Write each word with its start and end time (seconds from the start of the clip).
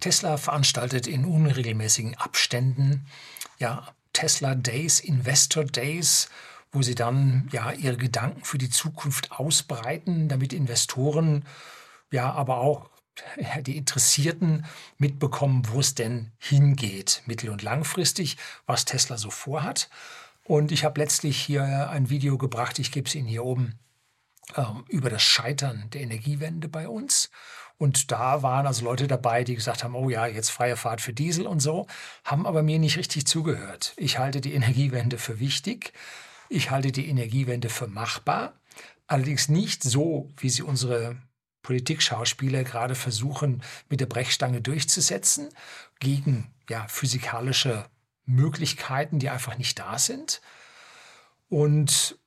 Tesla 0.00 0.36
veranstaltet 0.36 1.06
in 1.06 1.24
unregelmäßigen 1.24 2.16
Abständen 2.16 3.06
ja, 3.58 3.86
Tesla 4.12 4.54
Days, 4.54 5.00
Investor 5.00 5.64
Days, 5.64 6.28
wo 6.72 6.82
sie 6.82 6.94
dann 6.94 7.48
ja 7.52 7.72
ihre 7.72 7.96
Gedanken 7.96 8.44
für 8.44 8.58
die 8.58 8.70
Zukunft 8.70 9.32
ausbreiten, 9.32 10.28
damit 10.28 10.52
Investoren 10.52 11.44
ja 12.10 12.32
aber 12.32 12.58
auch 12.58 12.90
die 13.62 13.76
Interessierten 13.76 14.64
mitbekommen, 14.98 15.62
wo 15.68 15.80
es 15.80 15.94
denn 15.94 16.32
hingeht, 16.38 17.22
mittel- 17.26 17.50
und 17.50 17.62
langfristig, 17.62 18.36
was 18.66 18.84
Tesla 18.84 19.18
so 19.18 19.30
vorhat. 19.30 19.90
Und 20.44 20.72
ich 20.72 20.84
habe 20.84 21.00
letztlich 21.00 21.40
hier 21.40 21.90
ein 21.90 22.10
Video 22.10 22.38
gebracht, 22.38 22.78
ich 22.78 22.90
gebe 22.90 23.08
es 23.08 23.14
Ihnen 23.14 23.28
hier 23.28 23.44
oben, 23.44 23.78
ähm, 24.56 24.84
über 24.88 25.10
das 25.10 25.22
Scheitern 25.22 25.88
der 25.92 26.00
Energiewende 26.00 26.68
bei 26.68 26.88
uns. 26.88 27.30
Und 27.80 28.12
da 28.12 28.42
waren 28.42 28.66
also 28.66 28.84
Leute 28.84 29.06
dabei, 29.06 29.42
die 29.42 29.54
gesagt 29.54 29.84
haben, 29.84 29.94
oh 29.94 30.10
ja, 30.10 30.26
jetzt 30.26 30.50
freie 30.50 30.76
Fahrt 30.76 31.00
für 31.00 31.14
Diesel 31.14 31.46
und 31.46 31.60
so, 31.60 31.86
haben 32.26 32.46
aber 32.46 32.62
mir 32.62 32.78
nicht 32.78 32.98
richtig 32.98 33.26
zugehört. 33.26 33.94
Ich 33.96 34.18
halte 34.18 34.42
die 34.42 34.52
Energiewende 34.60 35.16
für 35.16 35.40
wichtig. 35.40 35.94
Ich 36.50 36.70
halte 36.70 36.92
die 36.92 37.08
Energiewende 37.08 37.70
für 37.70 37.86
machbar. 37.86 38.52
Allerdings 39.06 39.48
nicht 39.48 39.82
so, 39.82 40.28
wie 40.36 40.50
sie 40.50 40.62
unsere 40.62 41.16
Politikschauspieler 41.62 42.64
gerade 42.64 42.94
versuchen, 42.94 43.62
mit 43.88 44.00
der 44.00 44.06
Brechstange 44.06 44.60
durchzusetzen, 44.60 45.48
gegen 46.00 46.52
ja, 46.68 46.86
physikalische 46.86 47.86
Möglichkeiten, 48.26 49.18
die 49.18 49.30
einfach 49.30 49.56
nicht 49.56 49.78
da 49.78 49.98
sind. 49.98 50.42
Und 51.48 52.19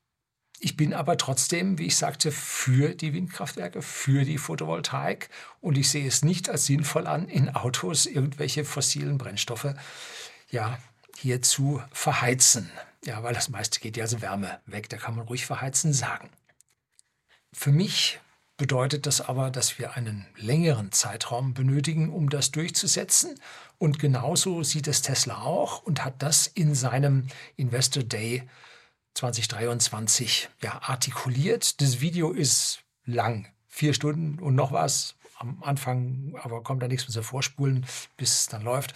ich 0.64 0.78
bin 0.78 0.94
aber 0.94 1.18
trotzdem, 1.18 1.78
wie 1.78 1.88
ich 1.88 1.98
sagte, 1.98 2.32
für 2.32 2.96
die 2.96 3.14
Windkraftwerke, 3.14 3.82
für 3.82 4.24
die 4.24 4.38
Photovoltaik 4.38 5.28
und 5.60 5.78
ich 5.78 5.90
sehe 5.90 6.08
es 6.08 6.24
nicht 6.24 6.50
als 6.50 6.66
sinnvoll 6.66 7.06
an, 7.06 7.28
in 7.28 7.54
Autos 7.54 8.06
irgendwelche 8.06 8.64
fossilen 8.64 9.18
Brennstoffe 9.18 9.74
ja, 10.50 10.78
hier 11.18 11.42
zu 11.42 11.84
verheizen. 11.92 12.72
Ja, 13.04 13.24
weil 13.24 13.34
das 13.34 13.50
meiste 13.50 13.82
geht 13.82 13.98
ja 13.98 14.06
also 14.06 14.22
Wärme 14.22 14.62
weg, 14.66 14.88
da 14.88 14.96
kann 14.96 15.18
man 15.18 15.28
ruhig 15.28 15.46
verheizen 15.46 15.92
sagen. 15.92 16.30
Für 17.52 17.74
mich 17.74 18.22
bedeutet 18.56 19.06
das 19.06 19.20
aber, 19.20 19.52
dass 19.52 19.78
wir 19.80 19.98
einen 19.98 20.26
längeren 20.38 20.94
Zeitraum 20.94 21.54
benötigen, 21.54 22.10
um 22.10 22.30
das 22.30 22.52
durchzusetzen. 22.52 23.38
Und 23.80 24.00
genauso 24.00 24.64
sieht 24.64 24.88
es 24.88 25.02
Tesla 25.02 25.42
auch 25.42 25.84
und 25.84 26.06
hat 26.06 26.22
das 26.24 26.48
in 26.48 26.74
seinem 26.74 27.28
Investor 27.58 28.04
Day 28.04 28.48
2023 29.14 30.50
ja, 30.62 30.82
artikuliert. 30.82 31.82
Das 31.82 32.02
Video 32.02 32.32
ist 32.32 32.80
lang, 33.06 33.48
vier 33.68 33.94
Stunden 33.94 34.40
und 34.40 34.56
noch 34.56 34.72
was. 34.72 35.16
Am 35.38 35.62
Anfang 35.64 36.36
aber 36.42 36.64
kommt 36.64 36.82
da 36.82 36.88
nichts 36.88 37.06
mit 37.06 37.14
so 37.14 37.22
vorspulen, 37.22 37.86
bis 38.18 38.42
es 38.42 38.48
dann 38.48 38.64
läuft. 38.64 38.94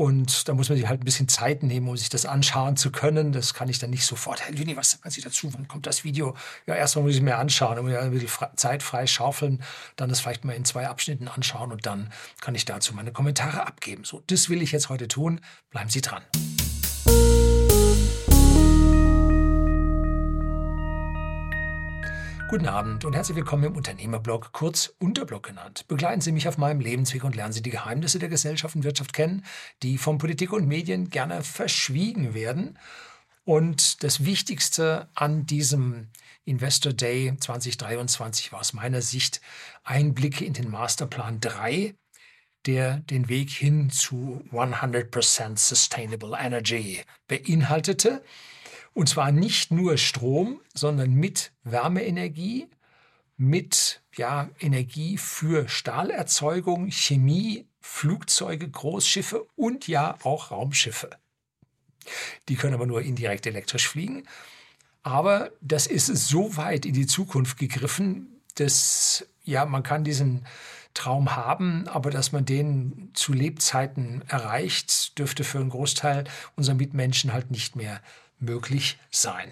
Und 0.00 0.48
da 0.48 0.54
muss 0.54 0.70
man 0.70 0.78
sich 0.78 0.88
halt 0.88 1.02
ein 1.02 1.04
bisschen 1.04 1.28
Zeit 1.28 1.62
nehmen, 1.62 1.86
um 1.86 1.94
sich 1.94 2.08
das 2.08 2.24
anschauen 2.24 2.78
zu 2.78 2.90
können. 2.90 3.32
Das 3.32 3.52
kann 3.52 3.68
ich 3.68 3.78
dann 3.78 3.90
nicht 3.90 4.06
sofort. 4.06 4.40
Herr 4.40 4.54
Lüni, 4.54 4.74
was 4.74 4.92
sagen 4.92 5.10
Sie 5.10 5.20
dazu? 5.20 5.52
Wann 5.52 5.68
kommt 5.68 5.86
das 5.86 6.04
Video? 6.04 6.34
Ja, 6.66 6.74
erstmal 6.74 7.04
muss 7.04 7.16
ich 7.16 7.20
mir 7.20 7.36
anschauen, 7.36 7.78
und 7.78 7.84
mir 7.84 8.00
ein 8.00 8.10
bisschen 8.10 8.48
Zeit 8.56 8.82
frei 8.82 9.06
schaufeln, 9.06 9.62
dann 9.96 10.08
das 10.08 10.20
vielleicht 10.20 10.46
mal 10.46 10.54
in 10.54 10.64
zwei 10.64 10.88
Abschnitten 10.88 11.28
anschauen 11.28 11.70
und 11.70 11.84
dann 11.84 12.10
kann 12.40 12.54
ich 12.54 12.64
dazu 12.64 12.94
meine 12.94 13.12
Kommentare 13.12 13.66
abgeben. 13.66 14.04
So, 14.04 14.22
das 14.28 14.48
will 14.48 14.62
ich 14.62 14.72
jetzt 14.72 14.88
heute 14.88 15.06
tun. 15.06 15.42
Bleiben 15.68 15.90
Sie 15.90 16.00
dran. 16.00 16.22
Guten 22.50 22.66
Abend 22.66 23.04
und 23.04 23.14
herzlich 23.14 23.36
willkommen 23.36 23.62
im 23.62 23.76
Unternehmerblog, 23.76 24.50
kurz 24.50 24.92
Unterblog 24.98 25.44
genannt. 25.44 25.86
Begleiten 25.86 26.20
Sie 26.20 26.32
mich 26.32 26.48
auf 26.48 26.58
meinem 26.58 26.80
Lebensweg 26.80 27.22
und 27.22 27.36
lernen 27.36 27.52
Sie 27.52 27.62
die 27.62 27.70
Geheimnisse 27.70 28.18
der 28.18 28.28
Gesellschaft 28.28 28.74
und 28.74 28.82
Wirtschaft 28.82 29.12
kennen, 29.12 29.44
die 29.84 29.98
von 29.98 30.18
Politik 30.18 30.52
und 30.52 30.66
Medien 30.66 31.10
gerne 31.10 31.44
verschwiegen 31.44 32.34
werden. 32.34 32.76
Und 33.44 34.02
das 34.02 34.24
Wichtigste 34.24 35.08
an 35.14 35.46
diesem 35.46 36.08
Investor 36.44 36.92
Day 36.92 37.36
2023 37.38 38.50
war 38.50 38.58
aus 38.58 38.72
meiner 38.72 39.00
Sicht 39.00 39.40
Einblicke 39.84 40.44
in 40.44 40.52
den 40.52 40.72
Masterplan 40.72 41.38
3, 41.38 41.94
der 42.66 42.96
den 42.98 43.28
Weg 43.28 43.50
hin 43.50 43.90
zu 43.90 44.44
100% 44.50 45.56
Sustainable 45.56 46.36
Energy 46.36 47.00
beinhaltete. 47.28 48.24
Und 48.92 49.08
zwar 49.08 49.32
nicht 49.32 49.70
nur 49.70 49.96
Strom, 49.96 50.60
sondern 50.74 51.14
mit 51.14 51.52
Wärmeenergie, 51.64 52.68
mit 53.36 54.02
ja, 54.16 54.50
Energie 54.58 55.16
für 55.16 55.68
Stahlerzeugung, 55.68 56.90
Chemie, 56.90 57.66
Flugzeuge, 57.80 58.68
Großschiffe 58.68 59.46
und 59.56 59.88
ja 59.88 60.18
auch 60.22 60.50
Raumschiffe. 60.50 61.10
Die 62.48 62.56
können 62.56 62.74
aber 62.74 62.86
nur 62.86 63.02
indirekt 63.02 63.46
elektrisch 63.46 63.88
fliegen. 63.88 64.26
Aber 65.02 65.50
das 65.60 65.86
ist 65.86 66.06
so 66.06 66.56
weit 66.56 66.84
in 66.84 66.94
die 66.94 67.06
Zukunft 67.06 67.58
gegriffen, 67.58 68.40
dass 68.56 69.26
ja, 69.44 69.64
man 69.64 69.82
kann 69.82 70.04
diesen 70.04 70.46
Traum 70.92 71.34
haben, 71.36 71.88
aber 71.88 72.10
dass 72.10 72.32
man 72.32 72.44
den 72.44 73.10
zu 73.14 73.32
Lebzeiten 73.32 74.22
erreicht, 74.28 75.18
dürfte 75.18 75.44
für 75.44 75.58
einen 75.58 75.70
Großteil 75.70 76.24
unserer 76.56 76.74
Mitmenschen 76.74 77.32
halt 77.32 77.50
nicht 77.50 77.76
mehr 77.76 78.02
möglich 78.40 78.98
sein. 79.10 79.50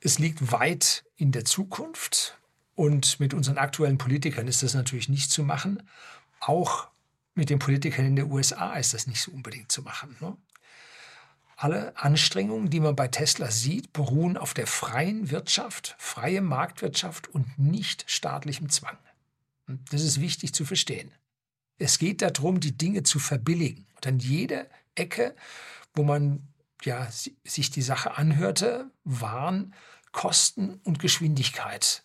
Es 0.00 0.18
liegt 0.18 0.50
weit 0.50 1.04
in 1.16 1.32
der 1.32 1.44
Zukunft 1.44 2.38
und 2.74 3.20
mit 3.20 3.34
unseren 3.34 3.58
aktuellen 3.58 3.98
Politikern 3.98 4.48
ist 4.48 4.62
das 4.62 4.74
natürlich 4.74 5.08
nicht 5.08 5.30
zu 5.30 5.44
machen. 5.44 5.88
Auch 6.40 6.88
mit 7.34 7.50
den 7.50 7.58
Politikern 7.58 8.06
in 8.06 8.16
den 8.16 8.30
USA 8.30 8.74
ist 8.74 8.94
das 8.94 9.06
nicht 9.06 9.20
so 9.22 9.30
unbedingt 9.30 9.70
zu 9.70 9.82
machen. 9.82 10.16
Ne? 10.20 10.36
Alle 11.56 11.96
Anstrengungen, 11.96 12.70
die 12.70 12.80
man 12.80 12.96
bei 12.96 13.06
Tesla 13.06 13.50
sieht, 13.50 13.92
beruhen 13.92 14.36
auf 14.36 14.54
der 14.54 14.66
freien 14.66 15.30
Wirtschaft, 15.30 15.94
freie 15.98 16.40
Marktwirtschaft 16.40 17.28
und 17.28 17.58
nicht 17.58 18.04
staatlichem 18.10 18.68
Zwang. 18.68 18.98
Das 19.90 20.02
ist 20.02 20.20
wichtig 20.20 20.52
zu 20.54 20.64
verstehen. 20.64 21.12
Es 21.78 21.98
geht 21.98 22.22
darum, 22.22 22.58
die 22.58 22.76
Dinge 22.76 23.04
zu 23.04 23.18
verbilligen. 23.18 23.86
Und 23.94 24.06
an 24.06 24.18
jeder 24.18 24.66
Ecke, 24.94 25.36
wo 25.94 26.02
man 26.02 26.48
ja, 26.84 27.08
sich 27.10 27.70
die 27.70 27.82
Sache 27.82 28.16
anhörte, 28.16 28.90
waren 29.04 29.74
Kosten 30.12 30.80
und 30.84 30.98
Geschwindigkeit 30.98 32.04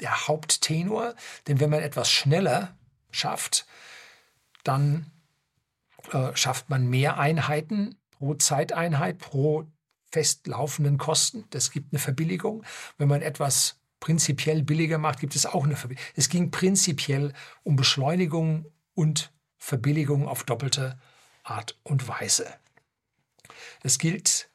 der 0.00 0.28
Haupttenor. 0.28 1.14
Denn 1.46 1.60
wenn 1.60 1.70
man 1.70 1.80
etwas 1.80 2.10
schneller 2.10 2.76
schafft, 3.10 3.66
dann 4.62 5.10
äh, 6.12 6.34
schafft 6.36 6.70
man 6.70 6.86
mehr 6.86 7.18
Einheiten 7.18 7.96
pro 8.10 8.34
Zeiteinheit, 8.34 9.18
pro 9.18 9.66
festlaufenden 10.12 10.98
Kosten. 10.98 11.44
Das 11.50 11.70
gibt 11.70 11.92
eine 11.92 11.98
Verbilligung. 11.98 12.64
Wenn 12.98 13.08
man 13.08 13.22
etwas 13.22 13.80
prinzipiell 14.00 14.62
billiger 14.62 14.98
macht, 14.98 15.18
gibt 15.18 15.34
es 15.34 15.46
auch 15.46 15.64
eine 15.64 15.76
Verbilligung. 15.76 16.06
Es 16.14 16.28
ging 16.28 16.50
prinzipiell 16.50 17.32
um 17.62 17.76
Beschleunigung 17.76 18.66
und 18.94 19.32
Verbilligung 19.56 20.28
auf 20.28 20.44
doppelte 20.44 20.98
Art 21.42 21.78
und 21.82 22.06
Weise. 22.06 22.46
Es 23.82 23.98
gilt, 23.98 24.48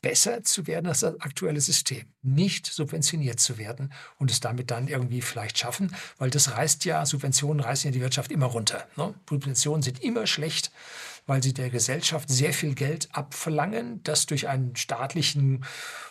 besser 0.00 0.44
zu 0.44 0.66
werden 0.66 0.86
als 0.86 1.00
das 1.00 1.20
aktuelle 1.20 1.60
System, 1.60 2.04
nicht 2.22 2.66
subventioniert 2.66 3.40
zu 3.40 3.58
werden 3.58 3.92
und 4.16 4.30
es 4.30 4.40
damit 4.40 4.70
dann 4.70 4.86
irgendwie 4.86 5.22
vielleicht 5.22 5.58
schaffen, 5.58 5.94
weil 6.18 6.30
das 6.30 6.52
reißt 6.52 6.84
ja, 6.84 7.04
Subventionen 7.04 7.60
reißen 7.60 7.90
ja 7.90 7.92
die 7.92 8.00
Wirtschaft 8.00 8.30
immer 8.30 8.46
runter. 8.46 8.86
Ne? 8.96 9.14
Subventionen 9.28 9.82
sind 9.82 10.02
immer 10.02 10.26
schlecht, 10.26 10.70
weil 11.26 11.42
sie 11.42 11.52
der 11.52 11.70
Gesellschaft 11.70 12.28
sehr 12.28 12.52
viel 12.52 12.74
Geld 12.74 13.08
abverlangen, 13.12 14.02
das 14.04 14.26
durch 14.26 14.48
einen 14.48 14.76
staatlichen, 14.76 15.64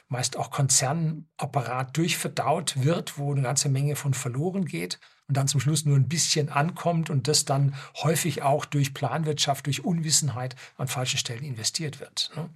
meist 0.09 0.37
auch 0.37 0.51
Konzernapparat 0.51 1.95
durchverdaut 1.95 2.83
wird, 2.83 3.17
wo 3.17 3.31
eine 3.31 3.41
ganze 3.41 3.69
Menge 3.69 3.95
von 3.95 4.13
verloren 4.13 4.65
geht 4.65 4.99
und 5.27 5.35
dann 5.35 5.47
zum 5.47 5.59
Schluss 5.59 5.85
nur 5.85 5.97
ein 5.97 6.07
bisschen 6.07 6.49
ankommt 6.49 7.09
und 7.09 7.27
das 7.27 7.45
dann 7.45 7.75
häufig 7.97 8.44
auch 8.44 8.65
durch 8.65 8.94
Planwirtschaft, 8.94 9.65
durch 9.65 9.83
Unwissenheit 9.83 10.56
an 10.77 10.88
falschen 10.88 11.18
Stellen 11.18 11.44
investiert 11.44 12.00
wird. 12.00 12.31
Ne? 12.35 12.50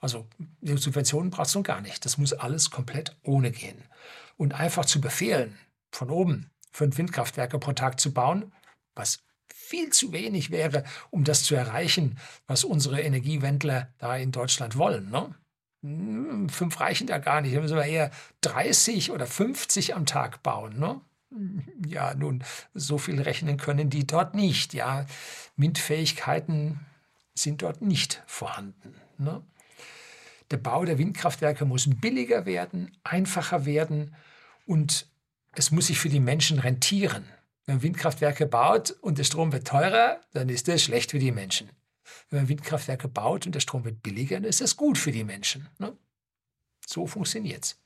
Also 0.00 0.26
Subventionen 0.62 1.30
braucht 1.30 1.48
es 1.48 1.54
nun 1.54 1.64
gar 1.64 1.80
nicht. 1.80 2.04
Das 2.04 2.18
muss 2.18 2.32
alles 2.32 2.70
komplett 2.70 3.16
ohne 3.22 3.50
gehen. 3.50 3.82
Und 4.36 4.54
einfach 4.54 4.84
zu 4.84 5.00
befehlen, 5.00 5.58
von 5.90 6.10
oben 6.10 6.50
fünf 6.70 6.96
Windkraftwerke 6.96 7.58
pro 7.58 7.72
Tag 7.72 7.98
zu 7.98 8.12
bauen, 8.12 8.52
was 8.94 9.20
viel 9.52 9.90
zu 9.90 10.12
wenig 10.12 10.50
wäre, 10.50 10.84
um 11.10 11.24
das 11.24 11.42
zu 11.42 11.54
erreichen, 11.54 12.18
was 12.46 12.64
unsere 12.64 13.00
Energiewendler 13.02 13.92
da 13.98 14.16
in 14.16 14.32
Deutschland 14.32 14.76
wollen. 14.76 15.10
Ne? 15.10 15.34
Hm, 15.82 16.48
fünf 16.48 16.80
reichen 16.80 17.06
da 17.06 17.18
gar 17.18 17.40
nicht. 17.40 17.54
Da 17.54 17.60
müssen 17.60 17.76
wir 17.76 17.84
eher 17.84 18.10
30 18.42 19.10
oder 19.10 19.26
50 19.26 19.94
am 19.94 20.06
Tag 20.06 20.42
bauen. 20.42 20.78
Ne? 20.78 21.00
Ja, 21.86 22.14
nun, 22.14 22.42
so 22.74 22.98
viel 22.98 23.20
rechnen 23.20 23.58
können 23.58 23.90
die 23.90 24.06
dort 24.06 24.34
nicht. 24.34 24.72
Ja, 24.74 25.06
MINT-Fähigkeiten 25.56 26.80
sind 27.34 27.62
dort 27.62 27.82
nicht 27.82 28.22
vorhanden. 28.26 28.94
Ne? 29.18 29.42
Der 30.50 30.56
Bau 30.56 30.84
der 30.84 30.98
Windkraftwerke 30.98 31.64
muss 31.64 31.88
billiger 32.00 32.46
werden, 32.46 32.96
einfacher 33.04 33.66
werden 33.66 34.14
und 34.66 35.06
es 35.52 35.70
muss 35.70 35.88
sich 35.88 35.98
für 35.98 36.08
die 36.08 36.20
Menschen 36.20 36.58
rentieren. 36.58 37.24
Wenn 37.66 37.76
man 37.76 37.82
Windkraftwerke 37.82 38.46
baut 38.46 38.90
und 38.90 39.18
der 39.18 39.24
Strom 39.24 39.52
wird 39.52 39.66
teurer, 39.66 40.20
dann 40.32 40.48
ist 40.48 40.68
das 40.68 40.82
schlecht 40.82 41.10
für 41.10 41.18
die 41.18 41.32
Menschen. 41.32 41.68
Wenn 42.30 42.40
man 42.40 42.48
Windkraftwerke 42.48 43.08
baut 43.08 43.44
und 43.44 43.54
der 43.54 43.60
Strom 43.60 43.84
wird 43.84 44.02
billiger, 44.02 44.36
dann 44.36 44.48
ist 44.48 44.62
das 44.62 44.76
gut 44.76 44.96
für 44.96 45.12
die 45.12 45.24
Menschen. 45.24 45.68
Ne? 45.78 45.94
So 46.86 47.06
funktioniert 47.06 47.64
es. 47.64 47.78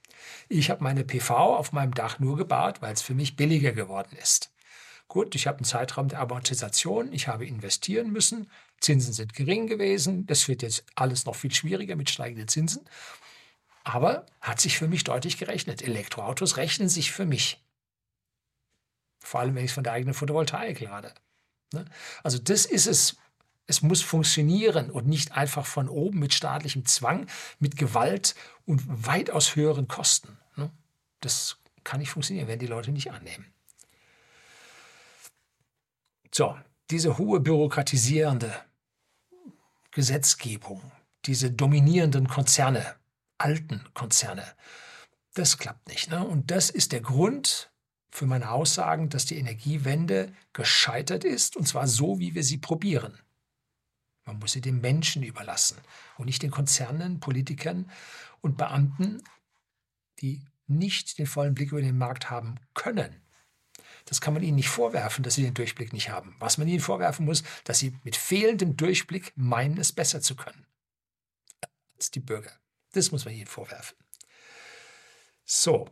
Ich 0.49 0.71
habe 0.71 0.83
meine 0.83 1.05
PV 1.05 1.57
auf 1.57 1.73
meinem 1.73 1.95
Dach 1.95 2.19
nur 2.19 2.37
gebaut, 2.37 2.83
weil 2.83 2.93
es 2.93 3.03
für 3.03 3.15
mich 3.15 3.37
billiger 3.37 3.73
geworden 3.73 4.17
ist. 4.21 4.53
Gut, 5.09 5.35
ich 5.35 5.47
habe 5.47 5.59
einen 5.59 5.65
Zeitraum 5.65 6.09
der 6.09 6.21
Amortisation, 6.21 7.13
ich 7.13 7.29
habe 7.29 7.47
investieren 7.47 8.11
müssen, 8.11 8.51
Zinsen 8.81 9.13
sind 9.13 9.35
gering 9.35 9.67
gewesen, 9.67 10.27
das 10.27 10.49
wird 10.49 10.63
jetzt 10.63 10.85
alles 10.95 11.27
noch 11.27 11.37
viel 11.37 11.53
schwieriger 11.53 11.97
mit 11.97 12.11
steigenden 12.11 12.49
Zinsen. 12.49 12.85
Aber 13.85 14.27
hat 14.41 14.61
sich 14.61 14.79
für 14.79 14.89
mich 14.89 15.05
deutlich 15.05 15.39
gerechnet. 15.39 15.83
Elektroautos 15.83 16.57
rechnen 16.57 16.89
sich 16.89 17.13
für 17.13 17.27
mich. 17.27 17.65
Vor 19.19 19.41
allem, 19.41 19.55
wenn 19.55 19.65
ich 19.65 19.71
es 19.71 19.75
von 19.75 19.85
der 19.85 19.93
eigenen 19.93 20.15
Photovoltaik 20.15 20.81
lade. 20.81 21.13
Ne? 21.73 21.85
Also 22.23 22.39
das 22.39 22.65
ist 22.65 22.87
es. 22.87 23.17
Es 23.67 23.83
muss 23.83 24.03
funktionieren 24.03 24.91
und 24.91 25.07
nicht 25.07 25.33
einfach 25.33 25.67
von 25.67 25.89
oben 25.89 26.19
mit 26.19 26.35
staatlichem 26.35 26.85
Zwang, 26.85 27.27
mit 27.59 27.77
Gewalt 27.77 28.35
und 28.67 28.83
weitaus 29.07 29.57
höheren 29.57 29.89
Kosten. 29.89 30.37
Ne? 30.57 30.71
Das 31.21 31.59
kann 31.85 32.01
nicht 32.01 32.11
funktionieren, 32.11 32.49
wenn 32.49 32.59
die 32.59 32.67
Leute 32.67 32.91
nicht 32.91 33.13
annehmen. 33.13 33.47
So, 36.35 36.57
diese 36.91 37.19
hohe 37.19 37.41
bürokratisierende 37.41 38.53
Gesetzgebung, 39.91 40.93
diese 41.27 41.51
dominierenden 41.51 42.27
Konzerne, 42.27 42.97
alten 43.39 43.85
Konzerne, 43.95 44.45
das 45.35 45.59
klappt 45.59 45.89
nicht. 45.89 46.11
Ne? 46.11 46.27
Und 46.27 46.51
das 46.51 46.71
ist 46.71 46.93
der 46.93 47.01
Grund, 47.01 47.73
für 48.13 48.27
meine 48.27 48.51
Aussagen, 48.51 49.09
dass 49.09 49.25
die 49.25 49.39
Energiewende 49.39 50.33
gescheitert 50.53 51.25
ist, 51.25 51.57
und 51.57 51.67
zwar 51.67 51.89
so, 51.89 52.19
wie 52.19 52.35
wir 52.35 52.45
sie 52.45 52.59
probieren. 52.59 53.19
Man 54.25 54.39
muss 54.39 54.53
sie 54.53 54.61
den 54.61 54.81
Menschen 54.81 55.23
überlassen 55.23 55.79
und 56.17 56.27
nicht 56.27 56.43
den 56.43 56.51
Konzernen, 56.51 57.21
Politikern 57.21 57.91
und 58.41 58.57
Beamten, 58.57 59.23
die 60.21 60.45
nicht 60.67 61.19
den 61.19 61.27
vollen 61.27 61.55
Blick 61.55 61.73
über 61.73 61.83
den 61.83 61.99
Markt 61.99 62.31
haben 62.31 62.57
können. 62.75 63.21
Das 64.05 64.21
kann 64.21 64.35
man 64.35 64.43
ihnen 64.43 64.57
nicht 64.57 64.69
vorwerfen, 64.69 65.23
dass 65.23 65.35
sie 65.35 65.43
den 65.43 65.55
Durchblick 65.55 65.93
nicht 65.93 66.11
haben. 66.11 66.37
Was 66.39 66.59
man 66.59 66.69
ihnen 66.69 66.81
vorwerfen 66.81 67.25
muss, 67.25 67.43
dass 67.65 67.79
sie 67.79 67.97
mit 68.05 68.17
fehlendem 68.17 68.77
Durchblick 68.77 69.33
meinen, 69.37 69.79
es 69.79 69.93
besser 69.93 70.21
zu 70.21 70.37
können 70.37 70.67
als 71.97 72.11
die 72.11 72.21
Bürger. 72.21 72.51
Das 72.93 73.13
muss 73.13 73.25
man 73.25 73.35
ihnen 73.35 73.47
vorwerfen. 73.47 73.97
So, 75.45 75.89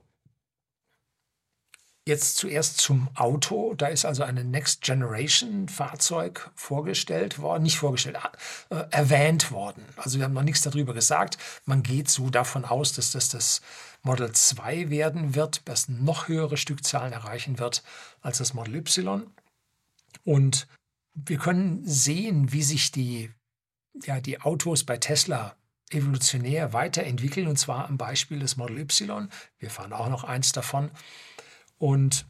Jetzt 2.11 2.39
zuerst 2.39 2.79
zum 2.79 3.09
Auto. 3.15 3.75
Da 3.75 3.87
ist 3.87 4.05
also 4.05 4.25
ein 4.25 4.51
Next 4.51 4.83
Generation 4.83 5.69
Fahrzeug 5.69 6.51
vorgestellt 6.57 7.39
worden, 7.39 7.63
nicht 7.63 7.79
vorgestellt, 7.79 8.19
äh, 8.71 8.83
erwähnt 8.91 9.53
worden. 9.53 9.85
Also 9.95 10.19
wir 10.19 10.25
haben 10.25 10.33
noch 10.33 10.43
nichts 10.43 10.63
darüber 10.63 10.93
gesagt. 10.93 11.39
Man 11.67 11.85
geht 11.85 12.11
so 12.11 12.29
davon 12.29 12.65
aus, 12.65 12.95
dass 12.95 13.13
das 13.13 13.29
das 13.29 13.61
Model 14.03 14.33
2 14.33 14.91
werden 14.91 15.37
wird, 15.37 15.63
das 15.67 15.89
noch 15.89 16.27
höhere 16.27 16.57
Stückzahlen 16.57 17.13
erreichen 17.13 17.61
wird 17.61 17.85
als 18.23 18.39
das 18.39 18.55
Model 18.55 18.75
Y. 18.75 19.31
Und 20.25 20.67
wir 21.15 21.39
können 21.39 21.87
sehen, 21.87 22.51
wie 22.51 22.65
sich 22.65 22.91
die, 22.91 23.31
ja, 24.03 24.21
die 24.21 24.41
Autos 24.41 24.83
bei 24.83 24.97
Tesla 24.97 25.55
evolutionär 25.91 26.73
weiterentwickeln, 26.73 27.47
und 27.47 27.57
zwar 27.57 27.89
am 27.89 27.99
Beispiel 27.99 28.41
des 28.41 28.57
Model 28.57 28.79
Y. 28.79 29.29
Wir 29.61 29.71
fahren 29.71 29.93
auch 29.93 30.09
noch 30.09 30.25
eins 30.25 30.51
davon. 30.51 30.91
Und 31.81 32.27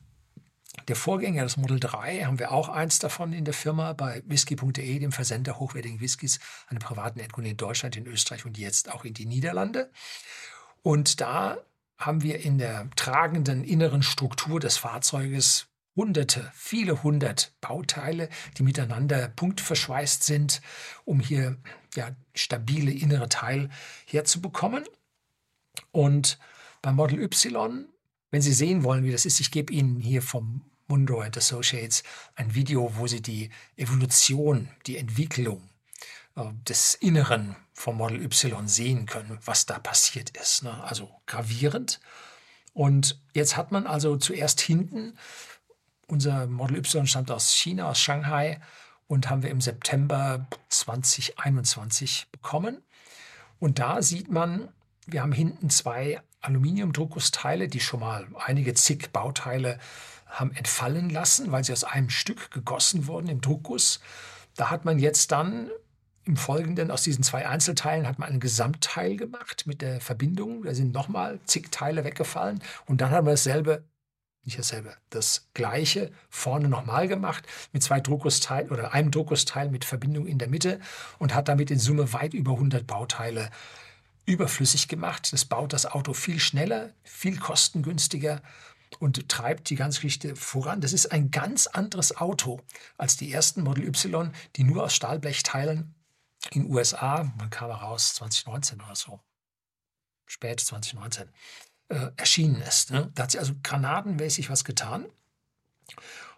der 0.86 0.94
Vorgänger, 0.94 1.42
das 1.42 1.56
Model 1.56 1.80
3, 1.80 2.24
haben 2.24 2.38
wir 2.38 2.52
auch 2.52 2.68
eins 2.68 3.00
davon 3.00 3.32
in 3.32 3.44
der 3.44 3.52
Firma 3.52 3.94
bei 3.94 4.22
whisky.de, 4.26 4.98
dem 5.00 5.10
Versender 5.10 5.58
hochwertigen 5.58 6.00
Whiskys 6.00 6.38
den 6.70 6.78
privaten 6.78 7.18
Endkunden 7.18 7.50
in 7.50 7.56
Deutschland, 7.56 7.96
in 7.96 8.06
Österreich 8.06 8.46
und 8.46 8.56
jetzt 8.58 8.92
auch 8.92 9.04
in 9.04 9.12
die 9.12 9.26
Niederlande. 9.26 9.90
Und 10.82 11.20
da 11.20 11.58
haben 11.98 12.22
wir 12.22 12.40
in 12.44 12.58
der 12.58 12.88
tragenden 12.94 13.64
inneren 13.64 14.04
Struktur 14.04 14.60
des 14.60 14.76
Fahrzeuges 14.76 15.66
hunderte, 15.96 16.48
viele 16.54 17.02
hundert 17.02 17.52
Bauteile, 17.60 18.28
die 18.56 18.62
miteinander 18.62 19.28
punktverschweißt 19.30 20.22
sind, 20.22 20.62
um 21.04 21.18
hier 21.18 21.56
ja, 21.96 22.10
stabile 22.36 22.92
innere 22.92 23.28
Teil 23.28 23.68
herzubekommen. 24.06 24.84
Und 25.90 26.38
beim 26.82 26.94
Model 26.94 27.20
Y 27.20 27.88
wenn 28.30 28.42
Sie 28.42 28.52
sehen 28.52 28.84
wollen, 28.84 29.04
wie 29.04 29.12
das 29.12 29.26
ist, 29.26 29.40
ich 29.40 29.50
gebe 29.50 29.72
Ihnen 29.72 29.98
hier 29.98 30.22
vom 30.22 30.62
Mundo 30.86 31.20
Associates 31.20 32.02
ein 32.34 32.54
Video, 32.54 32.96
wo 32.96 33.06
Sie 33.06 33.22
die 33.22 33.50
Evolution, 33.76 34.68
die 34.86 34.96
Entwicklung 34.96 35.68
äh, 36.36 36.44
des 36.68 36.94
Inneren 36.94 37.56
vom 37.72 37.96
Model 37.96 38.22
Y 38.22 38.68
sehen 38.68 39.06
können, 39.06 39.38
was 39.44 39.66
da 39.66 39.78
passiert 39.78 40.30
ist. 40.36 40.64
Ne? 40.64 40.82
Also 40.84 41.10
gravierend. 41.26 42.00
Und 42.72 43.20
jetzt 43.34 43.56
hat 43.56 43.72
man 43.72 43.86
also 43.86 44.16
zuerst 44.16 44.60
hinten, 44.60 45.16
unser 46.06 46.46
Model 46.46 46.78
Y 46.78 47.06
stammt 47.06 47.30
aus 47.30 47.54
China, 47.54 47.88
aus 47.88 48.00
Shanghai 48.00 48.60
und 49.06 49.30
haben 49.30 49.42
wir 49.42 49.50
im 49.50 49.60
September 49.60 50.46
2021 50.68 52.28
bekommen. 52.30 52.82
Und 53.58 53.78
da 53.78 54.02
sieht 54.02 54.30
man, 54.30 54.68
wir 55.06 55.22
haben 55.22 55.32
hinten 55.32 55.70
zwei 55.70 56.20
Aluminiumdruckgussteile, 56.40 57.68
die 57.68 57.80
schon 57.80 58.00
mal 58.00 58.26
einige 58.38 58.74
zig 58.74 59.10
Bauteile 59.12 59.78
haben 60.26 60.52
entfallen 60.52 61.10
lassen, 61.10 61.52
weil 61.52 61.64
sie 61.64 61.72
aus 61.72 61.84
einem 61.84 62.10
Stück 62.10 62.50
gegossen 62.50 63.06
wurden 63.06 63.28
im 63.28 63.40
Druckguss. 63.40 64.00
Da 64.56 64.70
hat 64.70 64.84
man 64.84 64.98
jetzt 64.98 65.32
dann 65.32 65.70
im 66.24 66.36
Folgenden 66.36 66.90
aus 66.90 67.02
diesen 67.02 67.24
zwei 67.24 67.48
Einzelteilen 67.48 68.06
hat 68.06 68.18
man 68.18 68.28
ein 68.28 68.40
Gesamtteil 68.40 69.16
gemacht 69.16 69.64
mit 69.66 69.82
der 69.82 70.00
Verbindung. 70.00 70.62
Da 70.62 70.74
sind 70.74 70.92
nochmal 70.92 71.40
zig 71.44 71.70
Teile 71.70 72.04
weggefallen 72.04 72.62
und 72.86 73.00
dann 73.00 73.10
haben 73.10 73.26
wir 73.26 73.32
dasselbe, 73.32 73.84
nicht 74.44 74.58
dasselbe, 74.58 74.94
das 75.08 75.48
gleiche 75.54 76.12
vorne 76.28 76.68
nochmal 76.68 77.08
gemacht 77.08 77.46
mit 77.72 77.82
zwei 77.82 78.00
Druckgussteilen 78.00 78.70
oder 78.70 78.92
einem 78.92 79.10
Druckgussteil 79.10 79.70
mit 79.70 79.84
Verbindung 79.84 80.26
in 80.26 80.38
der 80.38 80.48
Mitte 80.48 80.78
und 81.18 81.34
hat 81.34 81.48
damit 81.48 81.70
in 81.70 81.78
Summe 81.78 82.12
weit 82.12 82.34
über 82.34 82.52
100 82.52 82.86
Bauteile 82.86 83.50
überflüssig 84.30 84.88
gemacht. 84.88 85.32
Das 85.32 85.44
baut 85.44 85.72
das 85.72 85.86
Auto 85.86 86.14
viel 86.14 86.38
schneller, 86.38 86.92
viel 87.02 87.38
kostengünstiger 87.38 88.42
und 88.98 89.28
treibt 89.28 89.70
die 89.70 89.76
ganze 89.76 90.00
Geschichte 90.00 90.36
voran. 90.36 90.80
Das 90.80 90.92
ist 90.92 91.12
ein 91.12 91.30
ganz 91.30 91.66
anderes 91.66 92.16
Auto 92.16 92.60
als 92.96 93.16
die 93.16 93.32
ersten 93.32 93.62
Model 93.62 93.86
Y, 93.86 94.32
die 94.56 94.64
nur 94.64 94.84
aus 94.84 94.94
Stahlblechteilen 94.94 95.94
in 96.50 96.62
den 96.62 96.70
USA, 96.72 97.32
man 97.36 97.50
kam 97.50 97.70
raus 97.70 98.14
2019 98.14 98.80
oder 98.80 98.96
so, 98.96 99.20
spät 100.26 100.60
2019, 100.60 101.28
äh, 101.88 102.10
erschienen 102.16 102.62
ist. 102.62 102.90
Ne? 102.90 103.10
Da 103.14 103.24
hat 103.24 103.32
sie 103.32 103.38
also 103.38 103.54
granatenmäßig 103.62 104.48
was 104.48 104.64
getan. 104.64 105.06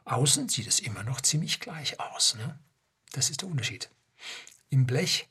Außen 0.05 0.49
sieht 0.49 0.67
es 0.67 0.81
immer 0.81 1.05
noch 1.05 1.21
ziemlich 1.21 1.61
gleich 1.61 2.01
aus. 2.01 2.35
Ne? 2.35 2.59
Das 3.13 3.31
ist 3.31 3.43
der 3.43 3.49
Unterschied. 3.49 3.91
Im 4.71 4.87
Blech 4.87 5.29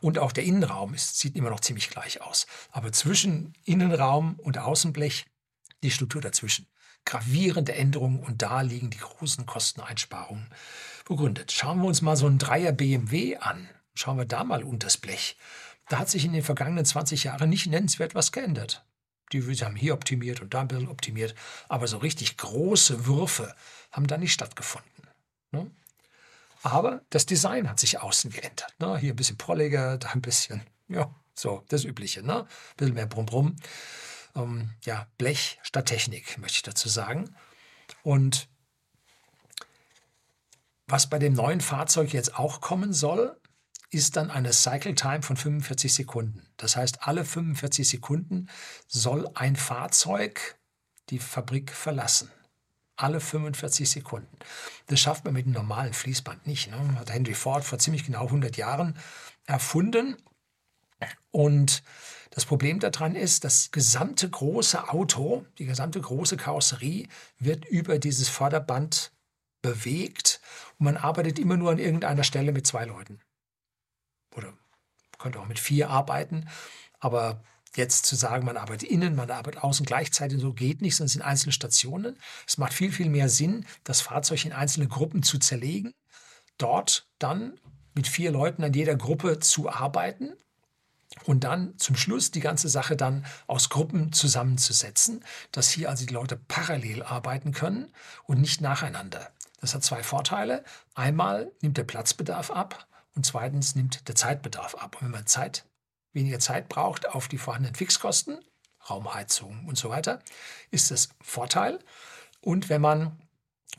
und 0.00 0.18
auch 0.18 0.32
der 0.32 0.44
Innenraum 0.44 0.94
ist, 0.94 1.18
sieht 1.18 1.36
immer 1.36 1.50
noch 1.50 1.60
ziemlich 1.60 1.90
gleich 1.90 2.20
aus. 2.20 2.46
Aber 2.70 2.92
zwischen 2.92 3.54
Innenraum 3.64 4.36
und 4.38 4.58
Außenblech 4.58 5.26
die 5.82 5.90
Struktur 5.90 6.20
dazwischen. 6.20 6.66
Gravierende 7.04 7.74
Änderungen 7.74 8.20
und 8.20 8.42
da 8.42 8.60
liegen 8.60 8.90
die 8.90 8.98
großen 8.98 9.44
Kosteneinsparungen 9.44 10.46
begründet. 11.04 11.50
Schauen 11.50 11.80
wir 11.80 11.88
uns 11.88 12.00
mal 12.00 12.16
so 12.16 12.26
einen 12.26 12.38
Dreier 12.38 12.72
BMW 12.72 13.36
an. 13.36 13.68
Schauen 13.94 14.18
wir 14.18 14.24
da 14.24 14.44
mal 14.44 14.62
unter 14.62 14.86
das 14.86 14.96
Blech. 14.96 15.36
Da 15.88 15.98
hat 15.98 16.08
sich 16.08 16.24
in 16.24 16.32
den 16.32 16.44
vergangenen 16.44 16.84
20 16.84 17.24
Jahren 17.24 17.50
nicht 17.50 17.66
nennenswert 17.66 18.14
was 18.14 18.32
geändert. 18.32 18.84
Die 19.32 19.42
haben 19.42 19.76
hier 19.76 19.94
optimiert 19.94 20.40
und 20.40 20.54
da 20.54 20.60
ein 20.60 20.68
bisschen 20.68 20.88
optimiert, 20.88 21.34
aber 21.68 21.86
so 21.86 21.98
richtig 21.98 22.36
große 22.36 23.06
Würfe 23.06 23.54
haben 23.90 24.06
da 24.06 24.18
nicht 24.18 24.32
stattgefunden. 24.32 24.90
Ne? 25.50 25.70
Aber 26.62 27.02
das 27.10 27.26
Design 27.26 27.68
hat 27.68 27.80
sich 27.80 28.00
außen 28.00 28.30
geändert. 28.30 28.74
Ne? 28.78 28.96
Hier 28.98 29.12
ein 29.12 29.16
bisschen 29.16 29.36
prolliger, 29.36 29.98
da 29.98 30.10
ein 30.10 30.22
bisschen, 30.22 30.62
ja, 30.88 31.12
so, 31.34 31.64
das 31.68 31.84
Übliche. 31.84 32.22
Ne? 32.22 32.42
Ein 32.42 32.46
bisschen 32.76 32.94
mehr 32.94 33.06
Brumm-Brumm. 33.06 33.56
Ähm, 34.36 34.70
ja, 34.84 35.06
Blech 35.18 35.58
statt 35.62 35.86
Technik, 35.86 36.38
möchte 36.38 36.56
ich 36.56 36.62
dazu 36.62 36.88
sagen. 36.88 37.34
Und 38.02 38.48
was 40.86 41.08
bei 41.08 41.18
dem 41.18 41.32
neuen 41.32 41.60
Fahrzeug 41.60 42.12
jetzt 42.12 42.36
auch 42.38 42.60
kommen 42.60 42.92
soll, 42.92 43.38
ist 43.90 44.16
dann 44.16 44.30
eine 44.30 44.52
Cycle 44.52 44.94
Time 44.94 45.22
von 45.22 45.36
45 45.36 45.92
Sekunden. 45.92 46.48
Das 46.56 46.76
heißt, 46.76 47.06
alle 47.06 47.24
45 47.24 47.88
Sekunden 47.88 48.48
soll 48.86 49.28
ein 49.34 49.56
Fahrzeug 49.56 50.58
die 51.10 51.18
Fabrik 51.18 51.72
verlassen 51.72 52.30
alle 53.02 53.20
45 53.20 53.90
Sekunden. 53.90 54.36
Das 54.86 55.00
schafft 55.00 55.24
man 55.24 55.34
mit 55.34 55.46
einem 55.46 55.54
normalen 55.54 55.92
Fließband 55.92 56.46
nicht. 56.46 56.70
Ne? 56.70 56.98
Hat 56.98 57.12
Henry 57.12 57.34
Ford 57.34 57.64
vor 57.64 57.78
ziemlich 57.78 58.04
genau 58.04 58.24
100 58.24 58.56
Jahren 58.56 58.98
erfunden. 59.46 60.16
Und 61.30 61.82
das 62.30 62.44
Problem 62.44 62.80
daran 62.80 63.14
ist, 63.14 63.44
das 63.44 63.70
gesamte 63.72 64.28
große 64.28 64.88
Auto, 64.88 65.44
die 65.58 65.66
gesamte 65.66 66.00
große 66.00 66.36
Karosserie 66.36 67.08
wird 67.38 67.64
über 67.66 67.98
dieses 67.98 68.28
Förderband 68.28 69.12
bewegt 69.60 70.40
und 70.78 70.84
man 70.84 70.96
arbeitet 70.96 71.38
immer 71.38 71.56
nur 71.56 71.70
an 71.70 71.78
irgendeiner 71.78 72.24
Stelle 72.24 72.52
mit 72.52 72.66
zwei 72.66 72.84
Leuten. 72.84 73.20
Oder 74.34 74.52
könnte 75.18 75.40
auch 75.40 75.46
mit 75.46 75.58
vier 75.58 75.90
arbeiten, 75.90 76.48
aber 76.98 77.42
jetzt 77.76 78.06
zu 78.06 78.16
sagen, 78.16 78.44
man 78.44 78.56
arbeitet 78.56 78.88
innen, 78.88 79.16
man 79.16 79.30
arbeitet 79.30 79.62
außen 79.62 79.86
gleichzeitig, 79.86 80.40
so 80.40 80.52
geht 80.52 80.82
nicht, 80.82 80.96
sondern 80.96 81.06
es 81.06 81.12
sind 81.12 81.22
einzelne 81.22 81.52
Stationen. 81.52 82.18
Es 82.46 82.58
macht 82.58 82.74
viel, 82.74 82.92
viel 82.92 83.08
mehr 83.08 83.28
Sinn, 83.28 83.66
das 83.84 84.00
Fahrzeug 84.00 84.44
in 84.44 84.52
einzelne 84.52 84.88
Gruppen 84.88 85.22
zu 85.22 85.38
zerlegen, 85.38 85.94
dort 86.58 87.06
dann 87.18 87.58
mit 87.94 88.06
vier 88.06 88.30
Leuten 88.30 88.64
an 88.64 88.72
jeder 88.72 88.96
Gruppe 88.96 89.38
zu 89.38 89.70
arbeiten 89.70 90.32
und 91.24 91.44
dann 91.44 91.76
zum 91.78 91.96
Schluss 91.96 92.30
die 92.30 92.40
ganze 92.40 92.68
Sache 92.68 92.96
dann 92.96 93.26
aus 93.46 93.68
Gruppen 93.68 94.12
zusammenzusetzen, 94.12 95.24
dass 95.50 95.70
hier 95.70 95.90
also 95.90 96.06
die 96.06 96.14
Leute 96.14 96.36
parallel 96.36 97.02
arbeiten 97.02 97.52
können 97.52 97.92
und 98.24 98.40
nicht 98.40 98.60
nacheinander. 98.60 99.30
Das 99.60 99.74
hat 99.74 99.84
zwei 99.84 100.02
Vorteile. 100.02 100.64
Einmal 100.94 101.52
nimmt 101.60 101.76
der 101.76 101.84
Platzbedarf 101.84 102.50
ab 102.50 102.86
und 103.14 103.26
zweitens 103.26 103.74
nimmt 103.74 104.08
der 104.08 104.14
Zeitbedarf 104.14 104.74
ab. 104.74 104.96
Und 104.96 105.06
wenn 105.06 105.12
man 105.12 105.26
Zeit, 105.26 105.64
weniger 106.12 106.38
Zeit 106.38 106.68
braucht 106.68 107.08
auf 107.08 107.28
die 107.28 107.38
vorhandenen 107.38 107.74
Fixkosten, 107.74 108.38
Raumheizung 108.88 109.66
und 109.66 109.78
so 109.78 109.90
weiter, 109.90 110.20
ist 110.70 110.90
das 110.90 111.10
Vorteil. 111.20 111.78
Und 112.40 112.68
wenn 112.68 112.80
man 112.80 113.18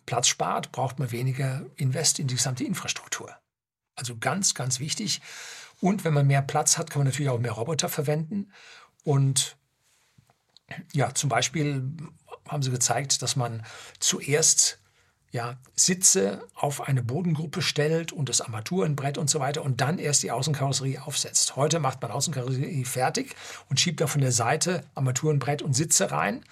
Platz 0.06 0.28
spart, 0.28 0.72
braucht 0.72 1.00
man 1.00 1.12
weniger 1.12 1.66
Invest 1.76 2.20
in 2.20 2.28
die 2.28 2.36
gesamte 2.36 2.64
Infrastruktur. 2.64 3.36
Also 3.96 4.18
ganz, 4.18 4.54
ganz 4.54 4.80
wichtig. 4.80 5.22
Und 5.82 6.04
wenn 6.04 6.14
man 6.14 6.28
mehr 6.28 6.42
Platz 6.42 6.78
hat, 6.78 6.90
kann 6.90 7.02
man 7.02 7.08
natürlich 7.08 7.30
auch 7.30 7.40
mehr 7.40 7.52
Roboter 7.52 7.90
verwenden. 7.90 8.52
Und 9.04 9.58
ja, 10.94 11.14
zum 11.14 11.30
Beispiel 11.30 11.96
haben 12.48 12.64
sie 12.64 12.72
gezeigt, 12.72 13.22
dass 13.22 13.36
man 13.36 13.66
zuerst 14.00 14.80
ja, 15.34 15.58
Sitze 15.76 16.48
auf 16.54 16.82
eine 16.82 17.02
Bodengruppe 17.02 17.64
stellt 17.64 18.12
und 18.12 18.30
das 18.30 18.40
Armaturenbrett 18.40 19.18
und 19.18 19.32
so 19.32 19.40
weiter 19.40 19.64
und 19.64 19.82
dann 19.82 19.98
erst 19.98 20.22
die 20.22 20.30
Außenkarosserie 20.30 21.02
aufsetzt. 21.02 21.56
Heute 21.56 21.80
macht 21.80 22.04
man 22.04 22.12
Außenkarosserie 22.12 22.86
fertig 22.86 23.36
und 23.68 23.80
schiebt 23.80 24.00
da 24.00 24.06
von 24.06 24.22
der 24.22 24.32
Seite 24.32 24.86
Armaturenbrett 24.94 25.64
und 25.64 25.74
Sitze 25.74 26.12
rein. 26.12 26.46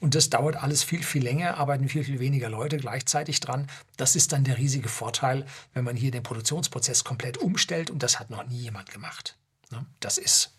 Und 0.00 0.16
das 0.16 0.30
dauert 0.30 0.56
alles 0.56 0.82
viel, 0.82 1.04
viel 1.04 1.22
länger, 1.22 1.58
arbeiten 1.58 1.88
viel, 1.88 2.02
viel 2.02 2.18
weniger 2.18 2.50
Leute 2.50 2.76
gleichzeitig 2.76 3.38
dran. 3.38 3.68
Das 3.96 4.16
ist 4.16 4.32
dann 4.32 4.42
der 4.42 4.58
riesige 4.58 4.88
Vorteil, 4.88 5.46
wenn 5.72 5.84
man 5.84 5.94
hier 5.94 6.10
den 6.10 6.24
Produktionsprozess 6.24 7.04
komplett 7.04 7.38
umstellt 7.38 7.88
und 7.88 8.02
das 8.02 8.18
hat 8.18 8.30
noch 8.30 8.44
nie 8.48 8.58
jemand 8.58 8.90
gemacht. 8.90 9.38
Ne? 9.70 9.86
Das 10.00 10.18
ist 10.18 10.52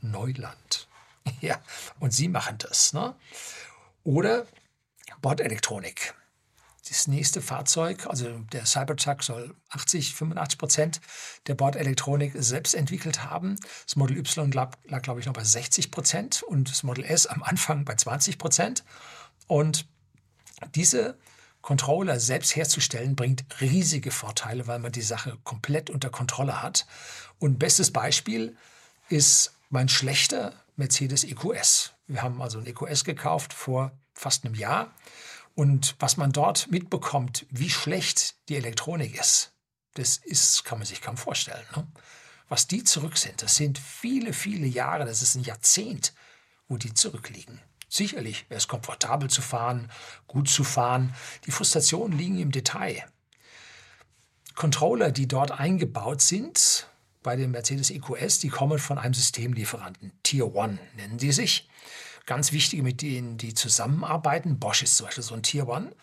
Neuland. 0.00 0.88
Ja, 1.40 1.58
und 2.00 2.12
Sie 2.12 2.28
machen 2.28 2.58
das. 2.58 2.92
Ne? 2.92 3.14
Oder 4.02 4.46
Bordelektronik 5.22 6.14
das 6.88 7.08
nächste 7.08 7.40
Fahrzeug, 7.40 8.06
also 8.06 8.28
der 8.52 8.66
Cybertruck 8.66 9.22
soll 9.22 9.54
80, 9.70 10.14
85 10.14 10.58
Prozent 10.58 11.00
der 11.46 11.54
Bordelektronik 11.54 12.32
selbst 12.36 12.74
entwickelt 12.74 13.24
haben. 13.24 13.56
Das 13.86 13.96
Model 13.96 14.18
Y 14.18 14.52
lag, 14.52 14.72
lag 14.84 15.02
glaube 15.02 15.20
ich, 15.20 15.26
noch 15.26 15.32
bei 15.32 15.44
60 15.44 15.90
Prozent 15.90 16.42
und 16.42 16.70
das 16.70 16.82
Model 16.82 17.04
S 17.04 17.26
am 17.26 17.42
Anfang 17.42 17.84
bei 17.84 17.94
20 17.94 18.38
Prozent. 18.38 18.84
Und 19.46 19.86
diese 20.74 21.18
Controller 21.62 22.20
selbst 22.20 22.54
herzustellen, 22.54 23.16
bringt 23.16 23.46
riesige 23.62 24.10
Vorteile, 24.10 24.66
weil 24.66 24.78
man 24.78 24.92
die 24.92 25.00
Sache 25.00 25.38
komplett 25.44 25.88
unter 25.88 26.10
Kontrolle 26.10 26.62
hat. 26.62 26.86
Und 27.38 27.58
bestes 27.58 27.90
Beispiel 27.90 28.56
ist 29.08 29.54
mein 29.70 29.88
schlechter 29.88 30.52
Mercedes 30.76 31.24
EQS. 31.24 31.92
Wir 32.06 32.22
haben 32.22 32.42
also 32.42 32.58
ein 32.58 32.66
EQS 32.66 33.04
gekauft 33.04 33.54
vor 33.54 33.92
fast 34.12 34.44
einem 34.44 34.54
Jahr 34.54 34.94
und 35.54 35.94
was 35.98 36.16
man 36.16 36.32
dort 36.32 36.70
mitbekommt, 36.70 37.46
wie 37.50 37.70
schlecht 37.70 38.36
die 38.48 38.56
Elektronik 38.56 39.18
ist, 39.18 39.52
das 39.94 40.16
ist, 40.16 40.64
kann 40.64 40.78
man 40.78 40.86
sich 40.86 41.00
kaum 41.00 41.16
vorstellen. 41.16 41.64
Ne? 41.76 41.86
Was 42.48 42.66
die 42.66 42.84
zurück 42.84 43.16
sind, 43.16 43.40
das 43.42 43.56
sind 43.56 43.78
viele, 43.78 44.32
viele 44.32 44.66
Jahre, 44.66 45.04
das 45.04 45.22
ist 45.22 45.34
ein 45.36 45.44
Jahrzehnt, 45.44 46.12
wo 46.68 46.76
die 46.76 46.92
zurückliegen. 46.92 47.60
Sicherlich 47.88 48.50
wäre 48.50 48.58
es 48.58 48.68
komfortabel 48.68 49.30
zu 49.30 49.40
fahren, 49.40 49.90
gut 50.26 50.48
zu 50.48 50.64
fahren. 50.64 51.14
Die 51.46 51.52
Frustrationen 51.52 52.18
liegen 52.18 52.40
im 52.40 52.50
Detail. 52.50 53.04
Controller, 54.56 55.12
die 55.12 55.28
dort 55.28 55.52
eingebaut 55.52 56.20
sind, 56.20 56.88
bei 57.22 57.36
dem 57.36 57.52
Mercedes 57.52 57.90
EQS, 57.90 58.40
die 58.40 58.48
kommen 58.48 58.78
von 58.78 58.98
einem 58.98 59.14
Systemlieferanten. 59.14 60.12
Tier 60.22 60.54
One 60.54 60.78
nennen 60.96 61.18
die 61.18 61.32
sich 61.32 61.68
ganz 62.26 62.52
wichtige, 62.52 62.82
mit 62.82 63.02
denen 63.02 63.38
die 63.38 63.54
zusammenarbeiten. 63.54 64.58
Bosch 64.58 64.82
ist 64.82 64.96
zum 64.96 65.06
Beispiel 65.06 65.24
so 65.24 65.34
ein 65.34 65.42
Tier 65.42 65.68
One. 65.68 65.94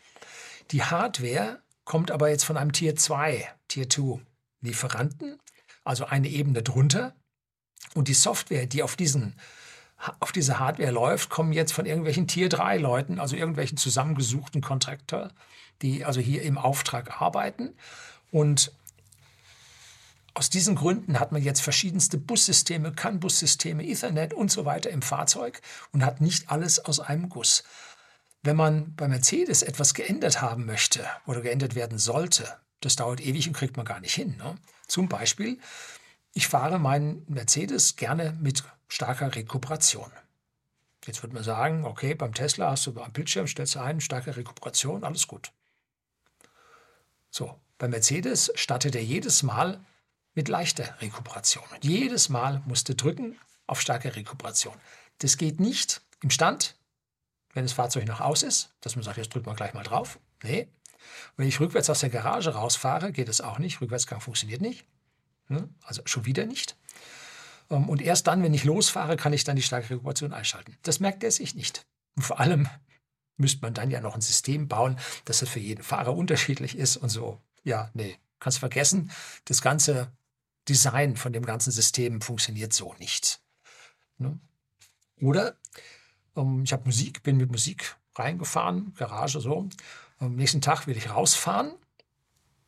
Die 0.71 0.83
Hardware 0.83 1.61
kommt 1.83 2.11
aber 2.11 2.29
jetzt 2.29 2.43
von 2.43 2.57
einem 2.57 2.71
Tier 2.71 2.95
2, 2.95 3.47
Tier 3.67 3.89
2 3.89 4.19
Lieferanten, 4.61 5.39
also 5.83 6.05
eine 6.05 6.29
Ebene 6.29 6.63
drunter. 6.63 7.15
Und 7.95 8.07
die 8.07 8.13
Software, 8.13 8.67
die 8.67 8.83
auf, 8.83 8.95
diesen, 8.95 9.35
auf 10.19 10.31
diese 10.31 10.59
Hardware 10.59 10.91
läuft, 10.91 11.29
kommen 11.29 11.51
jetzt 11.51 11.73
von 11.73 11.85
irgendwelchen 11.85 12.27
Tier 12.27 12.47
3 12.47 12.77
Leuten, 12.77 13.19
also 13.19 13.35
irgendwelchen 13.35 13.77
zusammengesuchten 13.77 14.61
Kontraktor, 14.61 15.29
die 15.81 16.05
also 16.05 16.21
hier 16.21 16.43
im 16.43 16.57
Auftrag 16.57 17.21
arbeiten. 17.21 17.75
Und 18.31 18.71
aus 20.33 20.49
diesen 20.49 20.75
Gründen 20.75 21.19
hat 21.19 21.31
man 21.31 21.41
jetzt 21.41 21.61
verschiedenste 21.61 22.17
Bussysteme, 22.17 22.93
CAN-Bussysteme, 22.93 23.85
Ethernet 23.85 24.33
und 24.33 24.51
so 24.51 24.65
weiter 24.65 24.89
im 24.89 25.01
Fahrzeug 25.01 25.61
und 25.91 26.05
hat 26.05 26.21
nicht 26.21 26.49
alles 26.49 26.79
aus 26.79 26.99
einem 26.99 27.29
Guss. 27.29 27.63
Wenn 28.43 28.55
man 28.55 28.95
bei 28.95 29.07
Mercedes 29.07 29.61
etwas 29.61 29.93
geändert 29.93 30.41
haben 30.41 30.65
möchte 30.65 31.05
oder 31.27 31.41
geändert 31.41 31.75
werden 31.75 31.99
sollte, 31.99 32.57
das 32.79 32.95
dauert 32.95 33.21
ewig 33.21 33.47
und 33.47 33.53
kriegt 33.53 33.77
man 33.77 33.85
gar 33.85 33.99
nicht 33.99 34.15
hin. 34.15 34.35
Ne? 34.37 34.55
Zum 34.87 35.07
Beispiel, 35.07 35.59
ich 36.33 36.47
fahre 36.47 36.79
meinen 36.79 37.23
Mercedes 37.27 37.97
gerne 37.97 38.35
mit 38.39 38.63
starker 38.87 39.35
Rekuperation. 39.35 40.11
Jetzt 41.05 41.23
würde 41.23 41.35
man 41.35 41.43
sagen, 41.43 41.85
okay, 41.85 42.13
beim 42.15 42.33
Tesla 42.33 42.71
hast 42.71 42.87
du 42.87 42.99
am 42.99 43.11
Bildschirm, 43.11 43.47
stellst 43.47 43.75
du 43.75 43.79
ein, 43.81 44.01
starke 44.01 44.35
Rekuperation, 44.35 45.03
alles 45.03 45.27
gut. 45.27 45.51
So, 47.29 47.59
bei 47.77 47.87
Mercedes 47.87 48.51
startet 48.55 48.95
er 48.95 49.03
jedes 49.03 49.43
Mal 49.43 49.83
mit 50.33 50.47
leichter 50.47 50.99
Rekuperation. 51.01 51.63
Und 51.73 51.83
jedes 51.83 52.29
Mal 52.29 52.61
musste 52.65 52.95
drücken 52.95 53.37
auf 53.67 53.81
starke 53.81 54.15
Rekuperation. 54.15 54.75
Das 55.19 55.37
geht 55.37 55.59
nicht 55.59 56.01
im 56.21 56.29
Stand, 56.29 56.75
wenn 57.53 57.65
das 57.65 57.73
Fahrzeug 57.73 58.07
noch 58.07 58.21
aus 58.21 58.43
ist, 58.43 58.73
dass 58.81 58.95
man 58.95 59.03
sagt, 59.03 59.17
jetzt 59.17 59.33
drückt 59.33 59.45
man 59.45 59.55
gleich 59.55 59.73
mal 59.73 59.83
drauf. 59.83 60.19
Nee. 60.43 60.67
Wenn 61.35 61.47
ich 61.47 61.59
rückwärts 61.59 61.89
aus 61.89 61.99
der 61.99 62.09
Garage 62.09 62.53
rausfahre, 62.53 63.11
geht 63.11 63.29
es 63.29 63.41
auch 63.41 63.59
nicht. 63.59 63.81
Rückwärtsgang 63.81 64.21
funktioniert 64.21 64.61
nicht. 64.61 64.85
Hm? 65.47 65.73
Also 65.83 66.01
schon 66.05 66.25
wieder 66.25 66.45
nicht. 66.45 66.77
Ähm, 67.69 67.89
und 67.89 68.01
erst 68.01 68.27
dann, 68.27 68.43
wenn 68.43 68.53
ich 68.53 68.63
losfahre, 68.63 69.17
kann 69.17 69.33
ich 69.33 69.43
dann 69.43 69.55
die 69.55 69.61
starke 69.61 69.89
Rekuperation 69.89 70.33
einschalten. 70.33 70.77
Das 70.83 70.99
merkt 70.99 71.23
er 71.23 71.31
sich 71.31 71.55
nicht. 71.55 71.85
Und 72.15 72.23
vor 72.23 72.39
allem 72.39 72.69
müsste 73.37 73.61
man 73.61 73.73
dann 73.73 73.91
ja 73.91 74.01
noch 74.01 74.15
ein 74.15 74.21
System 74.21 74.67
bauen, 74.67 74.97
dass 75.25 75.39
das 75.39 75.49
für 75.49 75.59
jeden 75.59 75.83
Fahrer 75.83 76.15
unterschiedlich 76.15 76.77
ist 76.77 76.97
und 76.97 77.09
so. 77.09 77.41
Ja, 77.63 77.89
nee, 77.93 78.17
kannst 78.39 78.59
vergessen. 78.59 79.11
Das 79.45 79.61
ganze 79.61 80.11
Design 80.69 81.15
von 81.17 81.33
dem 81.33 81.45
ganzen 81.45 81.71
System 81.71 82.21
funktioniert 82.21 82.73
so 82.73 82.93
nicht. 82.99 83.41
Ne? 84.17 84.39
Oder 85.21 85.55
ähm, 86.35 86.63
ich 86.63 86.73
habe 86.73 86.85
Musik, 86.85 87.23
bin 87.23 87.37
mit 87.37 87.51
Musik 87.51 87.95
reingefahren, 88.15 88.93
Garage 88.95 89.39
so. 89.39 89.69
Am 90.19 90.35
nächsten 90.35 90.61
Tag 90.61 90.87
will 90.87 90.97
ich 90.97 91.09
rausfahren, 91.09 91.73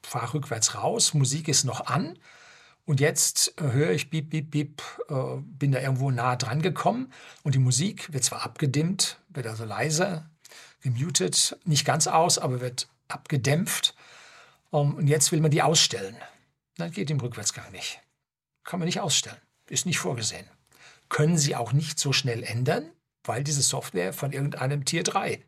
fahre 0.01 0.33
rückwärts 0.33 0.75
raus, 0.75 1.13
Musik 1.13 1.47
ist 1.47 1.63
noch 1.63 1.87
an. 1.87 2.17
Und 2.85 2.99
jetzt 2.99 3.53
äh, 3.61 3.71
höre 3.71 3.91
ich 3.91 4.09
Bip, 4.09 4.29
Bip, 4.29 4.51
Bip, 4.51 4.81
äh, 5.09 5.37
bin 5.41 5.71
da 5.71 5.79
irgendwo 5.79 6.11
nah 6.11 6.35
dran 6.35 6.61
gekommen 6.61 7.13
und 7.43 7.55
die 7.55 7.59
Musik 7.59 8.11
wird 8.11 8.23
zwar 8.23 8.43
abgedimmt, 8.43 9.19
wird 9.29 9.47
also 9.47 9.63
leiser, 9.63 10.29
gemutet, 10.81 11.57
nicht 11.63 11.85
ganz 11.85 12.07
aus, 12.07 12.37
aber 12.37 12.59
wird 12.59 12.87
abgedämpft. 13.07 13.95
Um, 14.69 14.95
und 14.95 15.07
jetzt 15.07 15.31
will 15.31 15.39
man 15.39 15.51
die 15.51 15.61
ausstellen. 15.61 16.17
Dann 16.77 16.91
geht 16.91 17.09
im 17.09 17.19
Rückwärtsgang 17.19 17.71
nicht. 17.71 18.01
Kann 18.63 18.79
man 18.79 18.87
nicht 18.87 18.99
ausstellen. 18.99 19.37
Ist 19.69 19.85
nicht 19.85 19.99
vorgesehen. 19.99 20.47
Können 21.09 21.37
Sie 21.37 21.55
auch 21.55 21.73
nicht 21.73 21.99
so 21.99 22.13
schnell 22.13 22.43
ändern, 22.43 22.91
weil 23.23 23.43
diese 23.43 23.61
Software 23.61 24.13
von 24.13 24.31
irgendeinem 24.31 24.85
Tier 24.85 25.03
3 25.03 25.43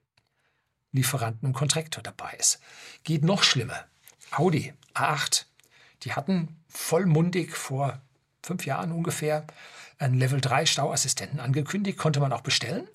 Lieferanten 0.91 1.48
und 1.48 1.53
Kontraktor 1.53 2.01
dabei 2.01 2.34
ist. 2.39 2.60
Geht 3.03 3.24
noch 3.24 3.44
schlimmer. 3.44 3.86
Audi 4.32 4.74
A8, 4.94 5.46
die 6.03 6.13
hatten 6.13 6.63
vollmundig 6.67 7.55
vor 7.55 8.01
fünf 8.41 8.65
Jahren 8.65 8.91
ungefähr 8.91 9.46
einen 9.98 10.15
Level 10.17 10.39
3 10.39 10.65
Stauassistenten 10.65 11.39
angekündigt, 11.39 11.98
konnte 11.98 12.20
man 12.20 12.32
auch 12.32 12.41
bestellen 12.41 12.88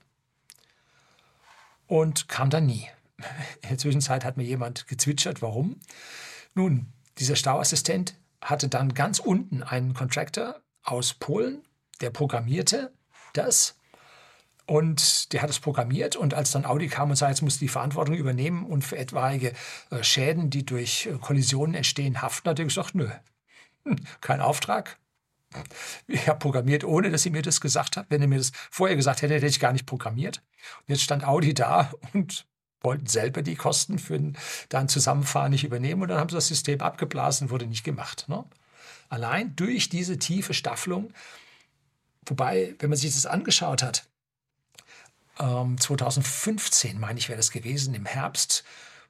und 1.87 2.29
kam 2.29 2.51
dann 2.51 2.67
nie. 2.67 2.89
In 3.63 3.69
der 3.69 3.79
Zwischenzeit 3.79 4.25
hat 4.25 4.37
mir 4.37 4.45
jemand 4.45 4.87
gezwitschert, 4.87 5.43
warum. 5.43 5.79
Nun, 6.55 6.93
dieser 7.19 7.37
Stauassistent 7.37 8.15
hatte 8.41 8.69
dann 8.69 8.95
ganz 8.95 9.19
unten 9.19 9.63
einen 9.63 9.95
Contractor 9.95 10.61
aus 10.83 11.15
Polen, 11.15 11.63
der 12.01 12.11
programmierte 12.11 12.93
das 13.35 13.77
Und 14.67 15.33
der 15.33 15.43
hat 15.43 15.51
es 15.51 15.59
programmiert 15.59 16.15
und 16.15 16.33
als 16.33 16.53
dann 16.53 16.65
Audi 16.65 16.87
kam 16.87 17.11
und 17.11 17.17
sagte, 17.17 17.33
jetzt 17.33 17.43
muss 17.43 17.59
die 17.59 17.69
Verantwortung 17.69 18.15
übernehmen 18.15 18.65
und 18.65 18.83
für 18.85 18.97
etwaige 18.97 19.53
äh, 19.91 20.05
Schäden, 20.05 20.49
die 20.49 20.65
durch 20.65 21.07
äh, 21.07 21.19
Kollisionen 21.21 21.75
entstehen, 21.75 22.23
haften, 22.23 22.49
hat 22.51 22.59
er 22.59 22.67
gesagt, 22.67 22.95
nö, 22.95 23.09
kein 24.21 24.41
Auftrag. 24.41 24.99
Ich 26.07 26.29
habe 26.29 26.39
programmiert, 26.39 26.85
ohne 26.85 27.11
dass 27.11 27.25
sie 27.25 27.31
mir 27.31 27.43
das 27.43 27.61
gesagt 27.61 27.97
hat. 27.97 28.07
Wenn 28.11 28.23
er 28.23 28.29
mir 28.29 28.39
das 28.39 28.53
vorher 28.71 28.95
gesagt 28.95 29.23
hätte, 29.23 29.35
hätte 29.35 29.47
ich 29.47 29.59
gar 29.59 29.73
nicht 29.73 29.87
programmiert. 29.87 30.43
Und 30.81 30.91
jetzt 30.91 31.03
stand 31.03 31.25
Audi 31.25 31.53
da 31.53 31.91
und 32.13 32.47
wollten 32.83 33.07
selber 33.07 33.43
die 33.43 33.57
Kosten 33.57 33.99
für 33.99 34.15
ein, 34.15 34.37
dann 34.69 34.89
Zusammenfahren 34.89 35.51
nicht 35.51 35.65
übernehmen 35.65 36.03
und 36.03 36.09
dann 36.09 36.19
haben 36.19 36.31
sie 36.31 36.37
das 36.37 36.49
System 36.49 36.81
abgeblasen, 36.81 37.51
wurde 37.51 37.67
nicht 37.67 37.85
gemacht. 37.85 38.27
Ne? 38.29 38.45
Allein 39.09 39.55
durch 39.57 39.89
diese 39.89 40.19
tiefe 40.19 40.55
Staffelung, 40.55 41.13
wobei, 42.27 42.75
wenn 42.79 42.91
man 42.91 42.99
sich 42.99 43.13
das 43.13 43.27
angeschaut 43.27 43.83
hat, 43.83 44.07
ähm, 45.39 45.79
2015, 45.79 46.99
meine 46.99 47.19
ich, 47.19 47.29
wäre 47.29 47.37
das 47.37 47.51
gewesen, 47.51 47.95
im 47.95 48.07
Herbst 48.07 48.65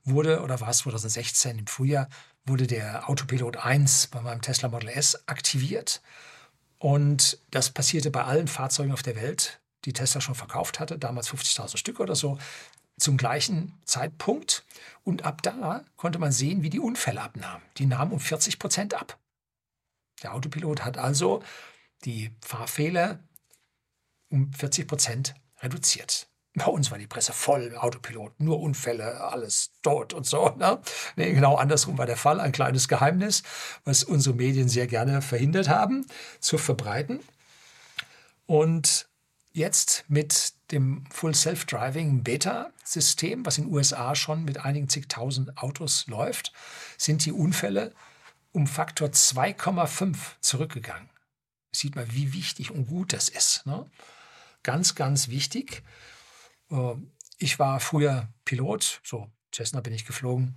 wurde, 0.04 0.42
oder 0.42 0.60
war 0.60 0.70
es 0.70 0.78
2016 0.78 1.58
im 1.58 1.66
Frühjahr, 1.66 2.08
wurde 2.46 2.66
der 2.66 3.08
Autopilot 3.08 3.58
1 3.58 4.08
bei 4.08 4.20
meinem 4.20 4.40
Tesla 4.40 4.68
Model 4.68 4.88
S 4.88 5.28
aktiviert. 5.28 6.00
Und 6.78 7.38
das 7.50 7.70
passierte 7.70 8.10
bei 8.10 8.24
allen 8.24 8.48
Fahrzeugen 8.48 8.92
auf 8.92 9.02
der 9.02 9.16
Welt, 9.16 9.60
die 9.84 9.92
Tesla 9.92 10.20
schon 10.20 10.34
verkauft 10.34 10.80
hatte, 10.80 10.98
damals 10.98 11.30
50.000 11.30 11.76
Stück 11.76 12.00
oder 12.00 12.16
so 12.16 12.38
zum 13.00 13.16
gleichen 13.16 13.78
Zeitpunkt. 13.85 14.64
Und 15.04 15.25
ab 15.25 15.42
da 15.42 15.85
konnte 15.97 16.19
man 16.19 16.33
sehen, 16.33 16.62
wie 16.62 16.71
die 16.71 16.80
Unfälle 16.80 17.21
abnahmen. 17.21 17.62
Die 17.78 17.87
nahmen 17.87 18.12
um 18.12 18.21
40 18.21 18.59
Prozent 18.59 18.95
ab. 18.95 19.19
Der 20.23 20.35
Autopilot 20.35 20.85
hat 20.85 20.99
also 20.99 21.42
die 22.04 22.30
Fahrfehler 22.42 23.21
um 24.30 24.52
40 24.52 24.87
Prozent 24.87 25.35
reduziert. 25.61 26.28
Bei 26.54 26.66
uns 26.66 26.90
war 26.90 26.99
die 26.99 27.07
Presse 27.07 27.33
voll, 27.33 27.76
Autopilot, 27.76 28.40
nur 28.40 28.61
Unfälle, 28.61 29.21
alles 29.21 29.71
tot 29.83 30.12
und 30.12 30.26
so. 30.26 30.50
Ne? 30.59 30.80
Nee, 31.14 31.33
genau 31.33 31.54
andersrum 31.54 31.97
war 31.97 32.07
der 32.07 32.16
Fall. 32.16 32.40
Ein 32.40 32.52
kleines 32.52 32.88
Geheimnis, 32.88 33.45
was 33.85 34.02
unsere 34.02 34.35
Medien 34.35 34.69
sehr 34.69 34.88
gerne 34.88 35.23
verhindert 35.23 35.69
haben, 35.69 36.07
zu 36.40 36.59
verbreiten. 36.59 37.21
Und 38.47 39.09
jetzt 39.52 40.04
mit 40.09 40.54
dem 40.71 41.04
Full 41.11 41.35
Self-Driving 41.35 42.23
Beta-System, 42.23 43.45
was 43.45 43.59
in 43.59 43.64
den 43.64 43.75
USA 43.75 44.14
schon 44.14 44.45
mit 44.45 44.64
einigen 44.64 44.88
zigtausend 44.88 45.59
Autos 45.59 46.07
läuft, 46.07 46.52
sind 46.97 47.25
die 47.25 47.33
Unfälle 47.33 47.92
um 48.52 48.66
Faktor 48.66 49.09
2,5 49.09 50.16
zurückgegangen. 50.40 51.11
Sieht 51.73 51.97
man, 51.97 52.12
wie 52.12 52.33
wichtig 52.33 52.71
und 52.71 52.87
gut 52.87 53.12
das 53.12 53.28
ist. 53.28 53.64
Ne? 53.66 53.88
Ganz, 54.62 54.95
ganz 54.95 55.28
wichtig. 55.28 55.83
Äh, 56.71 56.95
ich 57.38 57.59
war 57.59 57.80
früher 57.80 58.28
Pilot, 58.45 59.00
so 59.04 59.30
Cessna 59.52 59.80
bin 59.80 59.92
ich 59.92 60.04
geflogen. 60.04 60.57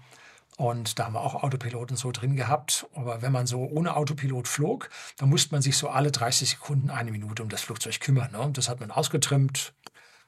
Und 0.58 1.00
da 1.00 1.06
haben 1.06 1.14
wir 1.14 1.22
auch 1.22 1.42
Autopiloten 1.44 1.98
so 1.98 2.12
drin 2.12 2.36
gehabt. 2.36 2.86
Aber 2.94 3.22
wenn 3.22 3.32
man 3.32 3.48
so 3.48 3.64
ohne 3.64 3.96
Autopilot 3.96 4.48
flog, 4.48 4.90
dann 5.18 5.30
musste 5.30 5.54
man 5.54 5.62
sich 5.62 5.78
so 5.78 5.90
alle 5.90 6.12
30 6.12 6.52
Sekunden 6.52 6.90
eine 6.90 7.12
Minute 7.12 7.42
um 7.42 7.50
das 7.50 7.62
Flugzeug 7.62 8.00
kümmern. 8.00 8.32
Ne? 8.32 8.50
Das 8.54 8.70
hat 8.70 8.80
man 8.80 8.92
ausgetrimmt, 8.92 9.74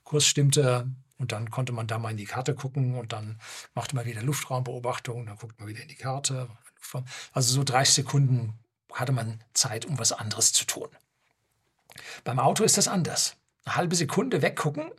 Kurs 0.03 0.25
stimmte 0.25 0.89
und 1.17 1.31
dann 1.31 1.51
konnte 1.51 1.71
man 1.73 1.87
da 1.87 1.99
mal 1.99 2.11
in 2.11 2.17
die 2.17 2.25
Karte 2.25 2.55
gucken 2.55 2.95
und 2.95 3.13
dann 3.13 3.39
machte 3.73 3.95
man 3.95 4.05
wieder 4.05 4.21
Luftraumbeobachtung, 4.21 5.25
dann 5.25 5.37
guckt 5.37 5.59
man 5.59 5.69
wieder 5.69 5.81
in 5.81 5.87
die 5.87 5.95
Karte. 5.95 6.49
Also 7.33 7.53
so 7.53 7.63
30 7.63 7.95
Sekunden 7.95 8.53
hatte 8.91 9.11
man 9.11 9.43
Zeit, 9.53 9.85
um 9.85 9.97
was 9.97 10.11
anderes 10.11 10.53
zu 10.53 10.65
tun. 10.65 10.87
Beim 12.23 12.39
Auto 12.39 12.63
ist 12.63 12.77
das 12.77 12.87
anders. 12.87 13.35
Eine 13.63 13.75
halbe 13.75 13.95
Sekunde 13.95 14.41
weggucken 14.41 14.91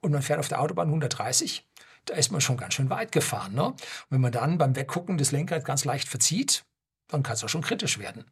und 0.00 0.12
man 0.12 0.22
fährt 0.22 0.38
auf 0.38 0.48
der 0.48 0.60
Autobahn 0.60 0.88
130 0.88 1.66
da 2.06 2.14
ist 2.14 2.32
man 2.32 2.40
schon 2.40 2.56
ganz 2.56 2.74
schön 2.74 2.90
weit 2.90 3.12
gefahren. 3.12 3.54
Ne? 3.54 3.64
Und 3.64 3.78
wenn 4.10 4.20
man 4.20 4.32
dann 4.32 4.58
beim 4.58 4.76
Weggucken 4.76 5.18
das 5.18 5.32
Lenkrad 5.32 5.64
ganz 5.64 5.84
leicht 5.84 6.08
verzieht, 6.08 6.64
dann 7.08 7.22
kann 7.22 7.34
es 7.34 7.44
auch 7.44 7.48
schon 7.48 7.62
kritisch 7.62 7.98
werden. 7.98 8.24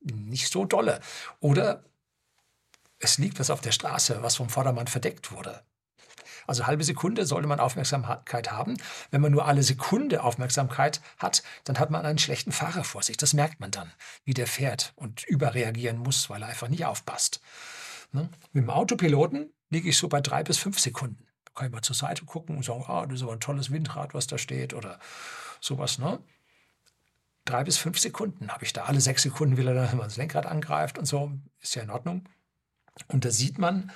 Nicht 0.00 0.52
so 0.52 0.64
dolle. 0.64 1.00
Oder 1.40 1.84
es 2.98 3.18
liegt 3.18 3.38
was 3.40 3.50
auf 3.50 3.60
der 3.60 3.72
Straße, 3.72 4.22
was 4.22 4.36
vom 4.36 4.48
Vordermann 4.48 4.86
verdeckt 4.86 5.32
wurde. 5.32 5.62
Also 6.46 6.66
halbe 6.66 6.84
Sekunde 6.84 7.26
sollte 7.26 7.48
man 7.48 7.58
Aufmerksamkeit 7.58 8.52
haben. 8.52 8.76
Wenn 9.10 9.20
man 9.20 9.32
nur 9.32 9.46
alle 9.46 9.64
Sekunde 9.64 10.22
Aufmerksamkeit 10.22 11.00
hat, 11.18 11.42
dann 11.64 11.78
hat 11.80 11.90
man 11.90 12.06
einen 12.06 12.18
schlechten 12.18 12.52
Fahrer 12.52 12.84
vor 12.84 13.02
sich. 13.02 13.16
Das 13.16 13.34
merkt 13.34 13.58
man 13.58 13.72
dann, 13.72 13.92
wie 14.24 14.34
der 14.34 14.46
fährt 14.46 14.92
und 14.94 15.24
überreagieren 15.24 15.98
muss, 15.98 16.30
weil 16.30 16.42
er 16.42 16.48
einfach 16.48 16.68
nicht 16.68 16.84
aufpasst. 16.84 17.40
Ne? 18.12 18.28
Mit 18.52 18.62
dem 18.62 18.70
Autopiloten 18.70 19.52
liege 19.70 19.88
ich 19.88 19.98
so 19.98 20.08
bei 20.08 20.20
drei 20.20 20.44
bis 20.44 20.58
fünf 20.58 20.78
Sekunden 20.78 21.25
kann 21.56 21.66
ich 21.66 21.72
mal 21.72 21.82
zur 21.82 21.96
Seite 21.96 22.24
gucken 22.24 22.56
und 22.56 22.64
sagen, 22.64 22.84
ah, 22.86 23.06
das 23.06 23.16
ist 23.16 23.22
aber 23.22 23.32
ein 23.32 23.40
tolles 23.40 23.70
Windrad, 23.70 24.14
was 24.14 24.26
da 24.26 24.38
steht 24.38 24.74
oder 24.74 25.00
sowas, 25.60 25.98
ne? 25.98 26.20
Drei 27.44 27.64
bis 27.64 27.76
fünf 27.76 27.98
Sekunden 27.98 28.50
habe 28.50 28.64
ich 28.64 28.72
da. 28.72 28.84
Alle 28.84 29.00
sechs 29.00 29.22
Sekunden 29.22 29.56
will 29.56 29.68
er 29.68 29.74
dann, 29.74 29.88
wenn 29.90 29.98
man 29.98 30.08
das 30.08 30.16
Lenkrad 30.16 30.46
angreift 30.46 30.98
und 30.98 31.06
so, 31.06 31.32
ist 31.60 31.74
ja 31.74 31.82
in 31.82 31.90
Ordnung. 31.90 32.28
Und 33.08 33.24
da 33.24 33.30
sieht 33.30 33.58
man, 33.58 33.90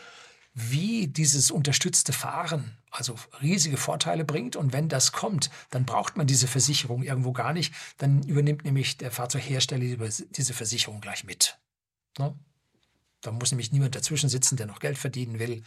wie 0.52 1.08
dieses 1.08 1.50
unterstützte 1.50 2.12
Fahren 2.12 2.76
also 2.90 3.14
riesige 3.40 3.76
Vorteile 3.76 4.24
bringt. 4.24 4.56
Und 4.56 4.72
wenn 4.72 4.88
das 4.88 5.12
kommt, 5.12 5.50
dann 5.70 5.84
braucht 5.84 6.16
man 6.16 6.26
diese 6.26 6.48
Versicherung 6.48 7.02
irgendwo 7.02 7.32
gar 7.32 7.52
nicht. 7.52 7.72
Dann 7.98 8.22
übernimmt 8.22 8.64
nämlich 8.64 8.96
der 8.96 9.10
Fahrzeughersteller 9.10 9.84
diese 10.30 10.54
Versicherung 10.54 11.00
gleich 11.00 11.24
mit. 11.24 11.58
Ne? 12.18 12.34
Da 13.20 13.32
muss 13.32 13.52
nämlich 13.52 13.72
niemand 13.72 13.94
dazwischen 13.94 14.28
sitzen, 14.28 14.56
der 14.56 14.66
noch 14.66 14.80
Geld 14.80 14.98
verdienen 14.98 15.38
will. 15.38 15.62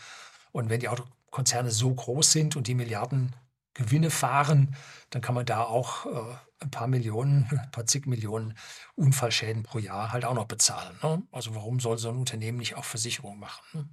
Und 0.51 0.69
wenn 0.69 0.79
die 0.79 0.89
Auto 0.89 1.06
Konzerne 1.34 1.72
so 1.72 1.91
groß 1.91 2.32
sind 2.32 2.56
und 2.56 2.67
die 2.67 2.76
Milliarden 2.76 3.36
Gewinne 3.74 4.12
fahren, 4.12 4.76
dann 5.10 5.24
kann 5.24 5.34
man 5.34 5.48
da 5.48 5.63
auch 5.63 6.06
äh, 6.06 6.36
ein 6.60 6.69
paar 6.69 6.86
Millionen, 6.86 7.48
ein 7.50 7.72
paar 7.72 7.88
zig 7.88 8.06
Millionen 8.06 8.56
Unfallschäden 8.96 9.63
pro 9.63 9.80
Jahr 9.80 10.13
halt 10.13 10.26
auch 10.26 10.36
noch 10.36 10.46
bezahlen. 10.46 10.96
Ne? 11.02 11.24
Also 11.32 11.56
warum 11.56 11.80
soll 11.80 11.98
so 11.98 12.10
ein 12.10 12.17
Unternehmen 12.17 12.60
nicht 12.60 12.76
auch 12.76 12.86
Versicherung 12.86 13.39
machen? 13.39 13.63
Ne? 13.74 13.89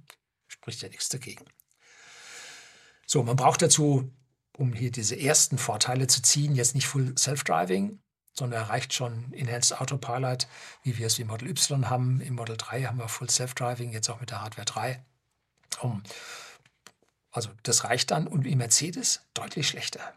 Spricht 0.47 0.83
ja 0.83 0.89
nichts 0.89 1.09
dagegen. 1.09 1.45
So, 3.07 3.23
man 3.23 3.37
braucht 3.37 3.63
dazu, 3.63 4.13
um 4.55 4.73
hier 4.73 4.91
diese 4.91 5.19
ersten 5.19 5.57
Vorteile 5.57 6.05
zu 6.05 6.21
ziehen, 6.21 6.53
jetzt 6.53 6.75
nicht 6.75 6.85
Full 6.85 7.17
Self-Driving, 7.17 7.99
sondern 8.33 8.61
erreicht 8.61 8.93
schon 8.93 9.33
Enhanced 9.33 9.81
Autopilot, 9.81 10.47
wie 10.83 10.95
wir 10.99 11.07
es 11.07 11.17
im 11.17 11.27
Model 11.27 11.49
Y 11.49 11.89
haben. 11.89 12.21
Im 12.21 12.35
Model 12.35 12.55
3 12.55 12.83
haben 12.83 12.99
wir 12.99 13.09
Full 13.09 13.31
Self-Driving, 13.31 13.93
jetzt 13.93 14.09
auch 14.11 14.19
mit 14.19 14.29
der 14.29 14.41
Hardware 14.41 14.65
3. 14.65 15.03
Um 15.79 16.03
also 17.31 17.49
das 17.63 17.83
reicht 17.83 18.11
dann 18.11 18.27
und 18.27 18.45
im 18.45 18.57
Mercedes 18.57 19.21
deutlich 19.33 19.67
schlechter. 19.67 20.13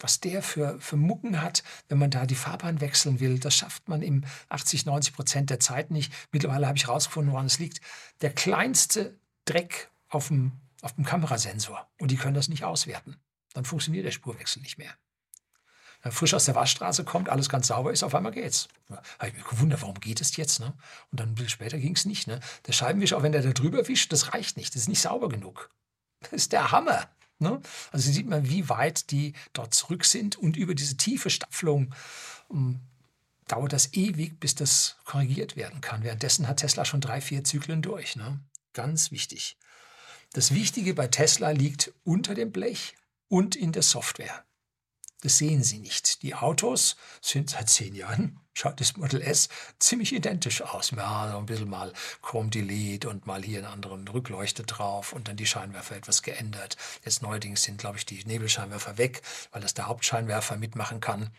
Was 0.00 0.20
der 0.20 0.42
für, 0.42 0.80
für 0.80 0.96
Mucken 0.96 1.42
hat, 1.42 1.64
wenn 1.88 1.98
man 1.98 2.10
da 2.10 2.24
die 2.24 2.36
Fahrbahn 2.36 2.80
wechseln 2.80 3.18
will, 3.18 3.38
das 3.38 3.54
schafft 3.54 3.88
man 3.88 4.00
im 4.00 4.24
80, 4.48 4.86
90 4.86 5.12
Prozent 5.12 5.50
der 5.50 5.58
Zeit 5.58 5.90
nicht. 5.90 6.12
Mittlerweile 6.30 6.68
habe 6.68 6.78
ich 6.78 6.86
herausgefunden, 6.86 7.32
woran 7.32 7.46
es 7.46 7.58
liegt. 7.58 7.80
Der 8.20 8.32
kleinste 8.32 9.18
Dreck 9.44 9.90
auf 10.08 10.28
dem, 10.28 10.52
auf 10.82 10.94
dem 10.94 11.04
Kamerasensor 11.04 11.88
und 11.98 12.10
die 12.10 12.16
können 12.16 12.34
das 12.34 12.48
nicht 12.48 12.64
auswerten. 12.64 13.16
Dann 13.54 13.64
funktioniert 13.64 14.06
der 14.06 14.12
Spurwechsel 14.12 14.62
nicht 14.62 14.78
mehr. 14.78 14.94
Wenn 16.02 16.12
frisch 16.12 16.34
aus 16.34 16.44
der 16.44 16.54
Waschstraße 16.54 17.02
kommt, 17.02 17.28
alles 17.28 17.48
ganz 17.48 17.66
sauber 17.66 17.92
ist, 17.92 18.04
auf 18.04 18.14
einmal 18.14 18.30
geht's. 18.30 18.68
Da 18.88 19.02
habe 19.18 19.28
ich 19.28 19.34
mich 19.34 19.44
gewundert, 19.44 19.82
warum 19.82 19.98
geht 19.98 20.20
es 20.20 20.36
jetzt? 20.36 20.60
Ne? 20.60 20.74
Und 21.10 21.18
dann 21.18 21.36
später 21.48 21.76
ging 21.78 21.96
es 21.96 22.04
nicht. 22.04 22.28
Ne? 22.28 22.38
Der 22.66 22.72
Scheibenwischer, 22.72 23.16
auch 23.16 23.24
wenn 23.24 23.32
der 23.32 23.42
da 23.42 23.50
drüber 23.50 23.88
wischt, 23.88 24.12
das 24.12 24.32
reicht 24.32 24.56
nicht. 24.56 24.74
Das 24.74 24.82
ist 24.82 24.88
nicht 24.88 25.00
sauber 25.00 25.28
genug. 25.28 25.70
Das 26.20 26.32
ist 26.32 26.52
der 26.52 26.70
Hammer. 26.72 27.08
Ne? 27.38 27.60
Also 27.92 28.10
sieht 28.10 28.26
man, 28.26 28.48
wie 28.48 28.68
weit 28.68 29.10
die 29.10 29.34
dort 29.52 29.74
zurück 29.74 30.04
sind 30.04 30.36
und 30.36 30.56
über 30.56 30.74
diese 30.74 30.96
tiefe 30.96 31.30
Staffelung 31.30 31.94
um, 32.48 32.58
ähm, 32.58 32.80
dauert 33.46 33.72
das 33.72 33.94
ewig, 33.94 34.38
bis 34.40 34.54
das 34.54 34.96
korrigiert 35.04 35.56
werden 35.56 35.80
kann. 35.80 36.02
Währenddessen 36.02 36.46
hat 36.48 36.58
Tesla 36.58 36.84
schon 36.84 37.00
drei, 37.00 37.20
vier 37.20 37.44
Zyklen 37.44 37.80
durch. 37.80 38.14
Ne? 38.16 38.40
Ganz 38.74 39.10
wichtig. 39.10 39.56
Das 40.32 40.52
Wichtige 40.52 40.92
bei 40.92 41.06
Tesla 41.06 41.50
liegt 41.50 41.92
unter 42.04 42.34
dem 42.34 42.52
Blech 42.52 42.94
und 43.28 43.56
in 43.56 43.72
der 43.72 43.82
Software. 43.82 44.44
Das 45.20 45.38
sehen 45.38 45.64
Sie 45.64 45.80
nicht. 45.80 46.22
Die 46.22 46.36
Autos 46.36 46.96
sind 47.20 47.50
seit 47.50 47.68
zehn 47.68 47.94
Jahren, 47.94 48.38
schaut 48.52 48.80
das 48.80 48.96
Model 48.96 49.20
S 49.20 49.48
ziemlich 49.80 50.12
identisch 50.14 50.62
aus. 50.62 50.92
Ja, 50.92 51.30
so 51.32 51.38
ein 51.38 51.46
bisschen 51.46 51.68
mal 51.68 51.92
Chrome 52.22 52.50
Delete 52.50 53.08
und 53.08 53.26
mal 53.26 53.42
hier 53.42 53.58
einen 53.58 53.66
anderen 53.66 54.06
Rückleuchte 54.06 54.62
drauf 54.62 55.12
und 55.12 55.26
dann 55.26 55.36
die 55.36 55.46
Scheinwerfer 55.46 55.96
etwas 55.96 56.22
geändert. 56.22 56.76
Jetzt 57.04 57.22
neuerdings 57.22 57.64
sind, 57.64 57.78
glaube 57.78 57.98
ich, 57.98 58.06
die 58.06 58.24
Nebelscheinwerfer 58.24 58.96
weg, 58.96 59.22
weil 59.50 59.60
das 59.60 59.74
der 59.74 59.88
Hauptscheinwerfer 59.88 60.56
mitmachen 60.56 61.00
kann. 61.00 61.30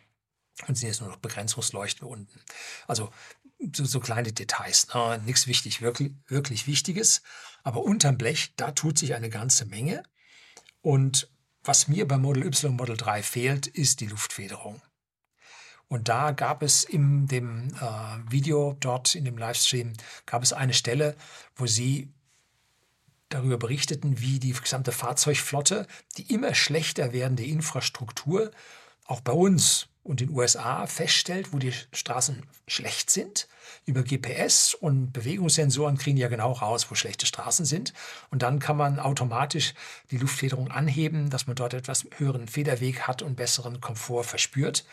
Und 0.68 0.78
sind 0.78 0.90
jetzt 0.90 1.00
nur 1.00 1.10
noch 1.10 1.18
Begrenzungsleuchten 1.18 2.06
unten. 2.06 2.38
Also 2.86 3.12
so, 3.74 3.86
so 3.86 4.02
kleine 4.02 4.34
Details, 4.34 4.94
ne? 4.94 5.22
nichts 5.26 5.48
wichtig, 5.48 5.82
wirklich, 5.82 6.12
wirklich 6.28 6.68
Wichtiges. 6.68 7.22
Aber 7.64 7.84
unterm 7.84 8.18
Blech, 8.18 8.54
da 8.58 8.72
tut 8.72 8.98
sich 8.98 9.14
eine 9.14 9.30
ganze 9.30 9.66
Menge. 9.66 10.04
Und 10.82 11.30
was 11.64 11.88
mir 11.88 12.08
beim 12.08 12.22
Model 12.22 12.46
Y 12.46 12.76
Model 12.76 12.98
3 12.98 13.24
fehlt, 13.24 13.68
ist 13.68 14.00
die 14.00 14.08
Luftfederung. 14.08 14.82
Und 15.88 16.08
da 16.08 16.32
gab 16.32 16.62
es 16.62 16.84
in 16.84 17.28
dem 17.28 17.74
äh, 17.74 18.32
Video 18.32 18.78
dort, 18.80 19.16
in 19.16 19.26
dem 19.26 19.38
Livestream, 19.38 19.94
gab 20.26 20.44
es 20.44 20.54
eine 20.54 20.74
Stelle, 20.74 21.16
wo 21.56 21.66
sie 21.66 22.14
darüber 23.30 23.58
berichteten, 23.58 24.20
wie 24.20 24.40
die 24.40 24.54
gesamte 24.54 24.92
Fahrzeugflotte, 24.92 25.88
die 26.18 26.34
immer 26.34 26.54
schlechter 26.54 27.12
werdende 27.12 27.44
Infrastruktur, 27.44 28.52
auch 29.06 29.22
bei 29.22 29.32
uns 29.32 29.89
und 30.04 30.22
den 30.22 30.30
USA 30.30 30.88
feststellt, 30.88 31.54
wo 31.54 31.60
die 31.60 31.74
Straßen 31.94 32.44
schlecht 32.68 33.10
sind. 33.10 33.48
Über 33.86 34.04
GPS 34.04 34.74
und 34.74 35.12
Bewegungssensoren 35.12 35.98
kriegen 35.98 36.16
die 36.16 36.22
ja 36.22 36.30
genau 36.30 36.52
raus, 36.52 36.90
wo 36.90 36.96
schlechte 36.96 37.26
Straßen 37.26 37.66
sind. 37.66 37.94
Und 38.32 38.42
dann 38.42 38.60
kann 38.60 38.78
man 38.78 39.00
automatisch 39.00 39.74
die 40.12 40.18
Luftfederung 40.18 40.72
anheben, 40.72 41.30
dass 41.30 41.48
man 41.48 41.56
dort 41.56 41.74
etwas 41.74 42.06
höheren 42.18 42.48
Federweg 42.48 43.02
hat 43.08 43.22
und 43.22 43.36
besseren 43.36 43.82
Komfort 43.82 44.24
verspürt. 44.24 44.86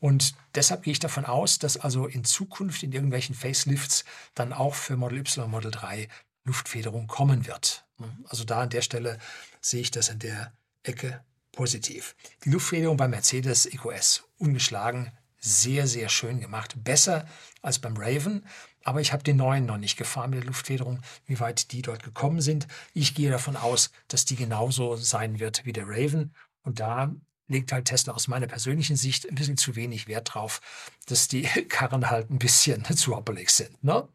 Und 0.00 0.34
deshalb 0.54 0.84
gehe 0.84 0.92
ich 0.92 1.00
davon 1.00 1.24
aus, 1.24 1.58
dass 1.58 1.76
also 1.76 2.06
in 2.06 2.24
Zukunft 2.24 2.82
in 2.82 2.92
irgendwelchen 2.92 3.34
Facelifts 3.34 4.04
dann 4.34 4.52
auch 4.52 4.74
für 4.74 4.96
Model 4.96 5.18
Y 5.18 5.44
und 5.44 5.50
Model 5.50 5.70
3 5.70 6.08
Luftfederung 6.44 7.08
kommen 7.08 7.46
wird. 7.46 7.84
Also 8.28 8.44
da 8.44 8.62
an 8.62 8.70
der 8.70 8.82
Stelle 8.82 9.18
sehe 9.60 9.80
ich 9.80 9.90
das 9.90 10.08
in 10.08 10.20
der 10.20 10.52
Ecke 10.84 11.20
positiv. 11.58 12.14
Die 12.44 12.50
Luftfederung 12.50 12.96
beim 12.96 13.10
Mercedes 13.10 13.66
EQS 13.66 14.22
ungeschlagen, 14.38 15.10
sehr, 15.40 15.88
sehr 15.88 16.08
schön 16.08 16.38
gemacht. 16.38 16.76
Besser 16.84 17.26
als 17.62 17.80
beim 17.80 17.96
Raven, 17.96 18.46
aber 18.84 19.00
ich 19.00 19.12
habe 19.12 19.24
den 19.24 19.38
neuen 19.38 19.66
noch 19.66 19.76
nicht 19.76 19.96
gefahren 19.96 20.30
mit 20.30 20.38
der 20.38 20.46
Luftfederung, 20.46 21.00
wie 21.26 21.40
weit 21.40 21.72
die 21.72 21.82
dort 21.82 22.04
gekommen 22.04 22.40
sind. 22.40 22.68
Ich 22.94 23.16
gehe 23.16 23.28
davon 23.28 23.56
aus, 23.56 23.90
dass 24.06 24.24
die 24.24 24.36
genauso 24.36 24.94
sein 24.94 25.40
wird 25.40 25.64
wie 25.64 25.72
der 25.72 25.88
Raven. 25.88 26.32
Und 26.62 26.78
da 26.78 27.12
legt 27.48 27.72
halt 27.72 27.86
Tesla 27.86 28.14
aus 28.14 28.28
meiner 28.28 28.46
persönlichen 28.46 28.94
Sicht 28.94 29.28
ein 29.28 29.34
bisschen 29.34 29.56
zu 29.56 29.74
wenig 29.74 30.06
Wert 30.06 30.32
drauf, 30.32 30.60
dass 31.06 31.26
die 31.26 31.42
Karren 31.68 32.08
halt 32.08 32.30
ein 32.30 32.38
bisschen 32.38 32.84
zu 32.96 33.16
hoppelig 33.16 33.50
sind. 33.50 33.82
Ne? 33.82 34.08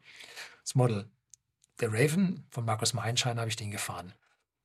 Das 0.62 0.74
Model 0.74 1.10
der 1.78 1.92
Raven 1.92 2.46
von 2.48 2.64
Markus 2.64 2.94
Meinschein 2.94 3.38
habe 3.38 3.50
ich 3.50 3.56
den 3.56 3.70
gefahren. 3.70 4.14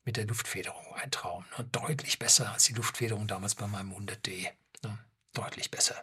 Mit 0.05 0.17
der 0.17 0.25
Luftfederung. 0.25 0.85
Ein 0.95 1.11
Traum. 1.11 1.45
Ne? 1.57 1.65
Deutlich 1.71 2.19
besser 2.19 2.51
als 2.51 2.65
die 2.65 2.73
Luftfederung 2.73 3.27
damals 3.27 3.55
bei 3.55 3.67
meinem 3.67 3.91
100D. 3.91 4.47
Ne? 4.83 4.97
Deutlich 5.33 5.71
besser. 5.71 5.95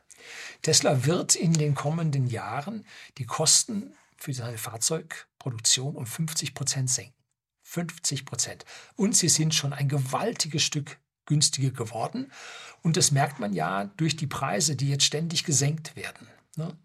Tesla 0.62 1.04
wird 1.04 1.34
in 1.34 1.52
den 1.52 1.74
kommenden 1.74 2.26
Jahren 2.26 2.84
die 3.18 3.26
Kosten 3.26 3.94
für 4.16 4.32
seine 4.32 4.58
Fahrzeugproduktion 4.58 5.96
um 5.96 6.06
50 6.06 6.54
Prozent 6.54 6.90
senken. 6.90 7.14
50 7.62 8.24
Prozent. 8.24 8.64
Und 8.94 9.16
sie 9.16 9.28
sind 9.28 9.54
schon 9.54 9.72
ein 9.72 9.88
gewaltiges 9.88 10.62
Stück 10.62 10.98
günstiger 11.26 11.70
geworden. 11.70 12.32
Und 12.82 12.96
das 12.96 13.10
merkt 13.10 13.40
man 13.40 13.52
ja 13.52 13.86
durch 13.96 14.16
die 14.16 14.28
Preise, 14.28 14.76
die 14.76 14.88
jetzt 14.88 15.04
ständig 15.04 15.44
gesenkt 15.44 15.96
werden. 15.96 16.28
Ne? 16.56 16.76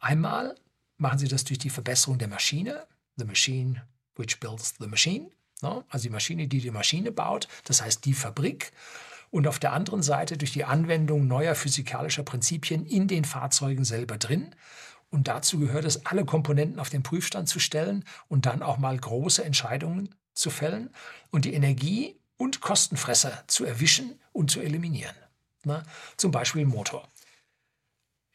Einmal 0.00 0.56
machen 0.96 1.18
sie 1.18 1.28
das 1.28 1.44
durch 1.44 1.58
die 1.58 1.70
Verbesserung 1.70 2.18
der 2.18 2.28
Maschine, 2.28 2.86
the 3.16 3.24
machine 3.24 3.86
which 4.16 4.40
builds 4.40 4.74
the 4.78 4.86
machine, 4.86 5.24
ne? 5.24 5.33
Also 5.62 6.02
die 6.02 6.10
Maschine, 6.10 6.48
die 6.48 6.60
die 6.60 6.70
Maschine 6.70 7.12
baut, 7.12 7.48
das 7.64 7.82
heißt 7.82 8.04
die 8.04 8.14
Fabrik. 8.14 8.72
Und 9.30 9.48
auf 9.48 9.58
der 9.58 9.72
anderen 9.72 10.02
Seite 10.02 10.36
durch 10.36 10.52
die 10.52 10.64
Anwendung 10.64 11.26
neuer 11.26 11.54
physikalischer 11.54 12.22
Prinzipien 12.22 12.86
in 12.86 13.08
den 13.08 13.24
Fahrzeugen 13.24 13.84
selber 13.84 14.16
drin. 14.16 14.54
Und 15.10 15.28
dazu 15.28 15.58
gehört 15.58 15.84
es, 15.84 16.06
alle 16.06 16.24
Komponenten 16.24 16.78
auf 16.78 16.90
den 16.90 17.02
Prüfstand 17.02 17.48
zu 17.48 17.58
stellen 17.58 18.04
und 18.28 18.46
dann 18.46 18.62
auch 18.62 18.78
mal 18.78 18.96
große 18.96 19.44
Entscheidungen 19.44 20.14
zu 20.34 20.50
fällen 20.50 20.90
und 21.30 21.44
die 21.44 21.54
Energie 21.54 22.16
und 22.36 22.60
Kostenfresser 22.60 23.44
zu 23.46 23.64
erwischen 23.64 24.20
und 24.32 24.50
zu 24.50 24.60
eliminieren. 24.60 25.14
Na, 25.64 25.82
zum 26.16 26.30
Beispiel 26.30 26.66
Motor. 26.66 27.08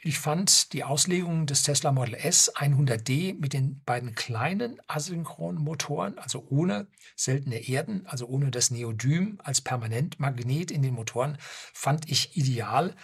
Ich 0.01 0.17
fand 0.17 0.71
die 0.71 0.85
Auslegung 0.85 1.45
des 1.45 1.63
Tesla 1.63 1.91
Model 1.91 2.13
S 2.13 2.55
100D 2.55 3.37
mit 3.37 3.51
den 3.51 3.83
beiden 3.83 4.15
kleinen 4.15 4.79
asynchronen 4.87 5.61
Motoren, 5.61 6.17
also 6.17 6.47
ohne 6.49 6.87
seltene 7.17 7.67
Erden, 7.67 8.07
also 8.07 8.25
ohne 8.25 8.49
das 8.49 8.71
Neodym 8.71 9.39
als 9.43 9.59
Permanentmagnet 9.59 10.71
in 10.71 10.83
den 10.83 10.93
Motoren, 10.93 11.37
fand 11.73 12.09
ich 12.09 12.37
ideal. 12.37 12.95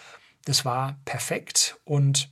Das 0.45 0.63
war 0.63 0.97
perfekt 1.03 1.77
und 1.83 2.31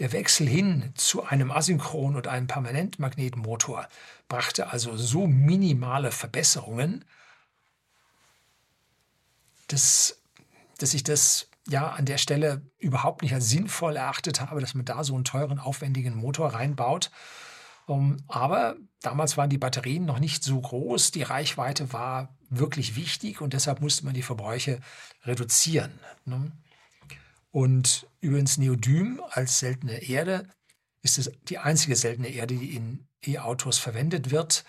der 0.00 0.10
Wechsel 0.10 0.48
hin 0.48 0.92
zu 0.96 1.22
einem 1.22 1.52
Asynchron- 1.52 2.16
und 2.16 2.26
einem 2.26 2.48
Permanentmagnetmotor 2.48 3.88
brachte 4.26 4.70
also 4.70 4.96
so 4.96 5.28
minimale 5.28 6.10
Verbesserungen, 6.10 7.04
dass, 9.68 10.22
dass 10.78 10.92
ich 10.94 11.04
das 11.04 11.47
ja 11.68 11.88
an 11.90 12.06
der 12.06 12.18
Stelle 12.18 12.62
überhaupt 12.78 13.22
nicht 13.22 13.34
als 13.34 13.48
sinnvoll 13.48 13.96
erachtet 13.96 14.40
habe, 14.40 14.60
dass 14.60 14.74
man 14.74 14.84
da 14.84 15.04
so 15.04 15.14
einen 15.14 15.24
teuren, 15.24 15.58
aufwendigen 15.58 16.16
Motor 16.16 16.54
reinbaut. 16.54 17.10
Um, 17.86 18.12
ähm, 18.12 18.16
aber 18.28 18.76
damals 19.00 19.36
waren 19.36 19.50
die 19.50 19.58
Batterien 19.58 20.04
noch 20.04 20.18
nicht 20.18 20.44
so 20.44 20.60
groß, 20.60 21.10
die 21.10 21.22
Reichweite 21.22 21.92
war 21.92 22.36
wirklich 22.50 22.96
wichtig 22.96 23.40
und 23.40 23.52
deshalb 23.52 23.80
musste 23.80 24.04
man 24.04 24.14
die 24.14 24.22
Verbräuche 24.22 24.80
reduzieren. 25.24 25.98
Ne? 26.26 26.52
Und 27.50 28.06
übrigens 28.20 28.58
Neodym 28.58 29.22
als 29.30 29.58
seltene 29.58 30.02
Erde 30.02 30.48
ist 31.02 31.18
es 31.18 31.30
die 31.44 31.58
einzige 31.58 31.96
seltene 31.96 32.28
Erde, 32.28 32.56
die 32.56 32.74
in 32.74 33.06
E-Autos 33.24 33.78
verwendet 33.78 34.30
wird. 34.30 34.64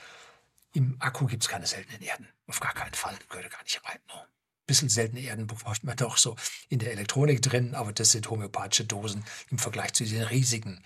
Im 0.73 0.95
Akku 0.99 1.25
gibt 1.25 1.43
es 1.43 1.49
keine 1.49 1.67
seltenen 1.67 2.01
Erden. 2.01 2.27
Auf 2.47 2.59
gar 2.59 2.73
keinen 2.73 2.93
Fall. 2.93 3.15
Gehört 3.29 3.51
gar 3.51 3.63
nicht 3.63 3.81
rein. 3.85 3.99
Ne? 4.07 4.27
Bisschen 4.69 4.89
seltene 4.89 5.21
Erden 5.21 5.47
braucht 5.47 5.83
man 5.83 5.97
doch 5.97 6.17
so 6.17 6.35
in 6.69 6.77
der 6.77 6.91
Elektronik 6.91 7.41
drin, 7.41 7.73
aber 7.73 7.91
das 7.91 8.11
sind 8.11 8.29
homöopathische 8.29 8.85
Dosen 8.85 9.25
im 9.49 9.57
Vergleich 9.57 9.93
zu 9.93 10.05
den 10.05 10.21
riesigen, 10.21 10.83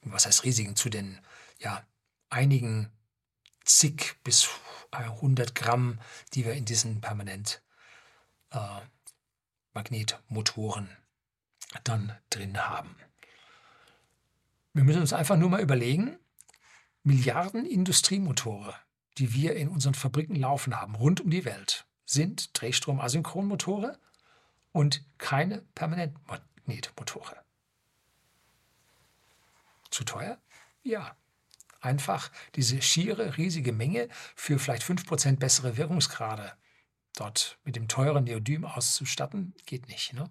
was 0.00 0.24
heißt 0.24 0.44
riesigen, 0.44 0.76
zu 0.76 0.88
den 0.88 1.20
ja, 1.58 1.86
einigen 2.30 2.90
zig 3.64 4.16
bis 4.24 4.48
100 4.92 5.54
Gramm, 5.54 6.00
die 6.32 6.46
wir 6.46 6.54
in 6.54 6.64
diesen 6.64 7.02
permanent 7.02 7.62
äh, 8.50 8.80
Magnetmotoren 9.74 10.88
dann 11.84 12.16
drin 12.30 12.56
haben. 12.66 12.96
Wir 14.72 14.84
müssen 14.84 15.02
uns 15.02 15.12
einfach 15.12 15.36
nur 15.36 15.50
mal 15.50 15.60
überlegen, 15.60 16.18
Milliarden 17.02 17.66
Industriemotoren, 17.66 18.74
die 19.18 19.34
wir 19.34 19.54
in 19.54 19.68
unseren 19.68 19.94
Fabriken 19.94 20.34
laufen 20.34 20.80
haben, 20.80 20.94
rund 20.94 21.20
um 21.20 21.30
die 21.30 21.44
Welt, 21.44 21.87
sind 22.08 22.58
Drehstrom-Asynchronmotore 22.60 23.98
und 24.72 25.04
keine 25.18 25.62
Permanentmagnetmotore. 25.74 27.36
Zu 29.90 30.04
teuer? 30.04 30.38
Ja. 30.82 31.16
Einfach 31.80 32.32
diese 32.56 32.82
schiere, 32.82 33.36
riesige 33.36 33.72
Menge 33.72 34.08
für 34.34 34.58
vielleicht 34.58 34.82
5% 34.82 35.36
bessere 35.36 35.76
Wirkungsgrade 35.76 36.54
dort 37.14 37.58
mit 37.64 37.76
dem 37.76 37.86
teuren 37.88 38.24
Neodym 38.24 38.64
auszustatten, 38.64 39.54
geht 39.66 39.88
nicht. 39.88 40.12
Ne? 40.12 40.28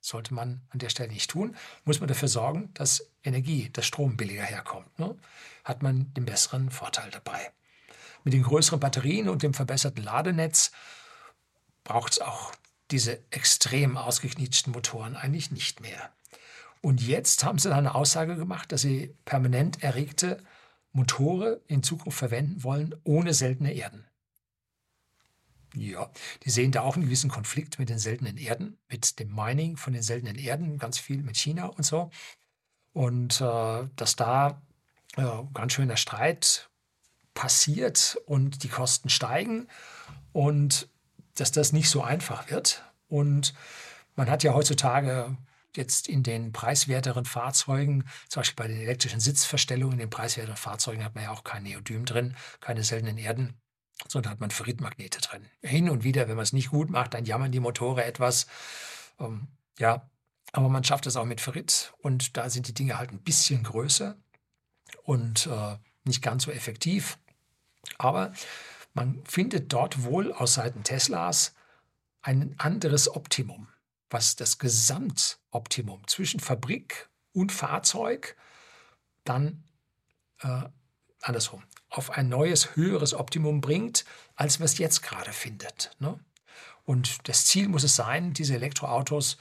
Sollte 0.00 0.34
man 0.34 0.60
an 0.70 0.78
der 0.78 0.90
Stelle 0.90 1.12
nicht 1.12 1.30
tun. 1.30 1.56
Muss 1.84 2.00
man 2.00 2.08
dafür 2.08 2.28
sorgen, 2.28 2.74
dass 2.74 3.10
Energie, 3.22 3.70
dass 3.70 3.86
Strom 3.86 4.16
billiger 4.16 4.42
herkommt. 4.42 4.98
Ne? 4.98 5.16
Hat 5.64 5.82
man 5.82 6.12
den 6.14 6.26
besseren 6.26 6.70
Vorteil 6.70 7.10
dabei. 7.10 7.52
Mit 8.24 8.34
den 8.34 8.42
größeren 8.42 8.80
Batterien 8.80 9.28
und 9.28 9.42
dem 9.42 9.54
verbesserten 9.54 10.02
Ladenetz 10.02 10.72
braucht 11.90 12.12
es 12.12 12.20
auch 12.20 12.52
diese 12.92 13.18
extrem 13.32 13.96
ausgeknietschten 13.96 14.72
Motoren 14.72 15.16
eigentlich 15.16 15.50
nicht 15.50 15.80
mehr. 15.80 16.12
Und 16.82 17.02
jetzt 17.02 17.42
haben 17.42 17.58
sie 17.58 17.68
dann 17.68 17.78
eine 17.78 17.96
Aussage 17.96 18.36
gemacht, 18.36 18.70
dass 18.70 18.82
sie 18.82 19.16
permanent 19.24 19.82
erregte 19.82 20.40
Motoren 20.92 21.58
in 21.66 21.82
Zukunft 21.82 22.16
verwenden 22.16 22.62
wollen, 22.62 22.94
ohne 23.02 23.34
seltene 23.34 23.72
Erden. 23.72 24.06
Ja, 25.74 26.08
die 26.44 26.50
sehen 26.50 26.70
da 26.70 26.82
auch 26.82 26.94
einen 26.94 27.06
gewissen 27.06 27.28
Konflikt 27.28 27.80
mit 27.80 27.88
den 27.88 27.98
seltenen 27.98 28.36
Erden, 28.36 28.78
mit 28.88 29.18
dem 29.18 29.34
Mining 29.34 29.76
von 29.76 29.92
den 29.92 30.02
seltenen 30.02 30.36
Erden, 30.36 30.78
ganz 30.78 30.96
viel 31.00 31.24
mit 31.24 31.36
China 31.36 31.66
und 31.66 31.84
so. 31.84 32.10
Und 32.92 33.40
äh, 33.40 33.88
dass 33.96 34.14
da 34.14 34.62
äh, 35.16 35.42
ganz 35.54 35.72
schöner 35.72 35.96
Streit 35.96 36.70
passiert 37.34 38.16
und 38.26 38.62
die 38.62 38.68
Kosten 38.68 39.08
steigen. 39.08 39.66
Und 40.32 40.88
dass 41.40 41.52
das 41.52 41.72
nicht 41.72 41.88
so 41.88 42.02
einfach 42.02 42.50
wird. 42.50 42.84
Und 43.08 43.54
man 44.16 44.30
hat 44.30 44.42
ja 44.42 44.54
heutzutage 44.54 45.36
jetzt 45.76 46.08
in 46.08 46.22
den 46.22 46.52
preiswerteren 46.52 47.24
Fahrzeugen, 47.24 48.04
zum 48.28 48.40
Beispiel 48.40 48.64
bei 48.64 48.68
den 48.68 48.80
elektrischen 48.80 49.20
Sitzverstellungen, 49.20 49.94
in 49.94 50.00
den 50.00 50.10
preiswerteren 50.10 50.56
Fahrzeugen 50.56 51.04
hat 51.04 51.14
man 51.14 51.24
ja 51.24 51.30
auch 51.30 51.44
kein 51.44 51.62
Neodym 51.62 52.04
drin, 52.04 52.36
keine 52.60 52.82
seltenen 52.82 53.18
Erden, 53.18 53.54
sondern 54.08 54.32
hat 54.32 54.40
man 54.40 54.50
Ferritmagnete 54.50 55.20
drin. 55.20 55.46
Hin 55.62 55.88
und 55.88 56.04
wieder, 56.04 56.28
wenn 56.28 56.36
man 56.36 56.42
es 56.42 56.52
nicht 56.52 56.70
gut 56.70 56.90
macht, 56.90 57.14
dann 57.14 57.24
jammern 57.24 57.52
die 57.52 57.60
Motoren 57.60 58.04
etwas. 58.04 58.46
Ähm, 59.18 59.48
ja, 59.78 60.10
aber 60.52 60.68
man 60.68 60.84
schafft 60.84 61.06
es 61.06 61.16
auch 61.16 61.24
mit 61.24 61.40
Ferrit 61.40 61.92
und 61.98 62.36
da 62.36 62.50
sind 62.50 62.66
die 62.66 62.74
Dinge 62.74 62.98
halt 62.98 63.12
ein 63.12 63.22
bisschen 63.22 63.62
größer 63.62 64.16
und 65.04 65.46
äh, 65.46 65.76
nicht 66.04 66.22
ganz 66.22 66.44
so 66.44 66.50
effektiv. 66.50 67.18
Aber 67.98 68.32
man 68.92 69.24
findet 69.24 69.72
dort 69.72 70.04
wohl 70.04 70.32
aus 70.32 70.54
Seiten 70.54 70.82
Teslas 70.82 71.54
ein 72.22 72.54
anderes 72.58 73.14
Optimum, 73.14 73.68
was 74.10 74.36
das 74.36 74.58
Gesamtoptimum 74.58 76.06
zwischen 76.06 76.40
Fabrik 76.40 77.08
und 77.32 77.52
Fahrzeug 77.52 78.36
dann 79.24 79.64
äh, 80.40 80.64
andersrum. 81.22 81.62
auf 81.88 82.10
ein 82.10 82.28
neues, 82.28 82.76
höheres 82.76 83.14
Optimum 83.14 83.60
bringt, 83.60 84.04
als 84.36 84.60
was 84.60 84.78
jetzt 84.78 85.02
gerade 85.02 85.32
findet. 85.32 85.96
Ne? 85.98 86.18
Und 86.84 87.28
das 87.28 87.46
Ziel 87.46 87.68
muss 87.68 87.84
es 87.84 87.96
sein, 87.96 88.32
diese 88.32 88.54
Elektroautos 88.54 89.36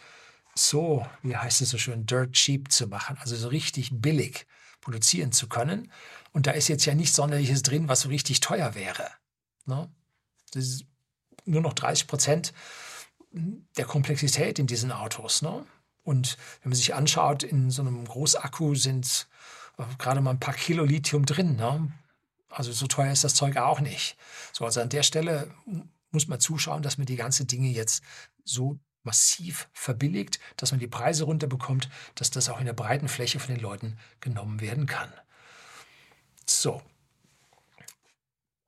so, 0.55 1.05
wie 1.21 1.37
heißt 1.37 1.61
es 1.61 1.69
so 1.69 1.77
schön, 1.77 2.05
dirt 2.05 2.33
cheap 2.33 2.71
zu 2.71 2.87
machen, 2.87 3.17
also 3.19 3.35
so 3.35 3.47
richtig 3.47 3.91
billig 3.93 4.45
produzieren 4.81 5.31
zu 5.31 5.47
können. 5.47 5.91
Und 6.31 6.47
da 6.47 6.51
ist 6.51 6.67
jetzt 6.67 6.85
ja 6.85 6.95
nichts 6.95 7.15
Sonderliches 7.15 7.63
drin, 7.63 7.87
was 7.87 8.01
so 8.01 8.09
richtig 8.09 8.39
teuer 8.39 8.75
wäre. 8.75 9.09
Ne? 9.69 9.89
Nur 11.45 11.61
noch 11.61 11.73
30 11.73 12.07
Prozent 12.07 12.53
der 13.31 13.85
Komplexität 13.85 14.59
in 14.59 14.67
diesen 14.67 14.91
Autos. 14.91 15.41
Ne? 15.41 15.65
Und 16.03 16.37
wenn 16.61 16.71
man 16.71 16.75
sich 16.75 16.93
anschaut, 16.93 17.43
in 17.43 17.69
so 17.71 17.81
einem 17.81 18.05
Großakku 18.05 18.75
sind 18.75 19.27
äh, 19.77 19.83
gerade 19.97 20.21
mal 20.21 20.31
ein 20.31 20.39
paar 20.39 20.53
Kilo 20.53 20.83
Lithium 20.83 21.25
drin. 21.25 21.55
Ne? 21.55 21.91
Also 22.49 22.71
so 22.71 22.87
teuer 22.87 23.11
ist 23.11 23.23
das 23.23 23.35
Zeug 23.35 23.57
auch 23.57 23.79
nicht. 23.79 24.17
So, 24.51 24.65
also 24.65 24.81
an 24.81 24.89
der 24.89 25.03
Stelle 25.03 25.51
muss 26.11 26.27
man 26.27 26.39
zuschauen, 26.39 26.81
dass 26.81 26.97
man 26.97 27.05
die 27.05 27.15
ganzen 27.15 27.47
Dinge 27.47 27.69
jetzt 27.69 28.03
so 28.43 28.79
massiv 29.03 29.69
verbilligt, 29.71 30.39
dass 30.57 30.71
man 30.71 30.79
die 30.79 30.87
Preise 30.87 31.23
runterbekommt, 31.23 31.89
dass 32.15 32.31
das 32.31 32.49
auch 32.49 32.59
in 32.59 32.65
der 32.65 32.73
breiten 32.73 33.07
Fläche 33.07 33.39
von 33.39 33.53
den 33.53 33.61
Leuten 33.61 33.97
genommen 34.19 34.61
werden 34.61 34.87
kann. 34.87 35.11
So. 36.45 36.81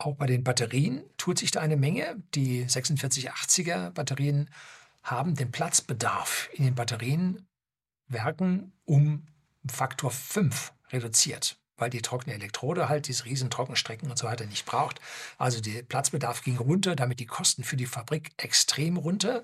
Auch 0.02 0.16
bei 0.16 0.26
den 0.26 0.44
Batterien 0.44 1.04
tut 1.18 1.38
sich 1.38 1.52
da 1.52 1.62
eine 1.62 1.78
Menge. 1.78 2.22
Die 2.34 2.66
4680er 2.66 3.92
Batterien 3.92 4.50
haben 5.04 5.36
den 5.36 5.52
Platzbedarf 5.52 6.50
in 6.54 6.64
den 6.64 6.74
Batterienwerken 6.74 8.72
um 8.86 9.28
Faktor 9.70 10.10
5 10.12 10.74
reduziert 10.92 11.58
weil 11.78 11.90
die 11.90 12.04
trockene 12.04 12.36
Elektrode 12.36 12.90
halt 12.90 13.08
diese 13.08 13.26
riesen 13.26 13.50
Trockenstrecken 13.50 14.12
und 14.12 14.16
so 14.16 14.28
weiter 14.28 14.46
nicht 14.46 14.68
braucht. 14.68 15.02
Also 15.40 15.62
der 15.62 15.82
Platzbedarf 15.82 16.44
ging 16.44 16.58
runter, 16.58 16.96
damit 16.96 17.20
die 17.20 17.26
Kosten 17.26 17.64
für 17.64 17.76
die 17.76 17.88
Fabrik 17.88 18.34
extrem 18.38 18.98
runter 18.98 19.42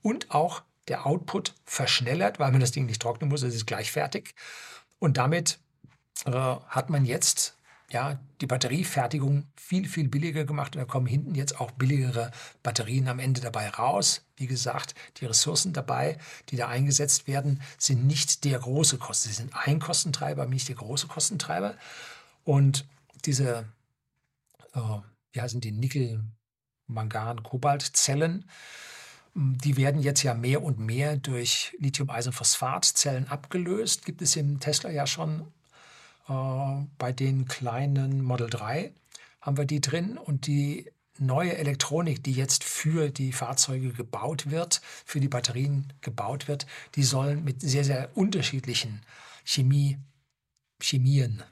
und 0.00 0.30
auch 0.30 0.62
der 0.86 1.06
Output 1.06 1.54
verschnellert, 1.64 2.38
weil 2.38 2.52
man 2.52 2.60
das 2.60 2.70
Ding 2.70 2.86
nicht 2.86 3.02
trocknen 3.02 3.28
muss, 3.28 3.42
es 3.42 3.56
ist 3.56 3.66
gleich 3.66 3.90
fertig. 3.90 4.36
Und 5.00 5.16
damit 5.16 5.58
äh, 6.24 6.30
hat 6.30 6.88
man 6.88 7.04
jetzt 7.04 7.58
ja, 7.92 8.18
die 8.40 8.46
Batteriefertigung 8.46 9.46
viel, 9.54 9.86
viel 9.86 10.08
billiger 10.08 10.44
gemacht 10.44 10.74
und 10.74 10.80
da 10.80 10.86
kommen 10.86 11.06
hinten 11.06 11.34
jetzt 11.34 11.60
auch 11.60 11.70
billigere 11.72 12.30
Batterien 12.62 13.06
am 13.06 13.18
Ende 13.18 13.42
dabei 13.42 13.68
raus. 13.68 14.24
Wie 14.36 14.46
gesagt, 14.46 14.94
die 15.18 15.26
Ressourcen 15.26 15.74
dabei, 15.74 16.18
die 16.48 16.56
da 16.56 16.68
eingesetzt 16.68 17.28
werden, 17.28 17.60
sind 17.76 18.06
nicht 18.06 18.44
der 18.44 18.58
große 18.58 18.96
Kosten. 18.96 19.28
Sie 19.28 19.34
sind 19.34 19.52
ein 19.54 19.78
Kostentreiber, 19.78 20.46
nicht 20.46 20.68
der 20.68 20.76
große 20.76 21.06
Kostentreiber. 21.06 21.76
Und 22.44 22.86
diese, 23.26 23.66
äh, 24.74 24.80
wie 25.32 25.40
heißen 25.40 25.60
die, 25.60 25.72
Nickel, 25.72 26.24
Mangan, 26.86 27.42
Kobaltzellen, 27.42 28.48
die 29.34 29.76
werden 29.76 30.02
jetzt 30.02 30.22
ja 30.22 30.34
mehr 30.34 30.62
und 30.62 30.78
mehr 30.78 31.16
durch 31.16 31.74
Lithium-Eisenphosphat-Zellen 31.78 33.28
abgelöst. 33.28 34.04
Gibt 34.04 34.22
es 34.22 34.36
im 34.36 34.60
Tesla 34.60 34.90
ja 34.90 35.06
schon 35.06 35.46
bei 36.26 37.12
den 37.12 37.46
kleinen 37.46 38.22
Model 38.22 38.48
3 38.48 38.92
haben 39.40 39.56
wir 39.56 39.64
die 39.64 39.80
drin 39.80 40.16
und 40.16 40.46
die 40.46 40.90
neue 41.18 41.56
Elektronik, 41.56 42.22
die 42.24 42.32
jetzt 42.32 42.64
für 42.64 43.10
die 43.10 43.32
Fahrzeuge 43.32 43.92
gebaut 43.92 44.50
wird, 44.50 44.80
für 45.04 45.20
die 45.20 45.28
Batterien 45.28 45.92
gebaut 46.00 46.48
wird, 46.48 46.66
die 46.94 47.02
sollen 47.02 47.44
mit 47.44 47.60
sehr, 47.60 47.84
sehr 47.84 48.16
unterschiedlichen 48.16 49.02
Chemie, 49.44 49.98
Chemien, 50.80 51.42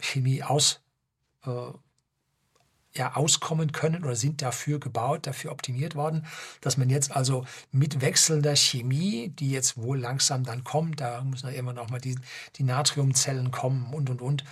Chemie 0.00 0.42
aus, 0.42 0.80
äh, 1.44 1.50
ja, 2.96 3.16
auskommen 3.16 3.72
können 3.72 4.04
oder 4.04 4.16
sind 4.16 4.42
dafür 4.42 4.78
gebaut, 4.78 5.26
dafür 5.26 5.52
optimiert 5.52 5.94
worden, 5.94 6.26
dass 6.60 6.76
man 6.76 6.90
jetzt 6.90 7.14
also 7.14 7.44
mit 7.72 8.00
wechselnder 8.00 8.54
Chemie, 8.56 9.30
die 9.30 9.50
jetzt 9.50 9.76
wohl 9.76 9.98
langsam 9.98 10.44
dann 10.44 10.64
kommt, 10.64 11.00
da 11.00 11.22
müssen 11.22 11.48
ja 11.48 11.54
immer 11.54 11.72
noch 11.72 11.90
mal 11.90 12.00
die, 12.00 12.16
die 12.56 12.62
Natriumzellen 12.62 13.50
kommen 13.50 13.92
und, 13.92 14.10
und, 14.10 14.22
und, 14.22 14.44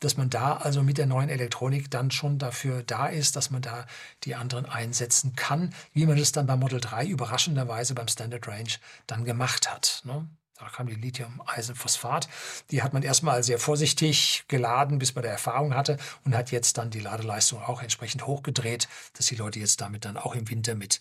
dass 0.00 0.16
man 0.16 0.30
da 0.30 0.56
also 0.56 0.82
mit 0.82 0.98
der 0.98 1.06
neuen 1.06 1.28
Elektronik 1.28 1.90
dann 1.90 2.10
schon 2.10 2.38
dafür 2.38 2.82
da 2.82 3.06
ist, 3.06 3.36
dass 3.36 3.50
man 3.50 3.62
da 3.62 3.86
die 4.24 4.34
anderen 4.34 4.66
einsetzen 4.66 5.34
kann, 5.36 5.72
wie 5.92 6.06
man 6.06 6.16
das 6.16 6.32
dann 6.32 6.46
beim 6.46 6.60
Model 6.60 6.80
3 6.80 7.06
überraschenderweise 7.06 7.94
beim 7.94 8.08
Standard 8.08 8.46
Range 8.48 8.72
dann 9.06 9.24
gemacht 9.24 9.70
hat. 9.70 10.02
Ne? 10.04 10.28
Da 10.62 10.68
kam 10.68 10.86
die 10.86 10.94
Lithium-Eisenphosphat. 10.94 12.28
Die 12.70 12.84
hat 12.84 12.92
man 12.92 13.02
erstmal 13.02 13.42
sehr 13.42 13.58
vorsichtig 13.58 14.44
geladen, 14.46 15.00
bis 15.00 15.16
man 15.16 15.22
der 15.22 15.32
Erfahrung 15.32 15.74
hatte 15.74 15.98
und 16.24 16.36
hat 16.36 16.52
jetzt 16.52 16.78
dann 16.78 16.90
die 16.90 17.00
Ladeleistung 17.00 17.60
auch 17.60 17.82
entsprechend 17.82 18.28
hochgedreht, 18.28 18.88
dass 19.14 19.26
die 19.26 19.34
Leute 19.34 19.58
jetzt 19.58 19.80
damit 19.80 20.04
dann 20.04 20.16
auch 20.16 20.36
im 20.36 20.48
Winter 20.48 20.76
mit 20.76 21.00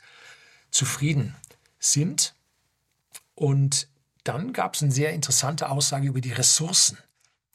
zufrieden 0.72 1.36
sind. 1.78 2.34
Und 3.36 3.88
dann 4.24 4.52
gab 4.52 4.74
es 4.74 4.82
eine 4.82 4.92
sehr 4.92 5.14
interessante 5.14 5.70
Aussage 5.70 6.08
über 6.08 6.22
die 6.22 6.34
Ressourcen, 6.34 6.98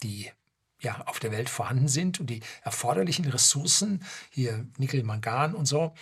die 0.01 0.31
ja, 0.79 1.01
auf 1.07 1.19
der 1.19 1.33
Welt 1.33 1.49
vorhanden 1.49 1.89
sind 1.89 2.21
und 2.21 2.29
die 2.29 2.41
erforderlichen 2.63 3.25
Ressourcen, 3.25 4.01
hier 4.29 4.65
Nickel, 4.77 5.03
Mangan 5.03 5.55
und 5.55 5.65
so, 5.65 5.93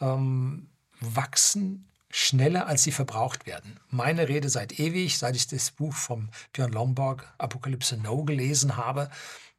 ähm, 0.00 0.68
wachsen 1.00 1.88
schneller, 2.16 2.66
als 2.66 2.82
sie 2.82 2.92
verbraucht 2.92 3.44
werden. 3.44 3.78
Meine 3.90 4.26
Rede 4.28 4.48
seit 4.48 4.78
ewig, 4.80 5.18
seit 5.18 5.36
ich 5.36 5.48
das 5.48 5.70
Buch 5.70 5.94
von 5.94 6.30
Björn 6.54 6.72
Lomborg, 6.72 7.30
Apokalypse 7.36 7.98
No, 7.98 8.24
gelesen 8.24 8.78
habe, 8.78 9.10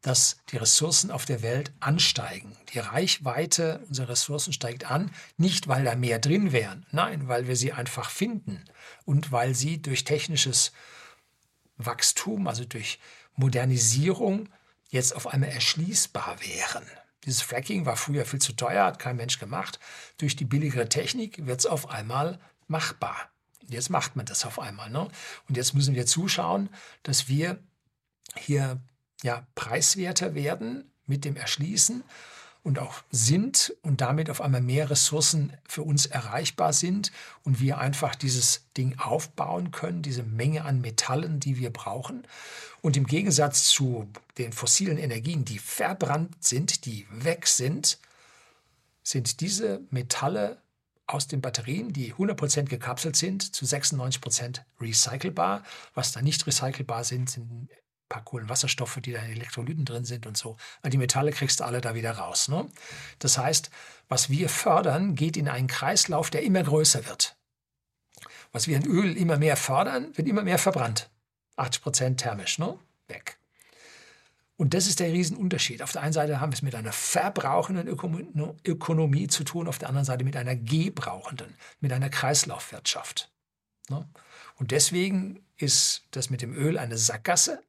dass 0.01 0.37
die 0.49 0.57
Ressourcen 0.57 1.11
auf 1.11 1.25
der 1.25 1.43
Welt 1.43 1.71
ansteigen. 1.81 2.57
Die 2.73 2.79
Reichweite 2.79 3.85
unserer 3.87 4.09
Ressourcen 4.09 4.53
steigt 4.53 4.89
an, 4.89 5.11
nicht 5.37 5.67
weil 5.67 5.83
da 5.83 5.93
mehr 5.93 6.17
drin 6.17 6.51
wären, 6.51 6.87
nein, 6.91 7.27
weil 7.27 7.47
wir 7.47 7.55
sie 7.55 7.73
einfach 7.73 8.09
finden 8.09 8.65
und 9.05 9.31
weil 9.31 9.53
sie 9.53 9.79
durch 9.79 10.03
technisches 10.03 10.71
Wachstum, 11.77 12.47
also 12.47 12.65
durch 12.65 12.97
Modernisierung, 13.35 14.49
jetzt 14.89 15.15
auf 15.15 15.27
einmal 15.27 15.49
erschließbar 15.49 16.37
wären. 16.41 16.85
Dieses 17.25 17.41
Fracking 17.41 17.85
war 17.85 17.97
früher 17.97 18.25
viel 18.25 18.41
zu 18.41 18.53
teuer, 18.53 18.85
hat 18.85 18.99
kein 18.99 19.15
Mensch 19.15 19.39
gemacht. 19.39 19.79
Durch 20.17 20.35
die 20.35 20.45
billigere 20.45 20.87
Technik 20.87 21.45
wird 21.45 21.59
es 21.59 21.65
auf 21.65 21.89
einmal 21.89 22.39
machbar. 22.67 23.31
Jetzt 23.67 23.89
macht 23.89 24.15
man 24.15 24.25
das 24.25 24.45
auf 24.45 24.59
einmal. 24.59 24.89
Ne? 24.89 25.07
Und 25.47 25.57
jetzt 25.57 25.73
müssen 25.73 25.95
wir 25.95 26.05
zuschauen, 26.05 26.69
dass 27.03 27.27
wir 27.27 27.59
hier 28.35 28.81
ja, 29.23 29.45
preiswerter 29.55 30.35
werden 30.35 30.91
mit 31.05 31.25
dem 31.25 31.35
Erschließen 31.35 32.03
und 32.67 32.79
auch 32.79 33.01
sind 33.11 33.73
und 33.81 34.01
damit 34.01 34.29
auf 34.29 34.41
einmal 34.41 34.59
mehr 34.59 34.89
Ressourcen 34.89 35.53
für 35.69 35.83
uns 35.83 36.05
erreichbar 36.05 36.73
sind 36.73 37.13
und 37.45 37.61
wir 37.61 37.77
einfach 37.77 38.13
dieses 38.13 38.65
Ding 38.75 38.99
aufbauen 38.99 39.71
können, 39.71 40.01
diese 40.01 40.23
Menge 40.23 40.65
an 40.65 40.81
Metallen, 40.81 41.39
die 41.39 41.57
wir 41.57 41.71
brauchen. 41.71 42.27
Und 42.81 42.97
im 42.97 43.07
Gegensatz 43.07 43.69
zu 43.69 44.09
den 44.37 44.51
fossilen 44.51 44.97
Energien, 44.97 45.45
die 45.45 45.59
verbrannt 45.59 46.43
sind, 46.43 46.85
die 46.85 47.07
weg 47.09 47.47
sind, 47.47 47.99
sind 49.01 49.39
diese 49.39 49.79
Metalle 49.89 50.61
aus 51.05 51.27
den 51.27 51.39
Batterien, 51.39 51.93
die 51.93 52.13
100% 52.13 52.63
gekapselt 52.63 53.15
sind, 53.15 53.55
zu 53.55 53.63
96% 53.63 54.59
recycelbar. 54.81 55.63
Was 55.93 56.11
da 56.11 56.21
nicht 56.21 56.45
recycelbar 56.45 57.05
sind, 57.05 57.29
sind 57.29 57.69
paar 58.09 58.23
Kohlenwasserstoffe, 58.23 58.99
die 59.01 59.11
da 59.11 59.21
in 59.21 59.31
Elektrolyten 59.31 59.85
drin 59.85 60.05
sind 60.05 60.25
und 60.25 60.37
so. 60.37 60.57
Und 60.83 60.93
die 60.93 60.97
Metalle 60.97 61.31
kriegst 61.31 61.59
du 61.59 61.63
alle 61.65 61.81
da 61.81 61.95
wieder 61.95 62.11
raus. 62.11 62.47
Ne? 62.47 62.67
Das 63.19 63.37
heißt, 63.37 63.69
was 64.09 64.29
wir 64.29 64.49
fördern, 64.49 65.15
geht 65.15 65.37
in 65.37 65.47
einen 65.47 65.67
Kreislauf, 65.67 66.29
der 66.29 66.43
immer 66.43 66.63
größer 66.63 67.05
wird. 67.07 67.35
Was 68.51 68.67
wir 68.67 68.77
in 68.77 68.87
Öl 68.87 69.17
immer 69.17 69.37
mehr 69.37 69.57
fördern, 69.57 70.15
wird 70.15 70.27
immer 70.27 70.43
mehr 70.43 70.57
verbrannt. 70.57 71.09
80 71.57 71.81
Prozent 71.81 72.19
thermisch, 72.19 72.59
ne? 72.59 72.77
weg. 73.07 73.37
Und 74.55 74.73
das 74.73 74.87
ist 74.87 74.99
der 74.99 75.11
Riesenunterschied. 75.13 75.83
Auf 75.83 75.91
der 75.91 76.01
einen 76.01 76.13
Seite 76.13 76.39
haben 76.41 76.51
wir 76.51 76.55
es 76.55 76.63
mit 76.63 76.73
einer 76.73 76.91
verbrauchenden 76.91 77.87
Ökonomie 77.87 79.27
zu 79.27 79.43
tun, 79.43 79.67
auf 79.67 79.77
der 79.77 79.89
anderen 79.89 80.05
Seite 80.05 80.23
mit 80.23 80.35
einer 80.35 80.55
gebrauchenden, 80.55 81.55
mit 81.79 81.93
einer 81.93 82.09
Kreislaufwirtschaft. 82.09 83.31
Ne? 83.89 84.07
Und 84.55 84.71
deswegen 84.71 85.45
ist 85.57 86.05
das 86.11 86.31
mit 86.31 86.41
dem 86.41 86.55
Öl 86.55 86.79
eine 86.79 86.97
Sackgasse, 86.97 87.61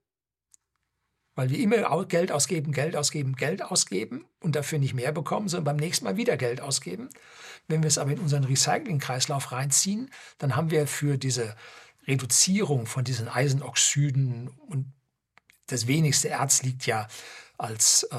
weil 1.39 1.51
wir 1.51 1.61
immer 1.61 2.05
Geld 2.07 2.33
ausgeben, 2.33 2.73
Geld 2.73 2.97
ausgeben, 2.97 3.37
Geld 3.37 3.63
ausgeben 3.63 4.25
und 4.41 4.57
dafür 4.57 4.81
nicht 4.81 4.95
mehr 4.95 5.13
bekommen, 5.13 5.47
sondern 5.47 5.77
beim 5.77 5.77
nächsten 5.77 6.05
Mal 6.05 6.17
wieder 6.17 6.37
Geld 6.37 6.61
ausgeben. 6.61 7.11
Wenn 7.69 7.85
wir 7.85 7.87
es 7.87 7.97
aber 7.97 8.11
in 8.11 8.19
unseren 8.19 8.43
Recyclingkreislauf 8.43 9.53
reinziehen, 9.53 10.11
dann 10.39 10.57
haben 10.57 10.73
wir 10.73 10.89
für 10.89 11.17
diese 11.17 11.55
Reduzierung 12.09 12.87
von 12.87 13.05
diesen 13.05 13.29
Eisenoxiden 13.29 14.49
und 14.49 14.93
das 15.69 15.87
wenigste 15.87 16.29
Erz 16.29 16.65
liegt 16.65 16.87
ja 16.87 17.07
als, 17.57 18.03
äh, 18.11 18.17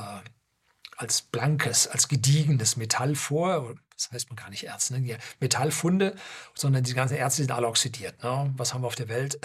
als 0.95 1.21
blankes, 1.21 1.88
als 1.88 2.08
gediegenes 2.08 2.77
Metall 2.77 3.15
vor. 3.15 3.75
Das 3.97 4.12
heißt 4.13 4.29
man 4.29 4.38
gar 4.38 4.49
nicht 4.49 4.63
Erz, 4.63 4.91
ne? 4.91 5.17
Metallfunde, 5.41 6.15
sondern 6.55 6.86
die 6.86 6.93
ganzen 6.93 7.17
Erze 7.17 7.41
sind 7.41 7.51
alle 7.51 7.67
oxidiert. 7.67 8.23
Ne? 8.23 8.53
Was 8.55 8.73
haben 8.73 8.84
wir 8.84 8.88
auf 8.88 8.95
der 8.95 9.10
Welt? 9.10 9.41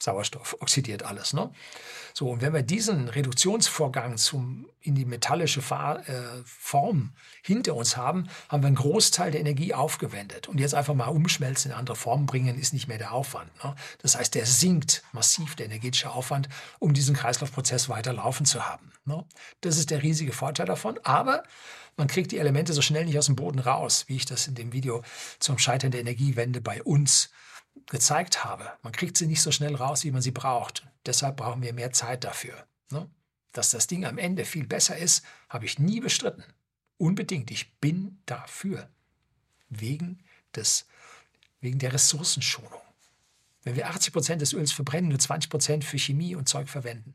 Sauerstoff, 0.00 0.56
oxidiert 0.60 1.02
alles. 1.02 1.32
Ne? 1.32 1.50
So, 2.14 2.30
und 2.30 2.40
wenn 2.40 2.52
wir 2.52 2.62
diesen 2.62 3.08
Reduktionsvorgang 3.08 4.16
zum, 4.16 4.68
in 4.80 4.94
die 4.94 5.04
metallische 5.04 5.60
Fahr, 5.60 6.08
äh, 6.08 6.22
Form 6.44 7.12
hinter 7.42 7.74
uns 7.74 7.96
haben, 7.96 8.28
haben 8.48 8.62
wir 8.62 8.68
einen 8.68 8.76
Großteil 8.76 9.30
der 9.30 9.40
Energie 9.40 9.74
aufgewendet. 9.74 10.48
Und 10.48 10.60
jetzt 10.60 10.74
einfach 10.74 10.94
mal 10.94 11.08
umschmelzen, 11.08 11.70
in 11.72 11.76
andere 11.76 11.96
Formen 11.96 12.26
bringen, 12.26 12.58
ist 12.58 12.72
nicht 12.72 12.88
mehr 12.88 12.98
der 12.98 13.12
Aufwand. 13.12 13.50
Ne? 13.64 13.74
Das 14.00 14.16
heißt, 14.16 14.34
der 14.34 14.46
sinkt 14.46 15.02
massiv, 15.12 15.56
der 15.56 15.66
energetische 15.66 16.10
Aufwand, 16.10 16.48
um 16.78 16.94
diesen 16.94 17.14
Kreislaufprozess 17.14 17.88
weiter 17.88 18.12
laufen 18.12 18.46
zu 18.46 18.66
haben. 18.66 18.92
Ne? 19.04 19.24
Das 19.60 19.78
ist 19.78 19.90
der 19.90 20.02
riesige 20.02 20.32
Vorteil 20.32 20.66
davon. 20.66 20.98
Aber 21.02 21.42
man 21.96 22.06
kriegt 22.06 22.30
die 22.30 22.38
Elemente 22.38 22.72
so 22.72 22.82
schnell 22.82 23.04
nicht 23.04 23.18
aus 23.18 23.26
dem 23.26 23.36
Boden 23.36 23.58
raus, 23.58 24.04
wie 24.06 24.16
ich 24.16 24.24
das 24.24 24.46
in 24.46 24.54
dem 24.54 24.72
Video 24.72 25.02
zum 25.40 25.58
Scheitern 25.58 25.90
der 25.90 26.00
Energiewende 26.00 26.60
bei 26.60 26.82
uns 26.82 27.30
gezeigt 27.86 28.44
habe. 28.44 28.72
Man 28.82 28.92
kriegt 28.92 29.16
sie 29.16 29.26
nicht 29.26 29.42
so 29.42 29.50
schnell 29.52 29.74
raus, 29.74 30.04
wie 30.04 30.10
man 30.10 30.22
sie 30.22 30.30
braucht. 30.30 30.86
Deshalb 31.06 31.36
brauchen 31.36 31.62
wir 31.62 31.72
mehr 31.72 31.92
Zeit 31.92 32.24
dafür. 32.24 32.66
Ne? 32.90 33.08
Dass 33.52 33.70
das 33.70 33.86
Ding 33.86 34.04
am 34.04 34.18
Ende 34.18 34.44
viel 34.44 34.66
besser 34.66 34.96
ist, 34.96 35.24
habe 35.48 35.64
ich 35.64 35.78
nie 35.78 36.00
bestritten. 36.00 36.44
Unbedingt. 36.96 37.50
Ich 37.50 37.76
bin 37.78 38.20
dafür. 38.26 38.88
Wegen, 39.68 40.22
des, 40.54 40.86
wegen 41.60 41.78
der 41.78 41.92
Ressourcenschonung. 41.92 42.80
Wenn 43.62 43.76
wir 43.76 43.88
80 43.88 44.12
Prozent 44.12 44.42
des 44.42 44.52
Öls 44.52 44.72
verbrennen, 44.72 45.10
nur 45.10 45.18
20 45.18 45.50
Prozent 45.50 45.84
für 45.84 45.98
Chemie 45.98 46.34
und 46.34 46.48
Zeug 46.48 46.68
verwenden. 46.68 47.14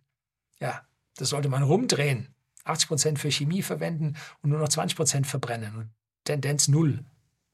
Ja, 0.60 0.86
das 1.16 1.30
sollte 1.30 1.50
man 1.50 1.64
rumdrehen. 1.64 2.34
80 2.66 2.88
Prozent 2.88 3.20
für 3.20 3.32
Chemie 3.32 3.62
verwenden 3.62 4.16
und 4.42 4.52
nur 4.52 4.60
noch 4.60 4.70
20 4.70 4.96
Prozent 4.96 5.28
verbrennen. 5.28 5.92
Tendenz 6.24 6.68
null. 6.68 7.04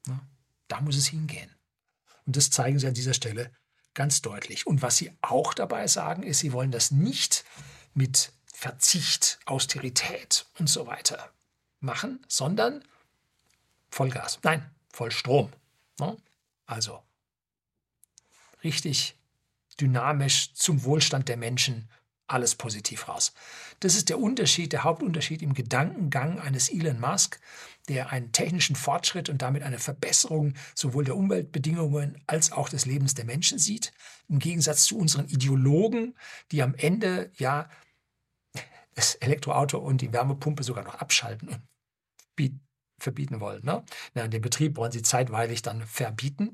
Ne? 0.05 0.19
Da 0.67 0.81
muss 0.81 0.97
es 0.97 1.07
hingehen. 1.07 1.49
Und 2.29 2.35
das 2.35 2.51
zeigen 2.51 2.77
sie 2.77 2.85
an 2.85 2.93
dieser 2.93 3.15
Stelle 3.15 3.51
ganz 3.95 4.21
deutlich. 4.21 4.67
Und 4.67 4.83
was 4.83 4.97
sie 4.97 5.11
auch 5.19 5.55
dabei 5.55 5.87
sagen, 5.87 6.21
ist, 6.21 6.37
sie 6.37 6.53
wollen 6.53 6.69
das 6.69 6.91
nicht 6.91 7.43
mit 7.95 8.33
Verzicht, 8.45 9.39
Austerität 9.47 10.45
und 10.59 10.69
so 10.69 10.85
weiter 10.85 11.33
machen, 11.79 12.23
sondern 12.27 12.83
Vollgas. 13.89 14.37
Nein, 14.43 14.63
Vollstrom. 14.93 15.51
Ne? 15.99 16.17
Also 16.67 17.01
richtig 18.63 19.17
dynamisch 19.81 20.53
zum 20.53 20.83
Wohlstand 20.83 21.29
der 21.29 21.37
Menschen 21.37 21.89
alles 22.31 22.55
positiv 22.55 23.07
raus. 23.07 23.33
Das 23.79 23.95
ist 23.95 24.09
der 24.09 24.19
Unterschied, 24.19 24.73
der 24.73 24.83
Hauptunterschied 24.83 25.41
im 25.41 25.53
Gedankengang 25.53 26.39
eines 26.39 26.69
Elon 26.69 26.99
Musk, 26.99 27.39
der 27.87 28.11
einen 28.11 28.31
technischen 28.31 28.75
Fortschritt 28.75 29.29
und 29.29 29.41
damit 29.41 29.63
eine 29.63 29.79
Verbesserung 29.79 30.53
sowohl 30.75 31.05
der 31.05 31.15
Umweltbedingungen 31.15 32.21
als 32.27 32.51
auch 32.51 32.69
des 32.69 32.85
Lebens 32.85 33.15
der 33.15 33.25
Menschen 33.25 33.57
sieht, 33.57 33.91
im 34.27 34.39
Gegensatz 34.39 34.83
zu 34.83 34.97
unseren 34.97 35.27
Ideologen, 35.27 36.15
die 36.51 36.61
am 36.61 36.75
Ende 36.75 37.31
ja 37.37 37.69
das 38.95 39.15
Elektroauto 39.15 39.77
und 39.77 40.01
die 40.01 40.13
Wärmepumpe 40.13 40.63
sogar 40.63 40.83
noch 40.83 40.95
abschalten 40.95 41.49
und 41.49 41.61
verbieten 42.99 43.39
wollen. 43.39 43.63
Ne? 43.63 43.83
Ja, 44.13 44.27
den 44.27 44.41
Betrieb 44.41 44.77
wollen 44.77 44.91
sie 44.91 45.01
zeitweilig 45.01 45.61
dann 45.61 45.85
verbieten. 45.85 46.53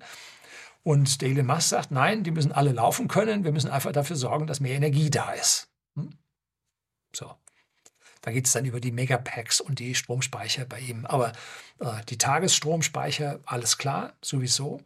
Und 0.86 1.24
der 1.24 1.30
Elon 1.30 1.48
Musk 1.48 1.70
sagt, 1.70 1.90
nein, 1.90 2.24
die 2.24 2.30
müssen 2.30 2.52
alle 2.52 2.72
laufen 2.72 3.08
können, 3.08 3.44
wir 3.44 3.52
müssen 3.52 3.72
einfach 3.72 3.92
dafür 3.92 4.16
sorgen, 4.16 4.46
dass 4.46 4.60
mehr 4.60 4.76
Energie 4.76 5.10
da 5.10 5.32
ist. 5.32 5.68
Hm? 5.96 6.12
So. 7.16 7.34
Da 8.22 8.32
geht 8.32 8.46
es 8.46 8.52
dann 8.52 8.66
über 8.66 8.80
die 8.80 8.92
Megapacks 8.92 9.62
und 9.62 9.80
die 9.80 9.96
Stromspeicher 9.96 10.66
bei 10.66 10.80
ihm. 10.80 11.08
Aber 11.08 11.32
äh, 11.80 12.06
die 12.08 12.20
Tagesstromspeicher, 12.20 13.40
alles 13.46 13.80
klar, 13.80 14.14
sowieso. 14.22 14.80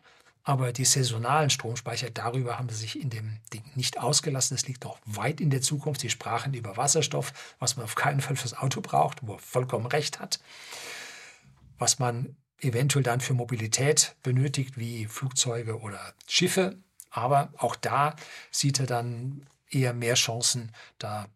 Aber 0.44 0.72
die 0.72 0.86
saisonalen 0.86 1.50
Stromspeicher, 1.50 2.10
darüber 2.12 2.58
haben 2.58 2.70
sie 2.70 2.76
sich 2.76 3.02
in 3.02 3.10
dem 3.10 3.40
Ding 3.54 3.64
nicht 3.76 4.00
ausgelassen. 4.00 4.56
Das 4.56 4.68
liegt 4.68 4.86
noch 4.86 5.00
weit 5.04 5.42
in 5.42 5.50
der 5.50 5.62
Zukunft. 5.62 6.00
Sie 6.00 6.10
sprachen 6.10 6.54
über 6.54 6.78
Wasserstoff, 6.78 7.34
was 7.60 7.76
man 7.76 7.84
auf 7.84 7.96
keinen 7.96 8.22
Fall 8.22 8.38
fürs 8.38 8.58
Auto 8.58 8.80
braucht, 8.80 9.20
wo 9.28 9.34
er 9.34 9.40
vollkommen 9.40 9.86
recht 9.86 10.22
hat. 10.22 10.40
Was 11.78 12.00
man 12.00 12.38
eventuell 12.62 13.04
dann 13.04 13.22
für 13.22 13.34
Mobilität 13.34 14.16
benötigt, 14.24 14.78
wie 14.78 15.06
Flugzeuge 15.06 15.80
oder 15.80 16.14
Schiffe. 16.28 16.78
Aber 17.10 17.52
auch 17.58 17.76
da 17.76 18.16
sieht 18.52 18.80
er 18.80 18.86
dann 18.86 19.46
eher 19.70 19.94
mehr 19.94 20.16
Chancen, 20.16 20.72
da 20.98 21.28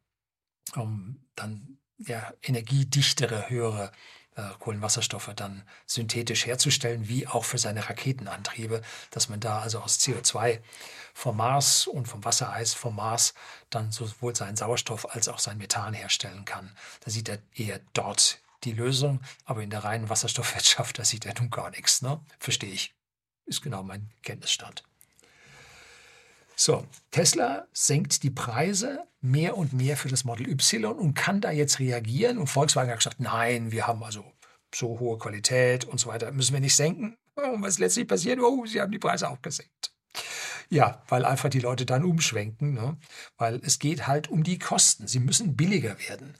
um 0.76 1.20
dann 1.36 1.78
ja, 1.98 2.34
energiedichtere, 2.42 3.50
höhere 3.50 3.92
äh, 4.36 4.42
Kohlenwasserstoffe 4.60 5.32
dann 5.36 5.64
synthetisch 5.86 6.46
herzustellen, 6.46 7.08
wie 7.08 7.28
auch 7.28 7.46
für 7.46 7.58
seine 7.58 7.88
Raketenantriebe, 7.88 8.82
dass 9.12 9.30
man 9.30 9.40
da 9.40 9.60
also 9.60 9.80
aus 9.80 10.00
CO2 10.00 10.60
vom 11.14 11.38
Mars 11.38 11.88
und 11.88 12.08
vom 12.08 12.24
Wassereis 12.26 12.74
vom 12.74 12.96
Mars 12.96 13.34
dann 13.70 13.92
sowohl 13.92 14.36
seinen 14.36 14.56
Sauerstoff 14.56 15.14
als 15.14 15.28
auch 15.28 15.40
sein 15.40 15.58
Methan 15.58 15.94
herstellen 15.94 16.46
kann. 16.46 16.76
Da 17.02 17.12
sieht 17.12 17.30
er 17.30 17.40
eher 17.54 17.80
dort 17.94 18.40
die 18.66 18.74
Lösung, 18.74 19.22
aber 19.46 19.62
in 19.64 19.70
der 19.70 19.84
reinen 19.84 20.10
Wasserstoffwirtschaft, 20.10 21.00
da 21.00 21.06
sieht 21.06 21.26
er 21.26 21.40
nun 21.40 21.50
gar 21.50 21.70
nichts. 21.72 22.02
Ne? 22.02 22.20
Verstehe 22.40 22.72
ich. 22.72 22.94
Ist 23.46 23.62
genau 23.62 23.84
mein 23.84 24.10
Kenntnisstand. 24.22 24.84
So, 26.56 26.86
Tesla 27.12 27.68
senkt 27.74 28.24
die 28.24 28.30
Preise 28.30 29.08
mehr 29.22 29.58
und 29.58 29.74
mehr 29.74 29.98
für 29.98 30.10
das 30.10 30.24
Model 30.24 30.50
Y 30.50 30.94
und 30.94 31.14
kann 31.16 31.42
da 31.42 31.52
jetzt 31.52 31.80
reagieren. 31.80 32.38
Und 32.38 32.48
Volkswagen 32.48 32.92
hat 32.92 33.00
gesagt, 33.00 33.20
nein, 33.20 33.72
wir 33.72 33.88
haben 33.88 34.04
also 34.04 34.24
so 34.74 35.00
hohe 35.00 35.18
Qualität 35.18 35.86
und 35.86 36.00
so 36.00 36.10
weiter, 36.10 36.32
müssen 36.32 36.54
wir 36.54 36.60
nicht 36.60 36.76
senken. 36.76 37.18
Und 37.36 37.64
was 37.64 37.80
letztlich 37.80 38.08
passiert? 38.08 38.40
Oh, 38.40 38.66
sie 38.66 38.80
haben 38.82 38.92
die 38.92 39.00
Preise 39.00 39.30
auch 39.30 39.42
gesenkt. 39.42 39.92
Ja, 40.70 41.04
weil 41.08 41.26
einfach 41.26 41.50
die 41.50 41.60
Leute 41.60 41.86
dann 41.86 42.04
umschwenken, 42.04 42.74
ne? 42.74 42.98
weil 43.38 43.60
es 43.64 43.80
geht 43.80 44.08
halt 44.08 44.30
um 44.30 44.44
die 44.44 44.60
Kosten. 44.60 45.08
Sie 45.08 45.20
müssen 45.20 45.56
billiger 45.56 45.98
werden. 46.08 46.36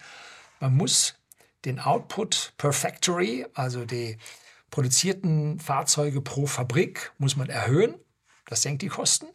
Man 0.60 0.78
muss 0.78 1.16
den 1.66 1.80
Output 1.80 2.54
per 2.58 2.74
Factory, 2.74 3.46
also 3.54 3.86
die 3.86 4.18
produzierten 4.70 5.60
Fahrzeuge 5.60 6.22
pro 6.22 6.46
Fabrik, 6.46 7.12
muss 7.18 7.36
man 7.36 7.50
erhöhen. 7.50 7.96
Das 8.48 8.62
senkt 8.62 8.82
die 8.82 8.88
Kosten. 8.88 9.28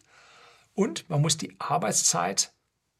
Und 0.74 1.08
man 1.08 1.20
muss 1.22 1.36
die 1.36 1.56
Arbeitszeit 1.58 2.52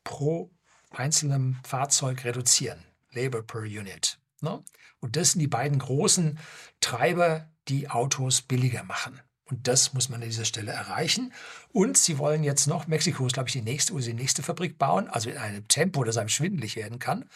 pro 0.04 0.50
einzelnem 0.90 1.58
Fahrzeug 1.64 2.24
reduzieren. 2.24 2.82
Labor 3.10 3.42
per 3.42 3.62
Unit. 3.62 4.18
Ne? 4.40 4.62
Und 5.00 5.16
das 5.16 5.32
sind 5.32 5.40
die 5.40 5.48
beiden 5.48 5.78
großen 5.78 6.38
Treiber, 6.80 7.48
die 7.68 7.90
Autos 7.90 8.42
billiger 8.42 8.84
machen. 8.84 9.20
Und 9.44 9.66
das 9.66 9.94
muss 9.94 10.08
man 10.08 10.22
an 10.22 10.28
dieser 10.28 10.44
Stelle 10.44 10.72
erreichen. 10.72 11.32
Und 11.72 11.96
sie 11.96 12.18
wollen 12.18 12.44
jetzt 12.44 12.66
noch, 12.66 12.86
Mexiko 12.86 13.26
ist, 13.26 13.32
glaube 13.32 13.48
ich, 13.48 13.54
die 13.54 13.62
nächste, 13.62 13.94
die 13.94 14.12
nächste 14.12 14.42
Fabrik 14.42 14.78
bauen, 14.78 15.08
also 15.08 15.30
in 15.30 15.38
einem 15.38 15.66
Tempo, 15.68 16.04
das 16.04 16.18
einem 16.18 16.28
schwindelig 16.28 16.76
werden 16.76 16.98
kann. 16.98 17.28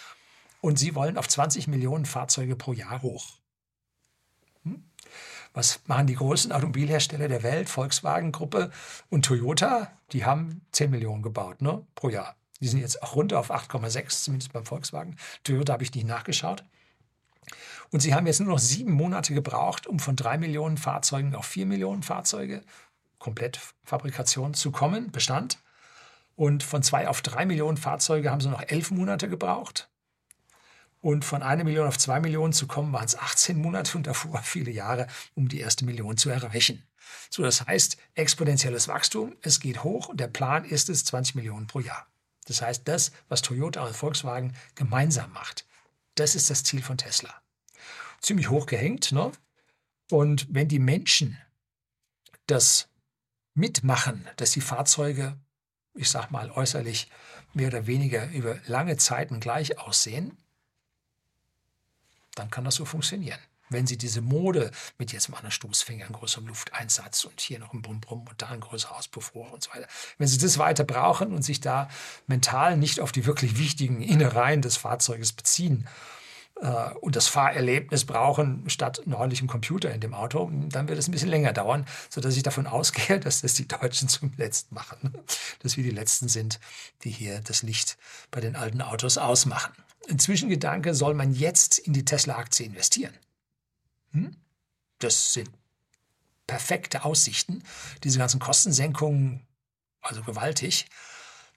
Und 0.62 0.79
sie 0.79 0.94
wollen 0.94 1.18
auf 1.18 1.29
20 1.29 1.66
Millionen 1.66 2.07
Fahrzeuge 2.07 2.55
pro 2.55 2.72
Jahr 2.72 3.03
hoch. 3.03 3.40
Hm? 4.62 4.85
Was 5.53 5.81
machen 5.87 6.07
die 6.07 6.14
großen 6.14 6.53
Automobilhersteller 6.53 7.27
der 7.27 7.42
Welt, 7.42 7.68
Volkswagen-Gruppe 7.68 8.70
und 9.11 9.25
Toyota? 9.25 9.90
Die 10.12 10.25
haben 10.25 10.62
10 10.70 10.90
Millionen 10.90 11.22
gebaut 11.22 11.61
ne, 11.61 11.85
pro 11.96 12.11
Jahr. 12.11 12.37
Die 12.61 12.68
sind 12.68 12.79
jetzt 12.79 13.03
auch 13.03 13.16
runter 13.16 13.40
auf 13.40 13.51
8,6, 13.51 14.22
zumindest 14.22 14.53
beim 14.53 14.64
Volkswagen. 14.64 15.16
Toyota 15.42 15.72
habe 15.72 15.83
ich 15.83 15.92
nicht 15.92 16.07
nachgeschaut. 16.07 16.64
Und 17.90 17.98
sie 17.98 18.14
haben 18.14 18.29
jetzt 18.29 18.38
nur 18.38 18.51
noch 18.51 18.61
sieben 18.61 18.92
Monate 18.92 19.35
gebraucht, 19.35 19.88
um 19.88 19.98
von 19.98 20.14
drei 20.14 20.38
Millionen 20.38 20.79
Fahrzeugen 20.79 21.35
auf 21.35 21.44
vier 21.44 21.66
Millionen 21.66 22.05
Fahrzeuge, 22.05 22.62
Komplettfabrikation, 23.18 24.55
zu 24.55 24.70
kommen, 24.70 25.11
Bestand. 25.11 25.59
Und 26.37 26.62
von 26.62 26.85
zwei 26.85 27.09
auf 27.09 27.20
drei 27.20 27.46
Millionen 27.46 27.77
Fahrzeuge 27.79 28.31
haben 28.31 28.40
sie 28.40 28.48
noch 28.48 28.62
elf 28.62 28.92
Monate 28.92 29.29
gebraucht. 29.29 29.88
Und 31.03 31.25
von 31.25 31.43
einer 31.43 31.65
Million 31.65 31.88
auf 31.88 31.99
zwei 31.99 32.21
Millionen 32.21 32.55
zu 32.55 32.67
kommen, 32.67 32.93
waren 32.93 33.05
es 33.05 33.19
18 33.19 33.61
Monate 33.61 33.99
und 33.99 34.07
davor 34.07 34.38
viele 34.43 34.71
Jahre, 34.71 35.09
um 35.35 35.49
die 35.49 35.61
erste 35.61 35.85
Million 35.85 36.17
zu 36.17 36.31
erreichen. 36.31 36.83
So, 37.29 37.43
das 37.43 37.67
heißt, 37.67 37.99
exponentielles 38.15 38.88
Wachstum, 38.88 39.37
es 39.43 39.61
geht 39.61 39.85
hoch 39.85 40.09
und 40.09 40.21
der 40.21 40.29
Plan 40.29 40.65
ist 40.65 40.88
es 40.88 41.05
20 41.05 41.35
Millionen 41.35 41.67
pro 41.67 41.81
Jahr. 41.81 42.07
Das 42.47 42.62
heißt, 42.62 42.87
das, 42.87 43.12
was 43.29 43.43
Toyota 43.43 43.85
und 43.85 43.95
Volkswagen 43.95 44.55
gemeinsam 44.75 45.33
macht, 45.33 45.67
das 46.15 46.35
ist 46.35 46.51
das 46.51 46.65
Ziel 46.65 46.83
von 46.83 46.99
Tesla. 46.99 47.35
Ziemlich 48.20 48.49
hoch 48.49 48.66
gehängt, 48.66 49.12
ne? 49.12 49.33
Und 50.11 50.47
wenn 50.51 50.68
die 50.68 50.79
Menschen 50.79 51.39
das 52.47 52.89
mitmachen, 53.55 54.29
dass 54.37 54.53
die 54.53 54.61
Fahrzeuge, 54.61 55.37
ich 55.95 56.11
sag 56.11 56.31
mal 56.31 56.51
äußerlich 56.51 57.11
mehr 57.55 57.68
oder 57.68 57.87
weniger 57.87 58.31
über 58.31 58.59
lange 58.66 58.97
Zeiten 58.97 59.41
gleich 59.41 59.79
aussehen, 59.79 60.37
dann 62.35 62.51
kann 62.51 62.64
das 62.64 62.76
so 62.76 62.85
funktionieren. 62.85 63.39
Wenn 63.68 63.87
Sie 63.87 63.97
diese 63.97 64.20
Mode 64.20 64.70
mit 64.99 65.12
jetzt 65.12 65.30
mal 65.30 65.39
einer 65.39 65.51
Stoßfinger, 65.51 66.05
einem 66.05 66.14
größeren 66.14 66.47
Lufteinsatz 66.47 67.24
und 67.24 67.41
hier 67.41 67.59
noch 67.59 67.72
ein 67.72 67.80
Brumm-Brumm 67.80 68.26
und 68.28 68.43
da 68.43 68.49
ein 68.49 68.61
größerer 68.61 68.97
Auspuffrohr 68.97 69.51
und 69.53 69.62
so 69.62 69.70
weiter, 69.72 69.89
wenn 70.18 70.28
Sie 70.28 70.39
das 70.39 70.59
weiter 70.59 70.85
brauchen 70.85 71.33
und 71.33 71.43
sich 71.43 71.61
da 71.61 71.89
mental 72.26 72.76
nicht 72.76 73.01
auf 73.01 73.12
die 73.12 73.24
wirklich 73.24 73.59
wichtigen 73.59 74.03
Innereien 74.03 74.61
des 74.61 74.76
Fahrzeuges 74.76 75.33
beziehen 75.33 75.89
äh, 76.61 76.91
und 77.01 77.16
das 77.16 77.28
Fahrerlebnis 77.28 78.05
brauchen 78.05 78.68
statt 78.68 79.03
ordentlichen 79.11 79.49
Computer 79.49 79.93
in 79.93 80.01
dem 80.01 80.14
Auto, 80.14 80.51
dann 80.68 80.89
wird 80.89 80.99
es 80.99 81.09
ein 81.09 81.12
bisschen 81.12 81.28
länger 81.28 81.53
dauern, 81.53 81.87
sodass 82.09 82.37
ich 82.37 82.43
davon 82.43 82.66
ausgehe, 82.68 83.20
dass 83.20 83.41
das 83.41 83.55
die 83.55 83.68
Deutschen 83.68 84.09
zum 84.09 84.33
Letzten 84.37 84.74
machen. 84.74 85.14
Dass 85.61 85.76
wir 85.76 85.85
die 85.85 85.91
Letzten 85.91 86.28
sind, 86.28 86.61
die 87.05 87.11
hier 87.11 87.41
das 87.41 87.62
Licht 87.62 87.97
bei 88.30 88.41
den 88.41 88.57
alten 88.57 88.83
Autos 88.83 89.18
ausmachen. 89.18 89.72
Ein 90.09 90.18
Zwischengedanke, 90.18 90.94
soll 90.94 91.14
man 91.14 91.32
jetzt 91.32 91.78
in 91.78 91.92
die 91.92 92.05
Tesla-Aktie 92.05 92.66
investieren? 92.66 93.14
Hm? 94.12 94.36
Das 94.98 95.32
sind 95.32 95.50
perfekte 96.46 97.05
Aussichten. 97.05 97.62
Diese 98.05 98.18
ganzen 98.18 98.40
Kostensenkungen, 98.40 99.46
also 100.00 100.22
gewaltig. 100.22 100.86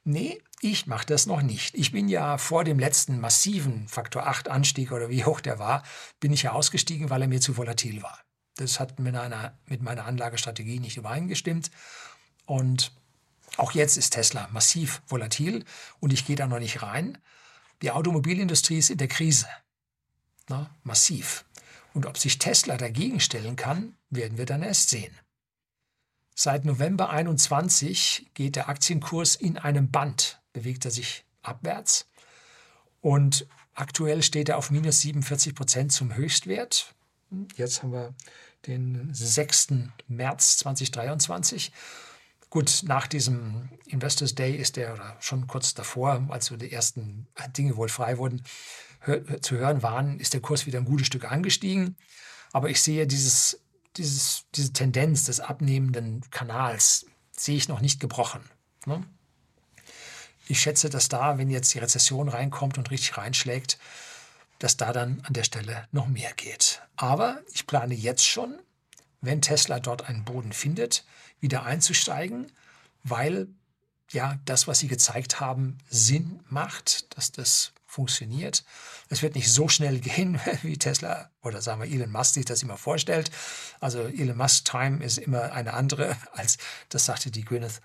Nee, 0.04 0.42
ich 0.62 0.88
mache 0.88 1.06
das 1.06 1.26
noch 1.26 1.42
nicht. 1.42 1.76
Ich 1.76 1.92
bin 1.92 2.08
ja 2.08 2.38
vor 2.38 2.64
dem 2.64 2.80
letzten 2.80 3.20
massiven 3.20 3.88
Faktor 3.88 4.28
8 4.28 4.50
Anstieg 4.50 4.92
oder 4.92 5.10
wie 5.10 5.26
hoch 5.26 5.42
der 5.42 5.60
war, 5.60 5.84
bin 6.20 6.32
ich 6.32 6.44
ja 6.44 6.52
ausgestiegen, 6.52 7.10
weil 7.10 7.24
er 7.24 7.28
mir 7.28 7.42
zu 7.42 7.58
volatil 7.58 8.04
war. 8.04 8.20
Das 8.58 8.80
hat 8.80 9.00
mit, 9.00 9.16
einer, 9.16 9.58
mit 9.66 9.82
meiner 9.82 10.06
Anlagestrategie 10.06 10.80
nicht 10.80 10.98
übereingestimmt. 10.98 11.72
Und 12.46 12.92
auch 13.58 13.72
jetzt 13.72 13.98
ist 13.98 14.12
Tesla 14.12 14.48
massiv 14.52 15.02
volatil 15.08 15.66
und 16.00 16.14
ich 16.14 16.26
gehe 16.26 16.36
da 16.36 16.48
noch 16.48 16.60
nicht 16.60 16.82
rein. 16.82 17.18
Die 17.86 17.92
Automobilindustrie 17.92 18.80
ist 18.80 18.90
in 18.90 18.98
der 18.98 19.08
Krise. 19.08 19.46
Na, 20.50 20.72
massiv. 20.82 21.46
Und 21.94 22.08
ob 22.08 22.18
sich 22.18 22.40
Tesla 22.40 22.78
dagegen 22.78 23.20
stellen 23.20 23.56
kann, 23.56 23.96
werden 24.10 24.40
wir 24.40 24.48
dann 24.48 24.64
erst 24.64 24.90
sehen. 24.90 25.16
Seit 26.34 26.66
November 26.66 27.12
21 27.12 28.32
geht 28.34 28.56
der 28.56 28.70
Aktienkurs 28.70 29.36
in 29.36 29.60
einem 29.60 29.92
Band, 29.92 30.42
bewegt 30.52 30.86
er 30.86 30.90
sich 30.90 31.26
abwärts. 31.44 32.08
Und 33.02 33.46
aktuell 33.76 34.24
steht 34.24 34.50
er 34.50 34.58
auf 34.58 34.72
minus 34.72 35.02
47 35.02 35.54
Prozent 35.54 35.92
zum 35.92 36.16
Höchstwert. 36.16 36.96
Jetzt 37.56 37.84
haben 37.84 37.94
wir 37.94 38.16
den 38.66 39.14
6. 39.14 39.68
März 40.08 40.58
2023. 40.58 41.72
Gut, 42.56 42.84
nach 42.86 43.08
diesem 43.08 43.68
Investors 43.86 44.34
Day 44.34 44.56
ist 44.56 44.78
er, 44.78 44.94
oder 44.94 45.18
schon 45.20 45.46
kurz 45.46 45.74
davor, 45.74 46.26
als 46.30 46.46
so 46.46 46.56
die 46.56 46.72
ersten 46.72 47.28
Dinge 47.58 47.76
wohl 47.76 47.90
frei 47.90 48.18
wurden, 48.18 48.44
hör, 49.02 49.42
zu 49.42 49.58
hören 49.58 49.84
waren, 49.84 50.22
ist 50.22 50.34
der 50.34 50.40
Kurs 50.40 50.66
wieder 50.66 50.80
ein 50.80 50.86
gutes 50.86 51.08
Stück 51.08 51.30
angestiegen. 51.30 51.98
Aber 52.54 52.70
ich 52.70 52.82
sehe 52.82 53.08
dieses 53.08 53.60
dieses, 53.98 54.46
diese 54.56 54.72
Tendenz 54.72 55.26
des 55.26 55.42
abnehmenden 55.42 56.22
Kanals 56.30 57.08
sehe 57.36 57.58
ich 57.58 57.68
noch 57.68 57.82
nicht 57.82 58.00
gebrochen. 58.00 58.42
Ne? 58.86 59.04
Ich 60.48 60.62
schätze, 60.62 60.90
dass 60.90 61.10
da, 61.10 61.38
wenn 61.38 61.50
jetzt 61.50 61.74
die 61.74 61.80
Rezession 61.80 62.30
reinkommt 62.30 62.78
und 62.78 62.90
richtig 62.90 63.18
reinschlägt, 63.18 63.80
dass 64.60 64.78
da 64.78 64.94
dann 64.94 65.22
an 65.26 65.34
der 65.34 65.44
Stelle 65.44 65.90
noch 65.92 66.08
mehr 66.08 66.32
geht. 66.38 66.82
Aber 66.96 67.42
ich 67.54 67.68
plane 67.68 67.96
jetzt 67.96 68.26
schon, 68.26 68.58
wenn 69.20 69.42
Tesla 69.42 69.82
dort 69.82 70.08
einen 70.08 70.24
Boden 70.24 70.54
findet, 70.54 71.04
wieder 71.46 71.64
einzusteigen, 71.64 72.52
weil 73.04 73.48
ja 74.12 74.40
das, 74.46 74.68
was 74.68 74.80
sie 74.80 74.88
gezeigt 74.88 75.40
haben, 75.40 75.78
Sinn 75.88 76.40
macht, 76.50 77.16
dass 77.16 77.32
das 77.32 77.72
funktioniert. 77.86 78.66
Es 79.10 79.22
wird 79.22 79.36
nicht 79.36 79.52
so 79.52 79.70
schnell 79.70 80.00
gehen, 80.00 80.40
wie 80.64 80.78
Tesla 80.78 81.30
oder 81.44 81.62
sagen 81.62 81.82
wir 81.82 81.90
Elon 81.90 82.12
Musk 82.12 82.34
sich 82.34 82.46
das 82.46 82.64
immer 82.64 82.78
vorstellt. 82.78 83.30
Also 83.80 84.08
Elon 84.08 84.38
Musk 84.38 84.66
Time 84.66 85.04
ist 85.04 85.20
immer 85.20 85.54
eine 85.54 85.74
andere, 85.74 86.18
als 86.34 86.58
das 86.90 87.06
sagte 87.06 87.30
die 87.30 87.46
Gwyneth 87.46 87.80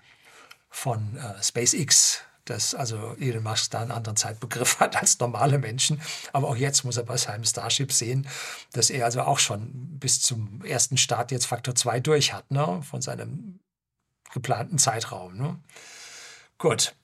von 0.69 1.17
äh, 1.17 1.43
SpaceX, 1.43 2.21
dass 2.45 2.73
also 2.73 3.15
Elon 3.19 3.43
Musk 3.43 3.71
da 3.71 3.81
einen 3.81 3.91
anderen 3.91 4.17
Zeitbegriff 4.17 4.79
hat 4.79 4.95
als 4.95 5.19
normale 5.19 5.57
Menschen. 5.57 6.01
Aber 6.33 6.49
auch 6.49 6.55
jetzt 6.55 6.83
muss 6.83 6.97
er 6.97 7.03
bei 7.03 7.17
seinem 7.17 7.43
Starship 7.43 7.91
sehen, 7.91 8.27
dass 8.73 8.89
er 8.89 9.05
also 9.05 9.21
auch 9.21 9.39
schon 9.39 9.99
bis 9.99 10.21
zum 10.21 10.63
ersten 10.63 10.97
Start 10.97 11.31
jetzt 11.31 11.45
Faktor 11.45 11.75
2 11.75 11.99
durch 11.99 12.33
hat, 12.33 12.49
ne? 12.51 12.81
von 12.83 13.01
seinem 13.01 13.59
geplanten 14.33 14.77
Zeitraum. 14.77 15.37
Ne? 15.37 15.59
Gut. 16.57 16.95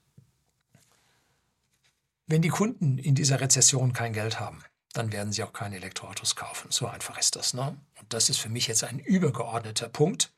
Wenn 2.25 2.41
die 2.41 2.49
Kunden 2.49 2.97
in 2.97 3.15
dieser 3.15 3.39
Rezession 3.39 3.93
kein 3.93 4.13
Geld 4.13 4.39
haben, 4.39 4.63
dann 4.93 5.11
werden 5.11 5.31
sie 5.31 5.43
auch 5.43 5.53
keine 5.53 5.77
Elektroautos 5.77 6.35
kaufen. 6.35 6.71
So 6.71 6.88
einfach 6.88 7.17
ist 7.17 7.35
das. 7.35 7.53
Ne? 7.53 7.77
Und 7.99 8.13
das 8.13 8.29
ist 8.29 8.39
für 8.39 8.49
mich 8.49 8.67
jetzt 8.67 8.83
ein 8.83 8.99
übergeordneter 8.99 9.89
Punkt. 9.89 10.31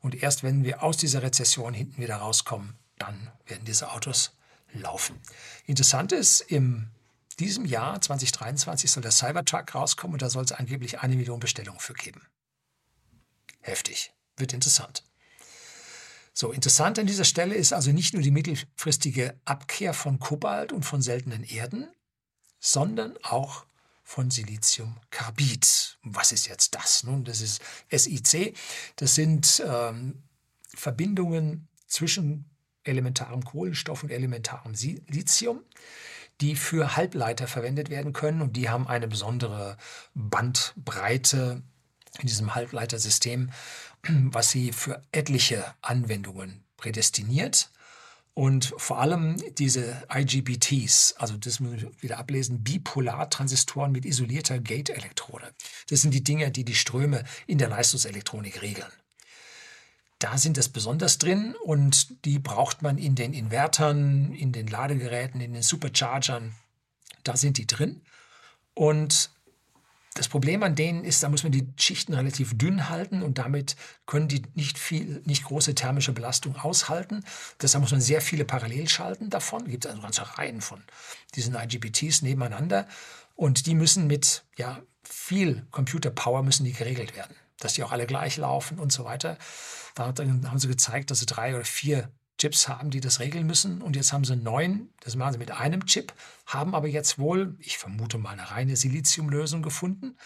Und 0.00 0.14
erst 0.22 0.42
wenn 0.42 0.64
wir 0.64 0.82
aus 0.82 0.96
dieser 0.96 1.22
Rezession 1.22 1.72
hinten 1.72 2.02
wieder 2.02 2.16
rauskommen, 2.16 2.76
dann 2.98 3.30
werden 3.46 3.64
diese 3.64 3.90
Autos 3.90 4.36
laufen. 4.72 5.20
Interessant 5.66 6.12
ist, 6.12 6.40
in 6.40 6.90
diesem 7.38 7.64
Jahr 7.64 8.00
2023 8.00 8.90
soll 8.90 9.02
der 9.02 9.12
Cybertruck 9.12 9.74
rauskommen 9.74 10.14
und 10.14 10.22
da 10.22 10.30
soll 10.30 10.44
es 10.44 10.52
angeblich 10.52 11.00
eine 11.00 11.16
Million 11.16 11.40
Bestellungen 11.40 11.80
für 11.80 11.94
geben. 11.94 12.26
Heftig. 13.60 14.12
Wird 14.36 14.52
interessant. 14.52 15.04
So, 16.32 16.50
interessant 16.50 16.98
an 16.98 17.06
dieser 17.06 17.24
Stelle 17.24 17.54
ist 17.54 17.72
also 17.72 17.92
nicht 17.92 18.12
nur 18.12 18.22
die 18.22 18.32
mittelfristige 18.32 19.38
Abkehr 19.44 19.94
von 19.94 20.18
Kobalt 20.18 20.72
und 20.72 20.82
von 20.82 21.00
seltenen 21.00 21.44
Erden, 21.44 21.88
sondern 22.58 23.16
auch 23.22 23.66
von 24.02 24.30
Siliziumkarbid. 24.30 25.98
Was 26.02 26.32
ist 26.32 26.48
jetzt 26.48 26.74
das? 26.74 27.04
Nun, 27.04 27.24
das 27.24 27.40
ist 27.40 27.62
SiC. 27.90 28.56
Das 28.96 29.14
sind 29.14 29.62
ähm, 29.64 30.24
Verbindungen 30.74 31.68
zwischen 31.86 32.50
elementarem 32.84 33.44
Kohlenstoff 33.44 34.02
und 34.02 34.10
elementarem 34.10 34.74
Silizium, 34.74 35.60
die 36.40 36.56
für 36.56 36.96
Halbleiter 36.96 37.46
verwendet 37.46 37.90
werden 37.90 38.12
können 38.12 38.42
und 38.42 38.56
die 38.56 38.68
haben 38.68 38.86
eine 38.86 39.08
besondere 39.08 39.76
Bandbreite 40.14 41.62
in 42.20 42.28
diesem 42.28 42.54
Halbleitersystem 42.54 43.50
was 44.08 44.50
sie 44.50 44.72
für 44.72 45.02
etliche 45.12 45.64
Anwendungen 45.80 46.64
prädestiniert. 46.76 47.70
Und 48.34 48.74
vor 48.78 48.98
allem 48.98 49.36
diese 49.58 50.02
IGBTs, 50.12 51.14
also 51.18 51.36
das 51.36 51.60
müssen 51.60 51.80
wir 51.80 52.02
wieder 52.02 52.18
ablesen, 52.18 52.64
Bipolartransistoren 52.64 53.92
mit 53.92 54.04
isolierter 54.04 54.58
Gate-Elektrode. 54.58 55.54
Das 55.88 56.02
sind 56.02 56.12
die 56.12 56.24
Dinge, 56.24 56.50
die 56.50 56.64
die 56.64 56.74
Ströme 56.74 57.22
in 57.46 57.58
der 57.58 57.68
Leistungselektronik 57.68 58.60
regeln. 58.60 58.90
Da 60.24 60.38
sind 60.38 60.56
es 60.56 60.70
besonders 60.70 61.18
drin 61.18 61.54
und 61.64 62.24
die 62.24 62.38
braucht 62.38 62.80
man 62.80 62.96
in 62.96 63.14
den 63.14 63.34
Invertern, 63.34 64.32
in 64.32 64.52
den 64.52 64.68
Ladegeräten, 64.68 65.38
in 65.42 65.52
den 65.52 65.62
Superchargern. 65.62 66.54
Da 67.24 67.36
sind 67.36 67.58
die 67.58 67.66
drin. 67.66 68.00
Und 68.72 69.30
das 70.14 70.28
Problem 70.28 70.62
an 70.62 70.76
denen 70.76 71.04
ist, 71.04 71.22
da 71.22 71.28
muss 71.28 71.42
man 71.42 71.52
die 71.52 71.68
Schichten 71.76 72.14
relativ 72.14 72.56
dünn 72.56 72.88
halten 72.88 73.22
und 73.22 73.36
damit 73.36 73.76
können 74.06 74.26
die 74.26 74.40
nicht 74.54 74.78
viel, 74.78 75.20
nicht 75.26 75.44
große 75.44 75.74
thermische 75.74 76.12
Belastung 76.12 76.56
aushalten. 76.56 77.22
Deshalb 77.60 77.82
muss 77.82 77.92
man 77.92 78.00
sehr 78.00 78.22
viele 78.22 78.46
parallel 78.46 78.88
schalten 78.88 79.28
davon. 79.28 79.64
Es 79.64 79.72
gibt 79.72 79.86
also 79.86 80.00
ganze 80.00 80.38
Reihen 80.38 80.62
von 80.62 80.82
diesen 81.34 81.54
IGBTs 81.54 82.22
nebeneinander 82.22 82.88
und 83.36 83.66
die 83.66 83.74
müssen 83.74 84.06
mit 84.06 84.42
ja, 84.56 84.80
viel 85.02 85.66
Computerpower 85.70 86.42
müssen 86.42 86.64
die 86.64 86.72
geregelt 86.72 87.14
werden, 87.14 87.36
dass 87.60 87.74
die 87.74 87.82
auch 87.82 87.92
alle 87.92 88.06
gleich 88.06 88.36
laufen 88.36 88.78
und 88.78 88.92
so 88.92 89.04
weiter. 89.04 89.38
Da 89.94 90.06
haben 90.06 90.58
sie 90.58 90.68
gezeigt, 90.68 91.10
dass 91.10 91.20
sie 91.20 91.26
drei 91.26 91.54
oder 91.54 91.64
vier 91.64 92.10
Chips 92.38 92.68
haben, 92.68 92.90
die 92.90 93.00
das 93.00 93.20
regeln 93.20 93.46
müssen. 93.46 93.80
Und 93.80 93.96
jetzt 93.96 94.12
haben 94.12 94.24
sie 94.24 94.36
neun, 94.36 94.90
das 95.00 95.16
machen 95.16 95.34
sie 95.34 95.38
mit 95.38 95.50
einem 95.50 95.86
Chip, 95.86 96.12
haben 96.46 96.74
aber 96.74 96.88
jetzt 96.88 97.18
wohl, 97.18 97.56
ich 97.60 97.78
vermute 97.78 98.18
mal, 98.18 98.30
eine 98.30 98.50
reine 98.50 98.76
Siliziumlösung 98.76 99.62
gefunden. 99.62 100.16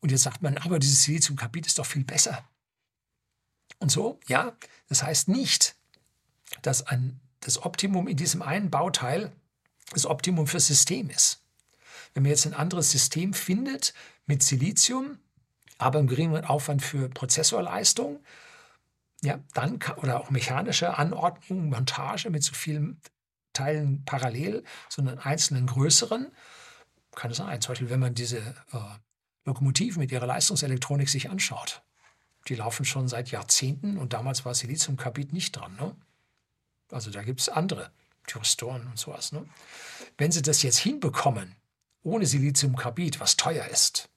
Und 0.00 0.10
jetzt 0.10 0.22
sagt 0.22 0.42
man, 0.42 0.56
aber 0.58 0.78
dieses 0.78 1.02
Siliziumkarbid 1.02 1.66
ist 1.66 1.78
doch 1.78 1.86
viel 1.86 2.04
besser. 2.04 2.44
Und 3.78 3.90
so, 3.90 4.18
ja, 4.26 4.56
das 4.88 5.02
heißt 5.02 5.28
nicht, 5.28 5.76
dass 6.62 6.86
ein, 6.86 7.20
das 7.40 7.62
Optimum 7.62 8.08
in 8.08 8.16
diesem 8.16 8.40
einen 8.42 8.70
Bauteil 8.70 9.32
das 9.92 10.06
Optimum 10.06 10.46
fürs 10.46 10.66
System 10.66 11.10
ist. 11.10 11.44
Wenn 12.14 12.22
man 12.22 12.30
jetzt 12.30 12.46
ein 12.46 12.54
anderes 12.54 12.90
System 12.90 13.34
findet 13.34 13.92
mit 14.26 14.42
Silizium, 14.42 15.18
aber 15.78 15.98
im 15.98 16.06
geringeren 16.06 16.44
Aufwand 16.44 16.82
für 16.82 17.08
Prozessorleistung, 17.08 18.20
ja, 19.22 19.38
dann 19.54 19.78
oder 19.96 20.20
auch 20.20 20.30
mechanische 20.30 20.96
Anordnung, 20.96 21.70
Montage 21.70 22.30
mit 22.30 22.42
so 22.42 22.54
vielen 22.54 23.00
Teilen 23.52 24.04
parallel, 24.04 24.64
sondern 24.88 25.18
einzelnen 25.18 25.66
größeren, 25.66 26.30
kann 27.14 27.30
es 27.30 27.38
sein. 27.38 27.60
Zum 27.60 27.72
Beispiel, 27.72 27.90
wenn 27.90 28.00
man 28.00 28.14
diese 28.14 28.38
äh, 28.38 28.78
Lokomotiven 29.46 30.00
mit 30.00 30.12
ihrer 30.12 30.26
Leistungselektronik 30.26 31.08
sich 31.08 31.30
anschaut. 31.30 31.82
Die 32.48 32.54
laufen 32.54 32.84
schon 32.84 33.08
seit 33.08 33.30
Jahrzehnten 33.30 33.96
und 33.96 34.12
damals 34.12 34.44
war 34.44 34.54
Siliziumkarbid 34.54 35.32
nicht 35.32 35.52
dran. 35.52 35.76
Ne? 35.76 35.96
Also 36.90 37.10
da 37.10 37.22
gibt 37.22 37.40
es 37.40 37.48
andere 37.48 37.90
Thyristoren 38.26 38.86
und 38.86 38.98
sowas. 38.98 39.32
Ne? 39.32 39.46
Wenn 40.18 40.32
sie 40.32 40.42
das 40.42 40.62
jetzt 40.62 40.78
hinbekommen, 40.78 41.56
ohne 42.02 42.26
Siliziumkarbid, 42.26 43.18
was 43.20 43.36
teuer 43.36 43.66
ist, 43.66 44.08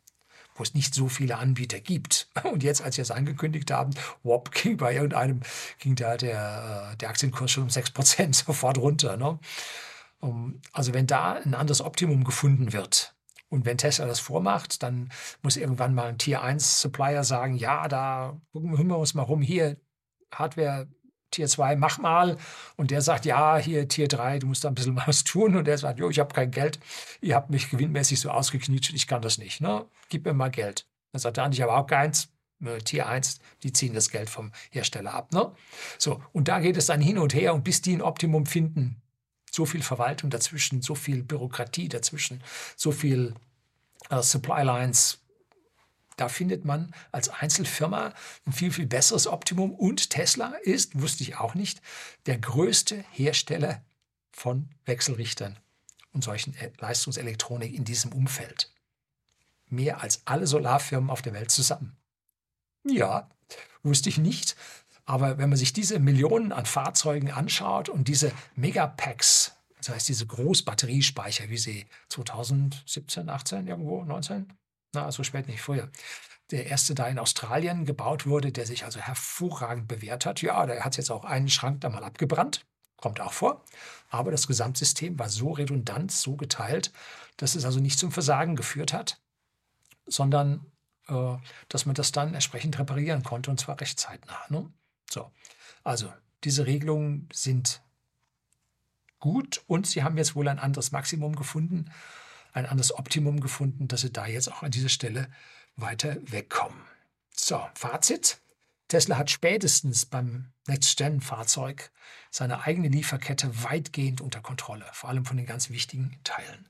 wo 0.59 0.63
es 0.63 0.73
nicht 0.73 0.93
so 0.93 1.07
viele 1.07 1.37
Anbieter 1.37 1.79
gibt. 1.79 2.29
Und 2.43 2.61
jetzt, 2.63 2.81
als 2.81 2.95
sie 2.95 3.01
es 3.01 3.11
angekündigt 3.11 3.71
haben, 3.71 3.91
wop, 4.23 4.51
ging 4.51 4.77
bei 4.77 4.93
irgendeinem, 4.93 5.39
ging 5.79 5.95
da 5.95 6.17
der, 6.17 6.91
äh, 6.91 6.97
der 6.97 7.09
Aktienkurs 7.09 7.51
schon 7.51 7.63
um 7.63 7.69
6% 7.69 8.33
sofort 8.45 8.77
runter. 8.77 9.17
Ne? 9.17 9.39
Also 10.73 10.93
wenn 10.93 11.07
da 11.07 11.33
ein 11.33 11.55
anderes 11.55 11.81
Optimum 11.81 12.25
gefunden 12.25 12.73
wird 12.73 13.15
Und 13.49 13.65
wenn 13.65 13.77
Tesla 13.77 14.05
das 14.05 14.19
vormacht, 14.19 14.83
dann 14.83 15.09
muss 15.41 15.55
irgendwann 15.55 15.95
mal 15.95 16.09
ein 16.09 16.17
Tier 16.17 16.41
1 16.41 16.81
Supplier 16.81 17.23
sagen, 17.23 17.55
ja, 17.55 17.87
da 17.87 18.39
gucken 18.51 18.89
wir 18.89 18.97
uns 18.97 19.13
mal 19.13 19.23
rum, 19.23 19.41
hier 19.41 19.77
Hardware 20.31 20.87
Tier 21.31 21.47
2, 21.47 21.75
mach 21.75 21.97
mal. 21.97 22.37
Und 22.75 22.91
der 22.91 23.01
sagt, 23.01 23.25
ja, 23.25 23.57
hier 23.57 23.87
Tier 23.87 24.07
3, 24.07 24.39
du 24.39 24.47
musst 24.47 24.63
da 24.63 24.69
ein 24.69 24.75
bisschen 24.75 24.95
was 25.05 25.23
tun. 25.23 25.55
Und 25.55 25.65
der 25.65 25.77
sagt, 25.77 25.99
jo, 25.99 26.09
ich 26.09 26.19
habe 26.19 26.33
kein 26.33 26.51
Geld, 26.51 26.79
ihr 27.21 27.35
habt 27.35 27.49
mich 27.49 27.69
gewinnmäßig 27.69 28.19
so 28.19 28.29
ausgeknietscht, 28.29 28.93
ich 28.93 29.07
kann 29.07 29.21
das 29.21 29.37
nicht. 29.37 29.61
Ne? 29.61 29.85
Gib 30.09 30.25
mir 30.25 30.33
mal 30.33 30.49
Geld. 30.51 30.85
Dann 31.11 31.19
sagt 31.19 31.37
er, 31.37 31.49
ich 31.51 31.61
habe 31.61 31.73
auch 31.73 31.87
keins. 31.87 32.29
Äh, 32.63 32.79
Tier 32.79 33.07
1, 33.07 33.39
die 33.63 33.73
ziehen 33.73 33.93
das 33.93 34.09
Geld 34.09 34.29
vom 34.29 34.51
Hersteller 34.71 35.13
ab. 35.13 35.31
Ne? 35.31 35.51
So, 35.97 36.21
und 36.33 36.47
da 36.47 36.59
geht 36.59 36.77
es 36.77 36.87
dann 36.87 37.01
hin 37.01 37.17
und 37.17 37.33
her 37.33 37.53
und 37.53 37.63
bis 37.63 37.81
die 37.81 37.95
ein 37.95 38.01
Optimum 38.01 38.45
finden, 38.45 39.01
so 39.51 39.65
viel 39.65 39.81
Verwaltung 39.81 40.29
dazwischen, 40.29 40.81
so 40.81 40.95
viel 40.95 41.23
Bürokratie 41.23 41.89
dazwischen, 41.89 42.43
so 42.75 42.91
viel 42.91 43.33
äh, 44.09 44.21
Supply 44.21 44.63
Lines, 44.63 45.19
da 46.19 46.29
findet 46.29 46.65
man 46.65 46.93
als 47.11 47.29
Einzelfirma 47.29 48.13
ein 48.45 48.51
viel, 48.51 48.71
viel 48.71 48.87
besseres 48.87 49.27
Optimum. 49.27 49.73
Und 49.73 50.09
Tesla 50.09 50.53
ist, 50.63 50.99
wusste 50.99 51.23
ich 51.23 51.37
auch 51.37 51.55
nicht, 51.55 51.81
der 52.25 52.37
größte 52.37 53.03
Hersteller 53.11 53.83
von 54.31 54.69
Wechselrichtern 54.85 55.57
und 56.11 56.23
solchen 56.23 56.55
äh, 56.55 56.71
Leistungselektronik 56.79 57.73
in 57.73 57.85
diesem 57.85 58.11
Umfeld. 58.11 58.73
Mehr 59.67 60.01
als 60.01 60.23
alle 60.25 60.47
Solarfirmen 60.47 61.09
auf 61.09 61.21
der 61.21 61.33
Welt 61.33 61.51
zusammen. 61.51 61.95
Ja, 62.83 63.29
wusste 63.83 64.09
ich 64.09 64.17
nicht. 64.17 64.55
Aber 65.05 65.37
wenn 65.37 65.49
man 65.49 65.57
sich 65.57 65.73
diese 65.73 65.99
Millionen 65.99 66.51
an 66.51 66.65
Fahrzeugen 66.65 67.31
anschaut 67.31 67.89
und 67.89 68.07
diese 68.07 68.31
Megapacks, 68.55 69.53
das 69.77 69.89
heißt 69.89 70.09
diese 70.09 70.27
Großbatteriespeicher, 70.27 71.49
wie 71.49 71.57
sie 71.57 71.85
2017, 72.09 73.29
18 73.29 73.67
irgendwo, 73.67 74.03
19, 74.03 74.51
na, 74.93 75.11
so 75.11 75.23
spät 75.23 75.47
nicht 75.47 75.61
früher. 75.61 75.89
Der 76.51 76.65
erste 76.65 76.95
da 76.95 77.07
in 77.07 77.19
Australien 77.19 77.85
gebaut 77.85 78.25
wurde, 78.25 78.51
der 78.51 78.65
sich 78.65 78.83
also 78.83 78.99
hervorragend 78.99 79.87
bewährt 79.87 80.25
hat. 80.25 80.41
Ja, 80.41 80.65
der 80.65 80.83
hat 80.83 80.97
jetzt 80.97 81.11
auch 81.11 81.23
einen 81.23 81.49
Schrank 81.49 81.81
da 81.81 81.89
mal 81.89 82.03
abgebrannt. 82.03 82.65
Kommt 82.97 83.21
auch 83.21 83.33
vor. 83.33 83.63
Aber 84.09 84.31
das 84.31 84.47
Gesamtsystem 84.47 85.17
war 85.19 85.29
so 85.29 85.51
redundant, 85.51 86.11
so 86.11 86.35
geteilt, 86.35 86.91
dass 87.37 87.55
es 87.55 87.65
also 87.65 87.79
nicht 87.79 87.99
zum 87.99 88.11
Versagen 88.11 88.55
geführt 88.55 88.93
hat, 88.93 89.21
sondern 90.05 90.65
äh, 91.07 91.37
dass 91.69 91.85
man 91.85 91.95
das 91.95 92.11
dann 92.11 92.33
entsprechend 92.33 92.77
reparieren 92.79 93.23
konnte 93.23 93.51
und 93.51 93.59
zwar 93.59 93.79
recht 93.79 93.99
zeitnah. 93.99 94.39
Ne? 94.49 94.69
So, 95.09 95.31
also 95.83 96.11
diese 96.43 96.65
Regelungen 96.65 97.29
sind 97.31 97.81
gut 99.19 99.63
und 99.67 99.85
sie 99.85 100.03
haben 100.03 100.17
jetzt 100.17 100.35
wohl 100.35 100.47
ein 100.47 100.59
anderes 100.59 100.91
Maximum 100.91 101.35
gefunden 101.35 101.91
ein 102.53 102.65
anderes 102.65 102.93
Optimum 102.93 103.39
gefunden, 103.39 103.87
dass 103.87 104.01
sie 104.01 104.11
da 104.11 104.25
jetzt 104.27 104.51
auch 104.51 104.63
an 104.63 104.71
dieser 104.71 104.89
Stelle 104.89 105.27
weiter 105.75 106.17
wegkommen. 106.23 106.81
So, 107.35 107.61
Fazit. 107.73 108.39
Tesla 108.87 109.17
hat 109.17 109.29
spätestens 109.29 110.05
beim 110.05 110.51
Next-Gen-Fahrzeug 110.67 111.91
seine 112.31 112.63
eigene 112.63 112.87
Lieferkette 112.87 113.63
weitgehend 113.63 114.19
unter 114.19 114.41
Kontrolle, 114.41 114.85
vor 114.93 115.09
allem 115.09 115.25
von 115.25 115.37
den 115.37 115.45
ganz 115.45 115.69
wichtigen 115.69 116.19
Teilen. 116.23 116.67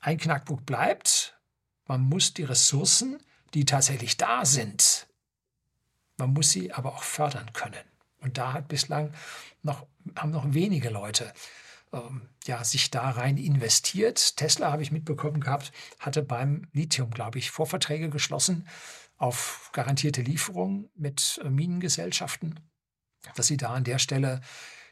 Ein 0.00 0.18
Knackpunkt 0.18 0.66
bleibt, 0.66 1.38
man 1.86 2.02
muss 2.02 2.34
die 2.34 2.42
Ressourcen, 2.42 3.22
die 3.54 3.64
tatsächlich 3.64 4.16
da 4.16 4.44
sind, 4.44 5.06
man 6.16 6.32
muss 6.32 6.50
sie 6.50 6.72
aber 6.72 6.94
auch 6.94 7.04
fördern 7.04 7.52
können. 7.52 7.84
Und 8.20 8.36
da 8.36 8.52
hat 8.52 8.68
bislang 8.68 9.14
noch, 9.62 9.86
haben 10.16 10.32
noch 10.32 10.52
wenige 10.52 10.90
Leute 10.90 11.32
ähm, 11.92 12.28
ja, 12.46 12.64
sich 12.64 12.90
da 12.90 13.10
rein 13.10 13.36
investiert. 13.36 14.36
Tesla, 14.36 14.72
habe 14.72 14.82
ich 14.82 14.92
mitbekommen 14.92 15.40
gehabt, 15.40 15.72
hatte 15.98 16.22
beim 16.22 16.66
Lithium, 16.72 17.10
glaube 17.10 17.38
ich, 17.38 17.50
Vorverträge 17.50 18.10
geschlossen 18.10 18.66
auf 19.16 19.70
garantierte 19.72 20.22
Lieferungen 20.22 20.90
mit 20.94 21.40
äh, 21.44 21.50
Minengesellschaften, 21.50 22.60
dass 23.34 23.48
sie 23.48 23.56
da 23.56 23.74
an 23.74 23.84
der 23.84 23.98
Stelle 23.98 24.40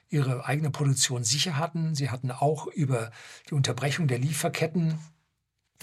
ihre 0.09 0.45
eigene 0.47 0.71
Produktion 0.71 1.25
sicher 1.25 1.57
hatten. 1.57 1.95
Sie 1.95 2.11
hatten 2.11 2.31
auch 2.31 2.67
über 2.67 3.11
die 3.49 3.55
Unterbrechung 3.55 4.09
der 4.09 4.19
Lieferketten 4.19 4.99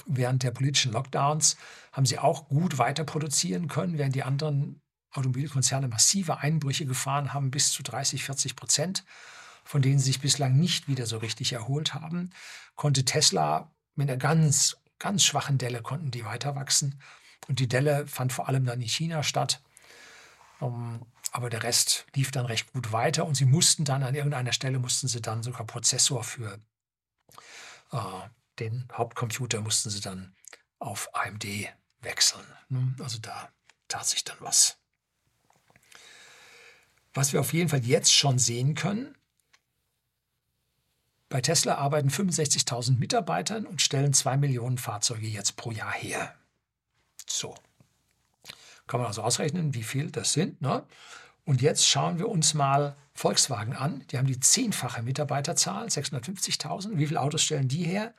während 0.06 0.44
der 0.44 0.52
politischen 0.52 0.92
Lockdowns, 0.92 1.58
haben 1.92 2.06
sie 2.06 2.20
auch 2.20 2.48
gut 2.48 2.78
weiter 2.78 3.04
produzieren 3.04 3.68
können, 3.68 3.98
während 3.98 4.16
die 4.16 4.24
anderen 4.24 4.82
Automobilkonzerne 5.12 5.88
massive 5.88 6.40
Einbrüche 6.40 6.86
gefahren 6.86 7.34
haben, 7.34 7.52
bis 7.52 7.72
zu 7.72 7.84
30, 7.84 8.24
40 8.24 8.56
Prozent 8.56 9.06
von 9.64 9.82
denen 9.82 10.00
sie 10.00 10.06
sich 10.06 10.22
bislang 10.22 10.58
nicht 10.58 10.88
wieder 10.88 11.06
so 11.06 11.18
richtig 11.18 11.54
erholt 11.54 11.94
haben, 11.94 12.32
konnte 12.76 13.06
Tesla 13.06 13.72
mit 13.96 14.10
einer 14.10 14.18
ganz, 14.18 14.78
ganz 15.00 15.24
schwachen 15.24 15.58
Delle 15.58 15.82
konnten 15.82 16.12
die 16.12 16.26
weiter 16.26 16.56
wachsen. 16.56 17.00
Und 17.48 17.60
die 17.60 17.68
Delle 17.68 18.08
fand 18.08 18.34
vor 18.34 18.48
allem 18.48 18.66
dann 18.66 18.82
in 18.82 18.88
China 18.88 19.24
statt. 19.24 19.62
Ähm, 20.62 21.06
aber 21.32 21.50
der 21.50 21.64
Rest 21.64 22.06
lief 22.14 22.32
dann 22.32 22.46
recht 22.46 22.72
gut 22.74 22.92
weiter 22.92 23.26
und 23.26 23.36
sie 23.36 23.46
mussten 23.46 23.86
dann 23.86 24.04
an 24.04 24.16
irgendeiner 24.16 24.54
Stelle 24.54 24.80
mussten 24.80 25.08
sie 25.08 25.22
dann 25.22 25.44
sogar 25.44 25.66
Prozessor 25.66 26.24
für 26.24 26.60
äh, 27.92 27.98
den 28.60 28.88
Hauptcomputer 28.94 29.62
mussten 29.62 29.90
sie 29.90 30.02
dann 30.02 30.36
auf 30.80 31.10
AMD 31.14 31.46
wechseln. 32.02 32.46
Ne? 32.70 32.96
Also 33.00 33.18
da 33.20 33.50
tat 33.88 34.06
sich 34.06 34.24
dann 34.24 34.38
was. 34.40 34.78
Was 37.14 37.34
wir 37.34 37.40
auf 37.40 37.54
jeden 37.54 37.70
Fall 37.70 37.86
jetzt 37.86 38.14
schon 38.14 38.40
sehen 38.40 38.76
können, 38.76 39.16
bei 41.34 41.42
Tesla 41.42 41.80
arbeiten 41.80 42.10
65.000 42.10 43.00
Mitarbeitern 43.00 43.66
und 43.66 43.82
stellen 43.82 44.14
2 44.14 44.38
Millionen 44.38 44.78
Fahrzeuge 44.78 45.26
jetzt 45.26 45.56
pro 45.56 45.72
Jahr 45.72 45.92
her. 45.92 46.36
So. 47.26 47.56
Kann 48.86 49.00
man 49.00 49.08
also 49.08 49.24
ausrechnen, 49.24 49.74
wie 49.74 49.82
viel 49.82 50.12
das 50.12 50.34
sind. 50.34 50.62
Ne? 50.62 50.84
Und 51.44 51.64
jetzt 51.64 51.90
schauen 51.90 52.20
wir 52.20 52.30
uns 52.30 52.54
mal 52.54 52.96
Volkswagen 53.16 53.76
an. 53.76 54.06
Die 54.12 54.20
haben 54.20 54.28
die 54.28 54.40
zehnfache 54.40 55.02
Mitarbeiterzahl, 55.02 55.88
650.000. 55.88 57.00
Wie 57.00 57.08
viele 57.08 57.20
Autos 57.20 57.42
stellen 57.42 57.68
die 57.68 57.84
her? 57.84 58.14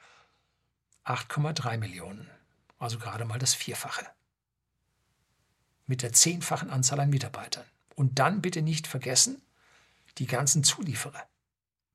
8,3 1.05 1.79
Millionen. 1.79 2.29
Also 2.81 2.99
gerade 2.99 3.25
mal 3.25 3.39
das 3.39 3.55
Vierfache. 3.55 4.09
Mit 5.87 6.03
der 6.03 6.12
zehnfachen 6.12 6.69
Anzahl 6.69 6.99
an 6.99 7.11
Mitarbeitern. 7.11 7.65
Und 7.95 8.19
dann 8.19 8.43
bitte 8.43 8.61
nicht 8.61 8.89
vergessen, 8.89 9.41
die 10.19 10.27
ganzen 10.27 10.65
Zulieferer. 10.65 11.29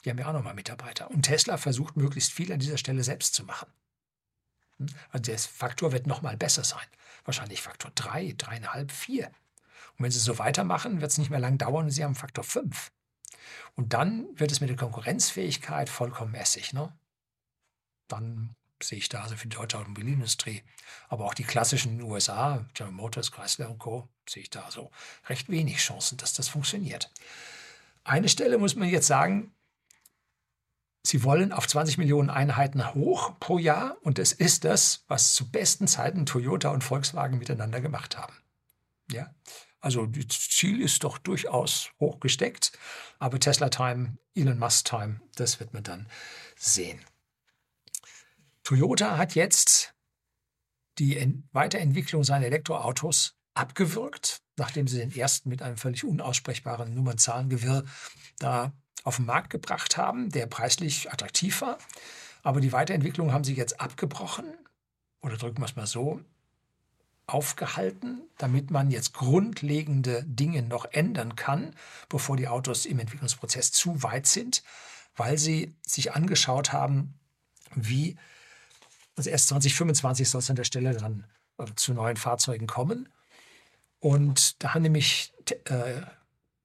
Die 0.04 0.10
haben 0.10 0.18
ja 0.18 0.28
auch 0.28 0.34
nochmal 0.34 0.54
Mitarbeiter. 0.54 1.10
Und 1.10 1.24
Tesla 1.24 1.58
versucht 1.58 1.98
möglichst 1.98 2.32
viel 2.32 2.52
an 2.52 2.60
dieser 2.60 2.78
Stelle 2.78 3.04
selbst 3.04 3.34
zu 3.34 3.44
machen. 3.44 3.68
Hm? 4.78 4.88
Also 5.12 5.24
der 5.24 5.40
Faktor 5.40 5.92
wird 5.92 6.08
nochmal 6.08 6.38
besser 6.38 6.64
sein. 6.64 6.88
Wahrscheinlich 7.26 7.62
Faktor 7.62 7.92
3, 7.96 8.36
3,5, 8.38 8.92
4. 8.92 9.28
Und 9.28 9.34
wenn 10.00 10.12
sie 10.12 10.20
so 10.20 10.40
weitermachen, 10.40 11.02
wird 11.02 11.12
es 11.12 11.18
nicht 11.18 11.30
mehr 11.30 11.40
lang 11.40 11.58
dauern 11.58 11.86
und 11.86 11.92
sie 11.92 12.04
haben 12.04 12.16
Faktor 12.16 12.44
5. 12.44 12.92
Und 13.76 13.94
dann 13.94 14.28
wird 14.40 14.52
es 14.52 14.62
mit 14.62 14.70
der 14.70 14.78
Konkurrenzfähigkeit 14.78 15.90
vollkommen 15.90 16.32
mäßig. 16.32 16.74
Ne? 16.74 16.98
Dann 18.08 18.56
sehe 18.82 18.98
ich 18.98 19.10
da 19.10 19.24
also 19.24 19.36
für 19.36 19.48
die 19.48 19.56
deutsche 19.56 19.78
Automobilindustrie, 19.78 20.64
aber 21.10 21.26
auch 21.26 21.34
die 21.34 21.44
klassischen 21.44 22.02
USA, 22.02 22.66
General 22.74 22.96
Motors, 22.96 23.32
Chrysler 23.32 23.70
und 23.70 23.80
Co., 23.80 24.08
sehe 24.28 24.44
ich 24.44 24.50
da 24.50 24.70
so 24.72 24.92
recht 25.28 25.50
wenig 25.50 25.78
Chancen, 25.78 26.18
dass 26.18 26.34
das 26.34 26.48
funktioniert. 26.48 27.12
Eine 28.04 28.30
Stelle 28.30 28.58
muss 28.58 28.76
man 28.76 28.90
jetzt 28.90 29.08
sagen, 29.08 29.54
Sie 31.04 31.24
wollen 31.24 31.54
auf 31.54 31.68
20 31.68 31.98
Millionen 31.98 32.30
Einheiten 32.30 32.94
hoch 32.94 33.40
pro 33.40 33.58
Jahr 33.58 33.98
und 34.02 34.20
es 34.20 34.34
ist 34.34 34.66
das, 34.66 35.06
was 35.08 35.34
zu 35.34 35.50
besten 35.50 35.88
Zeiten 35.88 36.26
Toyota 36.26 36.70
und 36.70 36.84
Volkswagen 36.84 37.40
miteinander 37.40 37.80
gemacht 37.80 38.18
haben. 38.18 38.36
Ja? 39.10 39.34
Also 39.82 40.06
das 40.06 40.50
Ziel 40.50 40.82
ist 40.82 41.04
doch 41.04 41.18
durchaus 41.18 41.92
hoch 42.00 42.20
gesteckt, 42.20 42.74
aber 43.18 43.40
Tesla 43.40 43.70
Time, 43.70 44.18
Elon 44.36 44.60
Musk 44.60 44.86
Time, 44.86 45.22
das 45.36 45.60
wird 45.60 45.74
man 45.74 45.84
dann 45.84 46.08
sehen. 46.58 47.00
Toyota 48.64 49.18
hat 49.18 49.36
jetzt 49.36 49.96
die 51.00 51.42
Weiterentwicklung 51.54 52.26
seiner 52.26 52.48
Elektroautos 52.48 53.38
abgewürgt, 53.54 54.42
nachdem 54.58 54.88
sie 54.88 54.98
den 54.98 55.16
ersten 55.16 55.50
mit 55.50 55.62
einem 55.62 55.78
völlig 55.78 56.04
unaussprechbaren 56.04 56.94
Nummernzahlengewirr 56.94 57.86
da 58.38 58.74
auf 59.04 59.18
den 59.18 59.26
Markt 59.26 59.50
gebracht 59.50 59.98
haben, 59.98 60.30
der 60.30 60.46
preislich 60.46 61.12
attraktiv 61.12 61.62
war. 61.62 61.78
Aber 62.44 62.62
die 62.62 62.72
Weiterentwicklung 62.72 63.34
haben 63.34 63.44
sie 63.44 63.56
jetzt 63.56 63.82
abgebrochen, 63.82 64.46
oder 65.22 65.38
drücken 65.38 65.62
wir 65.62 65.66
es 65.66 65.76
mal 65.76 65.88
so, 65.88 66.22
aufgehalten, 67.28 68.24
damit 68.38 68.72
man 68.72 68.90
jetzt 68.90 69.14
grundlegende 69.14 70.24
Dinge 70.26 70.64
noch 70.64 70.86
ändern 70.92 71.36
kann, 71.36 71.76
bevor 72.10 72.38
die 72.38 72.48
Autos 72.48 72.86
im 72.86 73.00
Entwicklungsprozess 73.00 73.72
zu 73.72 74.02
weit 74.02 74.26
sind, 74.26 74.64
weil 75.16 75.38
sie 75.38 75.76
sich 75.86 76.14
angeschaut 76.14 76.74
haben, 76.74 77.14
wie, 77.76 78.18
also 79.16 79.30
erst 79.30 79.50
2025 79.50 80.28
soll 80.28 80.40
es 80.40 80.50
an 80.50 80.56
der 80.56 80.64
Stelle 80.64 80.94
dann 80.96 81.26
äh, 81.58 81.66
zu 81.76 81.94
neuen 81.94 82.18
Fahrzeugen 82.18 82.68
kommen. 82.68 83.10
Und 84.00 84.64
da 84.64 84.74
haben 84.74 84.82
nämlich 84.82 85.34
äh, 85.66 86.02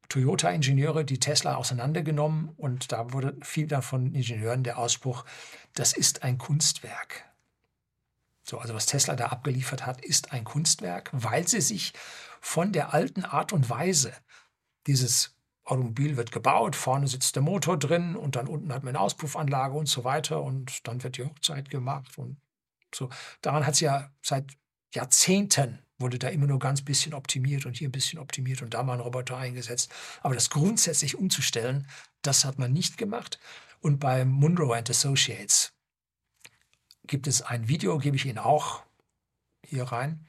Toyota-Ingenieure 0.09 1.05
die 1.05 1.19
Tesla 1.19 1.57
auseinandergenommen 1.57 2.51
und 2.57 2.93
da 2.93 3.13
wurde 3.13 3.37
viel 3.43 3.67
dann 3.67 3.83
von 3.83 4.15
Ingenieuren 4.15 4.65
der 4.65 4.79
Ausspruch, 4.79 5.25
das 5.75 5.93
ist 5.93 6.23
ein 6.23 6.39
Kunstwerk. 6.39 7.25
So, 8.43 8.59
also 8.59 8.75
was 8.75 8.87
Tesla 8.87 9.17
da 9.17 9.27
abgeliefert 9.27 9.87
hat, 9.87 10.05
ist 10.05 10.33
ein 10.33 10.45
Kunstwerk, 10.45 11.11
weil 11.13 11.49
sie 11.49 11.63
sich 11.63 11.95
von 12.41 12.73
der 12.73 12.93
alten 12.93 13.25
Art 13.25 13.53
und 13.53 13.71
Weise 13.71 14.13
dieses 14.87 15.35
Automobil 15.65 16.19
wird 16.19 16.31
gebaut, 16.31 16.77
vorne 16.77 17.09
sitzt 17.09 17.37
der 17.37 17.43
Motor 17.43 17.79
drin 17.79 18.17
und 18.17 18.37
dann 18.37 18.49
unten 18.49 18.73
hat 18.73 18.85
man 18.85 18.95
eine 18.95 19.01
Auspuffanlage 19.01 19.75
und 19.75 19.89
so 19.89 20.05
weiter 20.05 20.43
und 20.43 20.87
dann 20.87 21.03
wird 21.03 21.17
die 21.17 21.25
Hochzeit 21.25 21.71
gemacht 21.71 22.19
und 22.19 22.37
so. 22.95 23.09
Daran 23.41 23.67
hat 23.67 23.75
es 23.75 23.81
ja 23.81 24.11
seit 24.21 24.53
Jahrzehnten 24.95 25.81
wurde 25.99 26.19
da 26.19 26.29
immer 26.29 26.47
nur 26.47 26.59
ganz 26.59 26.83
bisschen 26.83 27.15
optimiert 27.15 27.67
und 27.67 27.77
hier 27.77 27.89
ein 27.89 27.93
bisschen 27.93 28.19
optimiert 28.19 28.63
und 28.63 28.75
da 28.75 28.83
mal 28.83 28.95
ein 28.95 29.01
Roboter 29.01 29.37
eingesetzt. 29.37 29.93
Aber 30.23 30.35
das 30.35 30.51
grundsätzlich 30.51 31.17
umzustellen, 31.17 31.87
das 32.23 32.45
hat 32.45 32.59
man 32.59 32.73
nicht 32.73 32.99
gemacht. 32.99 33.39
Und 33.81 33.99
bei 33.99 34.25
Munro 34.25 34.73
and 34.73 34.91
Associates 34.91 35.73
gibt 37.07 37.27
es 37.27 37.43
ein 37.43 37.69
Video, 37.69 37.99
gebe 37.99 38.17
ich 38.17 38.27
Ihnen 38.27 38.39
auch 38.39 38.83
hier 39.65 39.85
rein. 39.85 40.27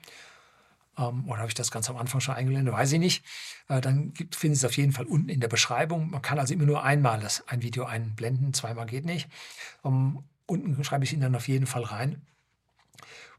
Ähm, 0.98 1.28
oder 1.30 1.40
habe 1.40 1.50
ich 1.50 1.56
das 1.56 1.72
ganz 1.72 1.90
am 1.90 1.98
Anfang 1.98 2.22
schon 2.22 2.36
eingeblendet? 2.36 2.74
Weiß 2.74 2.92
ich 2.92 3.00
nicht. 3.00 3.26
Äh, 3.68 3.82
dann 3.82 4.14
gibt, 4.14 4.36
finden 4.36 4.56
Sie 4.56 4.66
es 4.66 4.70
auf 4.70 4.78
jeden 4.78 4.92
Fall 4.92 5.06
unten 5.06 5.30
in 5.30 5.40
der 5.40 5.48
Beschreibung. 5.48 6.10
Man 6.12 6.22
kann 6.22 6.40
also 6.40 6.54
immer 6.54 6.66
nur 6.66 6.84
einmal 6.84 7.20
das, 7.20 7.48
ein 7.48 7.62
Video 7.62 7.86
einblenden, 7.86 8.54
zweimal 8.54 8.86
geht 8.86 9.06
nicht. 9.06 9.30
Ähm, 9.84 10.24
unten 10.46 10.84
schreibe 10.84 11.06
ich 11.06 11.14
Ihnen 11.14 11.22
dann 11.22 11.36
auf 11.36 11.48
jeden 11.48 11.66
Fall 11.66 11.84
rein, 11.84 12.22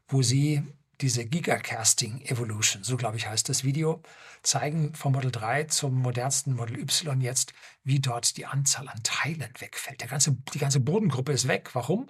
wo 0.07 0.21
Sie 0.21 0.63
diese 1.01 1.25
Gigacasting 1.25 2.21
Evolution, 2.21 2.83
so 2.83 2.97
glaube 2.97 3.17
ich 3.17 3.27
heißt 3.27 3.49
das 3.49 3.63
Video, 3.63 4.01
zeigen 4.41 4.95
vom 4.95 5.13
Model 5.13 5.31
3 5.31 5.65
zum 5.65 5.95
modernsten 5.95 6.55
Model 6.55 6.79
Y 6.79 7.21
jetzt, 7.21 7.53
wie 7.83 7.99
dort 7.99 8.37
die 8.37 8.45
Anzahl 8.45 8.87
an 8.89 9.01
Teilen 9.03 9.53
wegfällt. 9.59 10.01
Der 10.01 10.07
ganze, 10.07 10.37
die 10.53 10.59
ganze 10.59 10.79
Bodengruppe 10.79 11.31
ist 11.31 11.47
weg. 11.47 11.69
Warum? 11.73 12.09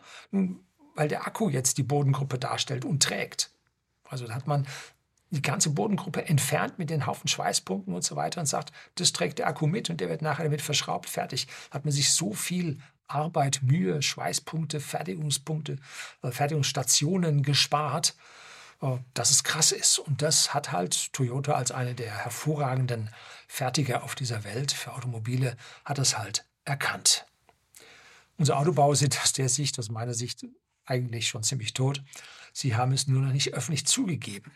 Weil 0.95 1.07
der 1.07 1.27
Akku 1.27 1.49
jetzt 1.49 1.77
die 1.77 1.83
Bodengruppe 1.83 2.39
darstellt 2.39 2.85
und 2.85 3.03
trägt. 3.03 3.51
Also 4.09 4.25
da 4.25 4.35
hat 4.35 4.47
man 4.47 4.65
die 5.29 5.41
ganze 5.41 5.71
Bodengruppe 5.71 6.25
entfernt 6.25 6.79
mit 6.79 6.89
den 6.89 7.05
Haufen 7.05 7.27
Schweißpunkten 7.27 7.93
und 7.93 8.03
so 8.03 8.15
weiter 8.15 8.39
und 8.39 8.45
sagt, 8.45 8.71
das 8.95 9.11
trägt 9.11 9.39
der 9.39 9.47
Akku 9.47 9.67
mit 9.67 9.89
und 9.89 9.99
der 9.99 10.07
wird 10.07 10.21
nachher 10.21 10.45
damit 10.45 10.61
verschraubt, 10.61 11.09
fertig. 11.09 11.47
Hat 11.71 11.83
man 11.83 11.91
sich 11.91 12.11
so 12.11 12.33
viel 12.33 12.79
Arbeit, 13.07 13.61
Mühe, 13.61 14.01
Schweißpunkte, 14.01 14.79
Fertigungspunkte, 14.79 15.77
äh, 16.21 16.31
Fertigungsstationen 16.31 17.43
gespart, 17.43 18.15
dass 19.13 19.32
es 19.32 19.43
krass 19.43 19.71
ist. 19.71 19.99
Und 19.99 20.21
das 20.21 20.53
hat 20.53 20.71
halt 20.71 21.11
Toyota 21.13 21.53
als 21.53 21.71
eine 21.71 21.95
der 21.95 22.11
hervorragenden 22.11 23.09
Fertiger 23.47 24.03
auf 24.03 24.15
dieser 24.15 24.43
Welt 24.43 24.71
für 24.71 24.93
Automobile, 24.93 25.57
hat 25.86 25.99
es 25.99 26.17
halt 26.17 26.45
erkannt. 26.65 27.25
Unser 28.38 28.57
Autobau 28.57 28.93
sieht 28.93 29.19
aus 29.21 29.34
der 29.34 29.49
Sicht, 29.49 29.80
aus 29.80 29.89
meiner 29.89 30.13
Sicht, 30.13 30.45
eigentlich 30.86 31.28
schon 31.28 31.43
ziemlich 31.43 31.73
tot. 31.73 32.03
Sie 32.53 32.75
haben 32.75 32.91
es 32.91 33.07
nur 33.07 33.21
noch 33.21 33.34
nicht 33.34 33.53
öffentlich 33.53 33.86
zugegeben. 33.86 34.51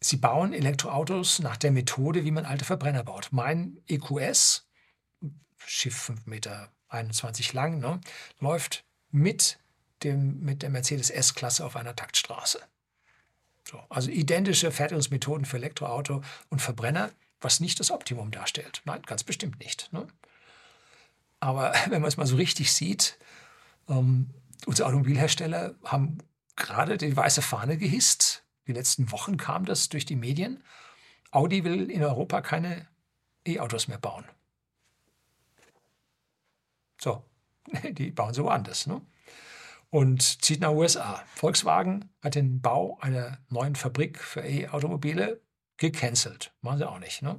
Sie 0.00 0.16
bauen 0.16 0.52
Elektroautos 0.52 1.38
nach 1.38 1.56
der 1.56 1.70
Methode, 1.70 2.24
wie 2.24 2.32
man 2.32 2.44
alte 2.44 2.64
Verbrenner 2.64 3.04
baut. 3.04 3.28
Mein 3.30 3.78
EQS, 3.86 4.66
Schiff 5.58 6.10
5,21 6.10 6.28
Meter 6.28 6.72
lang, 7.52 7.78
ne, 7.78 8.00
läuft 8.40 8.84
mit, 9.10 9.60
dem, 10.02 10.40
mit 10.40 10.62
der 10.62 10.70
Mercedes 10.70 11.10
S-Klasse 11.10 11.64
auf 11.64 11.76
einer 11.76 11.94
Taktstraße. 11.94 12.60
So, 13.64 13.80
also 13.88 14.10
identische 14.10 14.70
Fertigungsmethoden 14.70 15.44
für 15.44 15.56
Elektroauto 15.56 16.22
und 16.48 16.60
Verbrenner, 16.60 17.10
was 17.40 17.60
nicht 17.60 17.80
das 17.80 17.90
Optimum 17.90 18.30
darstellt. 18.30 18.82
Nein, 18.84 19.02
ganz 19.02 19.24
bestimmt 19.24 19.58
nicht. 19.60 19.92
Ne? 19.92 20.06
Aber 21.40 21.72
wenn 21.88 22.00
man 22.00 22.08
es 22.08 22.16
mal 22.16 22.26
so 22.26 22.36
richtig 22.36 22.72
sieht, 22.72 23.18
ähm, 23.88 24.30
unsere 24.66 24.88
Automobilhersteller 24.88 25.74
haben 25.84 26.18
gerade 26.56 26.98
die 26.98 27.16
weiße 27.16 27.42
Fahne 27.42 27.76
gehisst. 27.76 28.44
Die 28.66 28.72
letzten 28.72 29.10
Wochen 29.10 29.36
kam 29.36 29.64
das 29.64 29.88
durch 29.88 30.04
die 30.04 30.16
Medien. 30.16 30.62
Audi 31.30 31.64
will 31.64 31.90
in 31.90 32.02
Europa 32.02 32.42
keine 32.42 32.86
E-Autos 33.46 33.88
mehr 33.88 33.98
bauen. 33.98 34.24
So, 37.00 37.24
die 37.92 38.10
bauen 38.10 38.34
so 38.34 38.44
woanders. 38.44 38.86
Ne? 38.86 39.00
Und 39.92 40.42
zieht 40.42 40.62
nach 40.62 40.70
USA. 40.70 41.22
Volkswagen 41.34 42.08
hat 42.22 42.34
den 42.34 42.62
Bau 42.62 42.98
einer 43.02 43.38
neuen 43.50 43.76
Fabrik 43.76 44.18
für 44.18 44.40
E-Automobile 44.40 45.42
gecancelt. 45.76 46.50
Machen 46.62 46.78
sie 46.78 46.88
auch 46.88 46.98
nicht. 46.98 47.20
Ne? 47.20 47.38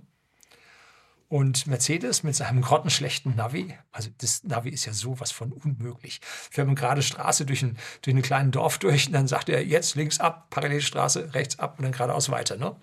Und 1.30 1.66
Mercedes 1.66 2.22
mit 2.22 2.36
seinem 2.36 2.62
grottenschlechten 2.62 3.36
Navi, 3.36 3.76
also 3.92 4.12
das 4.20 4.44
Navi 4.44 4.70
ist 4.70 4.86
ja 4.86 4.94
sowas 4.94 5.32
von 5.32 5.52
unmöglich. 5.52 6.22
Wir 6.52 6.64
haben 6.64 6.76
gerade 6.76 7.02
Straße 7.02 7.48
durch 7.48 7.64
ein, 7.64 7.76
durch 8.04 8.16
ein 8.16 8.22
kleines 8.22 8.52
Dorf 8.52 8.78
durch 8.78 9.08
und 9.08 9.14
dann 9.14 9.28
sagt 9.28 9.50
er 9.50 9.66
jetzt 9.66 9.96
links 9.96 10.20
ab, 10.20 10.52
Parallelstraße, 10.52 11.34
rechts 11.34 11.58
ab 11.58 11.80
und 11.80 11.86
dann 11.86 11.92
geradeaus 11.92 12.30
weiter. 12.30 12.58
Ne? 12.58 12.76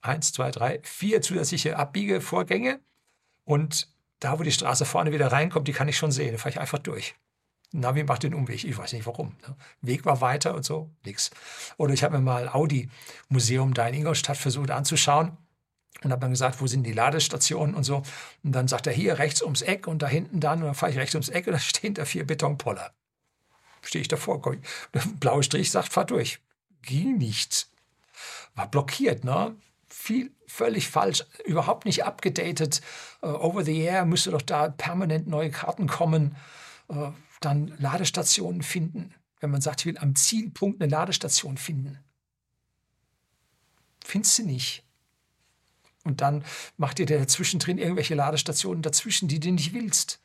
Eins, 0.00 0.32
zwei, 0.32 0.50
drei, 0.50 0.80
vier 0.84 1.20
zusätzliche 1.20 1.76
Abbiegevorgänge 1.76 2.80
und 3.44 3.90
da, 4.20 4.38
wo 4.38 4.42
die 4.42 4.52
Straße 4.52 4.86
vorne 4.86 5.12
wieder 5.12 5.30
reinkommt, 5.30 5.68
die 5.68 5.74
kann 5.74 5.88
ich 5.88 5.98
schon 5.98 6.12
sehen. 6.12 6.32
Da 6.32 6.38
fahre 6.38 6.48
ich 6.48 6.60
einfach 6.60 6.78
durch. 6.78 7.14
Navi 7.80 8.04
macht 8.04 8.22
den 8.22 8.34
Umweg. 8.34 8.64
Ich 8.64 8.76
weiß 8.76 8.92
nicht 8.92 9.06
warum. 9.06 9.36
Ne? 9.46 9.54
Weg 9.82 10.04
war 10.04 10.20
weiter 10.20 10.54
und 10.54 10.64
so, 10.64 10.90
nix. 11.04 11.30
Oder 11.76 11.94
ich 11.94 12.02
habe 12.02 12.16
mir 12.16 12.24
mal 12.24 12.48
Audi 12.48 12.88
Museum 13.28 13.74
da 13.74 13.86
in 13.88 13.94
Ingolstadt 13.94 14.36
versucht 14.36 14.70
anzuschauen 14.70 15.36
und 16.02 16.10
habe 16.10 16.20
dann 16.20 16.30
gesagt, 16.30 16.60
wo 16.60 16.66
sind 16.66 16.84
die 16.84 16.92
Ladestationen 16.92 17.74
und 17.74 17.84
so. 17.84 18.02
Und 18.42 18.52
dann 18.52 18.68
sagt 18.68 18.86
er 18.86 18.92
hier 18.92 19.18
rechts 19.18 19.42
ums 19.42 19.62
Eck 19.62 19.86
und 19.86 20.02
da 20.02 20.08
hinten 20.08 20.40
dann. 20.40 20.60
Und 20.60 20.66
dann 20.66 20.74
fahre 20.74 20.92
ich 20.92 20.98
rechts 20.98 21.14
ums 21.14 21.28
Eck 21.28 21.46
und 21.46 21.52
da 21.52 21.58
stehen 21.60 21.94
da 21.94 22.04
vier 22.04 22.26
Betonpoller. 22.26 22.92
Stehe 23.82 24.02
ich 24.02 24.08
davor. 24.08 24.40
Der 24.94 25.00
blaue 25.20 25.42
Strich 25.42 25.70
sagt, 25.70 25.92
fahr 25.92 26.04
durch. 26.04 26.40
Ging 26.82 27.18
nicht. 27.18 27.68
War 28.54 28.70
blockiert, 28.70 29.24
ne? 29.24 29.54
Viel, 29.88 30.32
völlig 30.46 30.88
falsch, 30.88 31.24
überhaupt 31.44 31.84
nicht 31.84 32.04
abgedatet. 32.04 32.80
Uh, 33.22 33.28
over 33.28 33.64
the 33.64 33.78
air 33.80 34.04
müsste 34.04 34.30
doch 34.30 34.42
da 34.42 34.68
permanent 34.68 35.26
neue 35.26 35.50
Karten 35.50 35.86
kommen. 35.86 36.36
Uh, 36.88 37.12
dann 37.40 37.68
Ladestationen 37.78 38.62
finden. 38.62 39.14
Wenn 39.40 39.50
man 39.50 39.60
sagt, 39.60 39.80
ich 39.80 39.86
will 39.86 39.98
am 39.98 40.14
Zielpunkt 40.14 40.80
eine 40.80 40.90
Ladestation 40.90 41.56
finden. 41.56 41.98
Findest 44.04 44.38
du 44.38 44.44
nicht. 44.44 44.84
Und 46.04 46.20
dann 46.20 46.44
macht 46.76 46.98
ihr 47.00 47.06
dazwischen 47.06 47.58
drin 47.58 47.78
irgendwelche 47.78 48.14
Ladestationen 48.14 48.80
dazwischen, 48.80 49.28
die 49.28 49.40
du 49.40 49.50
nicht 49.50 49.74
willst. 49.74 50.20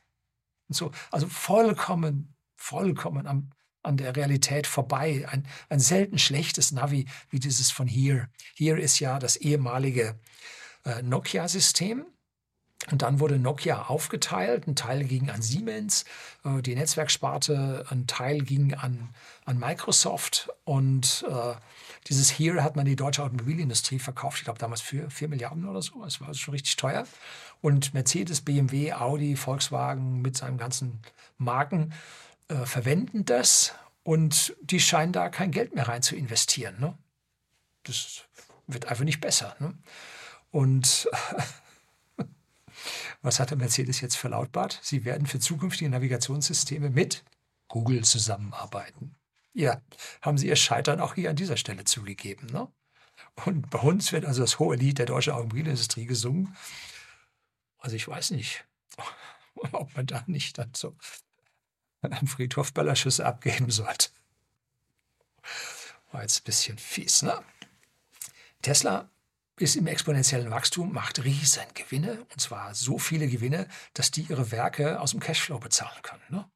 Und 0.70 0.76
so, 0.76 0.92
also 1.10 1.28
vollkommen, 1.28 2.36
vollkommen 2.56 3.26
am, 3.26 3.50
an 3.82 3.98
der 3.98 4.16
Realität 4.16 4.68
vorbei. 4.68 5.28
Ein, 5.28 5.48
ein 5.70 5.80
selten 5.80 6.20
schlechtes 6.20 6.72
Navi 6.72 7.08
wie 7.30 7.40
dieses 7.40 7.72
von 7.72 7.88
Here. 7.88 8.30
Here 8.56 8.80
ist 8.80 9.00
ja 9.00 9.18
das 9.18 9.36
ehemalige 9.36 10.20
äh, 10.86 11.02
Nokia-System. 11.02 12.06
Und 12.90 13.04
dann 13.04 13.20
wurde 13.20 13.38
Nokia 13.38 13.84
aufgeteilt. 13.84 14.68
Ein 14.68 14.76
Teil 14.76 15.04
ging 15.04 15.30
an 15.30 15.42
Siemens, 15.42 16.06
äh, 16.44 16.62
die 16.62 16.76
Netzwerksparte, 16.76 17.86
ein 17.90 18.08
Teil 18.08 18.42
ging 18.42 18.74
an, 18.74 19.10
an 19.46 19.60
Microsoft. 19.60 20.50
Und 20.64 21.24
äh, 21.30 21.54
dieses 22.08 22.32
Here 22.32 22.64
hat 22.64 22.76
man 22.76 22.86
die 22.86 22.96
deutsche 22.96 23.24
Automobilindustrie 23.24 24.00
verkauft. 24.00 24.40
Ich 24.40 24.46
glaube 24.46 24.58
damals 24.58 24.82
für 24.82 25.10
4 25.12 25.28
Milliarden 25.28 25.68
oder 25.68 25.82
so. 25.82 26.04
Das 26.04 26.20
war 26.22 26.30
also 26.30 26.40
schon 26.40 26.54
richtig 26.54 26.76
teuer. 26.76 27.06
Und 27.62 27.94
Mercedes, 27.94 28.42
BMW, 28.42 28.94
Audi, 28.94 29.36
Volkswagen 29.36 30.22
mit 30.22 30.36
seinen 30.36 30.58
ganzen 30.58 31.02
Marken 31.38 31.94
äh, 32.48 32.66
verwenden 32.66 33.26
das. 33.26 33.76
Und 34.04 34.56
die 34.62 34.80
scheinen 34.80 35.14
da 35.14 35.30
kein 35.30 35.52
Geld 35.52 35.76
mehr 35.76 35.88
rein 35.88 36.02
zu 36.02 36.16
investieren. 36.16 36.80
Ne? 36.80 36.98
Das 37.84 38.24
wird 38.66 38.88
einfach 38.88 39.06
nicht 39.06 39.22
besser. 39.22 39.56
Ne? 39.60 39.76
Und 40.50 41.08
Was 43.22 43.40
hat 43.40 43.52
der 43.52 43.58
Mercedes 43.58 44.02
jetzt 44.02 44.16
verlautbart? 44.16 44.80
Sie 44.82 45.06
werden 45.06 45.28
für 45.28 45.40
zukünftige 45.40 45.90
Navigationssysteme 45.90 46.90
mit 46.90 47.24
Google 47.68 48.04
zusammenarbeiten. 48.04 49.16
Ja, 49.54 49.82
haben 50.22 50.38
Sie 50.38 50.48
Ihr 50.48 50.56
Scheitern 50.56 51.00
auch 51.00 51.16
hier 51.16 51.30
an 51.30 51.36
dieser 51.36 51.58
Stelle 51.58 51.84
zugegeben. 51.84 52.48
Ne? 52.48 52.68
Und 53.46 53.70
bei 53.70 53.80
uns 53.80 54.12
wird 54.12 54.26
also 54.26 54.42
das 54.42 54.60
hohe 54.60 54.76
Lied 54.76 54.98
der 54.98 55.06
deutschen 55.06 55.34
Automobilindustrie 55.34 56.06
gesungen. 56.06 56.56
Also 57.78 57.96
ich 57.96 58.08
weiß 58.08 58.32
nicht, 58.32 58.66
ob 59.56 59.96
man 59.96 60.06
da 60.06 60.24
nicht 60.28 60.58
dann 60.58 60.72
so 60.74 60.96
am 62.02 62.28
Friedhof 62.28 62.74
Böllerschüsse 62.74 63.26
abgeben 63.26 63.70
sollte. 63.70 64.10
War 66.12 66.22
jetzt 66.22 66.42
ein 66.42 66.44
bisschen 66.46 66.78
fies, 66.78 67.22
ne? 67.22 67.42
Tesla 68.62 69.10
ist 69.58 69.76
im 69.76 69.88
exponentiellen 69.88 70.50
Wachstum, 70.50 70.92
macht 70.92 71.24
riesen 71.24 71.64
Gewinne, 71.74 72.26
und 72.32 72.42
zwar 72.42 72.74
so 72.74 72.98
viele 72.98 73.28
Gewinne, 73.28 73.68
dass 73.94 74.12
die 74.12 74.24
ihre 74.24 74.52
Werke 74.52 75.00
aus 75.00 75.12
dem 75.12 75.20
Cashflow 75.20 75.60
bezahlen 75.60 76.02
können. 76.02 76.24
Ne? 76.30 76.50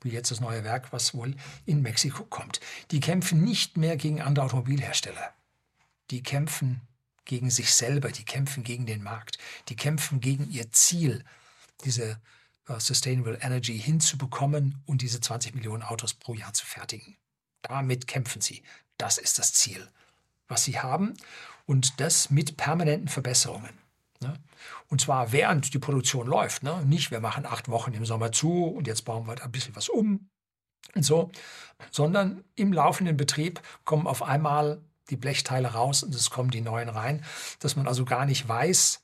Wie 0.00 0.10
jetzt 0.10 0.30
das 0.30 0.40
neue 0.40 0.64
Werk, 0.64 0.92
was 0.92 1.14
wohl 1.14 1.34
in 1.66 1.82
Mexiko 1.82 2.24
kommt. 2.24 2.60
Die 2.90 3.00
kämpfen 3.00 3.42
nicht 3.42 3.76
mehr 3.76 3.96
gegen 3.96 4.20
andere 4.20 4.46
Automobilhersteller. 4.46 5.34
Die 6.10 6.22
kämpfen 6.22 6.80
gegen 7.24 7.50
sich 7.50 7.72
selber, 7.72 8.10
die 8.10 8.24
kämpfen 8.24 8.64
gegen 8.64 8.86
den 8.86 9.02
Markt, 9.02 9.38
die 9.68 9.76
kämpfen 9.76 10.20
gegen 10.20 10.50
ihr 10.50 10.72
Ziel, 10.72 11.24
diese 11.84 12.20
äh, 12.68 12.78
Sustainable 12.78 13.38
Energy 13.40 13.78
hinzubekommen 13.78 14.82
und 14.86 15.02
diese 15.02 15.20
20 15.20 15.54
Millionen 15.54 15.82
Autos 15.82 16.14
pro 16.14 16.34
Jahr 16.34 16.52
zu 16.52 16.66
fertigen. 16.66 17.16
Damit 17.62 18.06
kämpfen 18.06 18.40
sie. 18.40 18.62
Das 18.98 19.18
ist 19.18 19.38
das 19.38 19.52
Ziel, 19.52 19.88
was 20.48 20.64
sie 20.64 20.78
haben. 20.78 21.14
Und 21.66 22.00
das 22.00 22.30
mit 22.30 22.56
permanenten 22.56 23.08
Verbesserungen. 23.08 23.70
Ne? 24.20 24.34
Und 24.88 25.00
zwar 25.00 25.32
während 25.32 25.72
die 25.74 25.78
Produktion 25.78 26.26
läuft. 26.26 26.62
Ne? 26.62 26.84
Nicht, 26.84 27.10
wir 27.10 27.20
machen 27.20 27.46
acht 27.46 27.68
Wochen 27.68 27.92
im 27.92 28.04
Sommer 28.04 28.32
zu 28.32 28.66
und 28.66 28.86
jetzt 28.86 29.04
bauen 29.04 29.26
wir 29.26 29.36
da 29.36 29.44
ein 29.44 29.52
bisschen 29.52 29.76
was 29.76 29.88
um 29.88 30.28
und 30.94 31.04
so, 31.04 31.30
sondern 31.90 32.44
im 32.54 32.72
laufenden 32.72 33.16
Betrieb 33.16 33.60
kommen 33.84 34.06
auf 34.06 34.22
einmal 34.22 34.82
die 35.10 35.16
Blechteile 35.16 35.68
raus 35.68 36.02
und 36.02 36.14
es 36.14 36.30
kommen 36.30 36.50
die 36.50 36.60
neuen 36.60 36.88
rein, 36.88 37.24
dass 37.60 37.76
man 37.76 37.86
also 37.86 38.04
gar 38.04 38.26
nicht 38.26 38.48
weiß, 38.48 39.02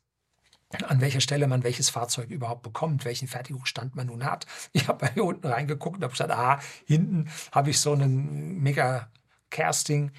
an 0.87 1.01
welcher 1.01 1.21
Stelle 1.21 1.47
man 1.47 1.63
welches 1.63 1.89
Fahrzeug 1.89 2.31
überhaupt 2.31 2.63
bekommt, 2.63 3.05
welchen 3.05 3.27
Fertigungsstand 3.27 3.97
man 3.97 4.09
nun 4.09 4.25
hat. 4.25 4.47
Ich 4.73 4.89
habe 4.89 5.11
hier 5.13 5.25
unten 5.25 5.47
reingeguckt 5.47 5.97
und 5.97 6.03
habe 6.03 6.13
gesagt, 6.13 6.31
ah, 6.31 6.61
hinten 6.87 7.31
habe 7.53 7.71
ich 7.71 7.81
so 7.81 7.93
einen 7.93 8.61
mega 8.61 9.11
Casting, 9.51 10.13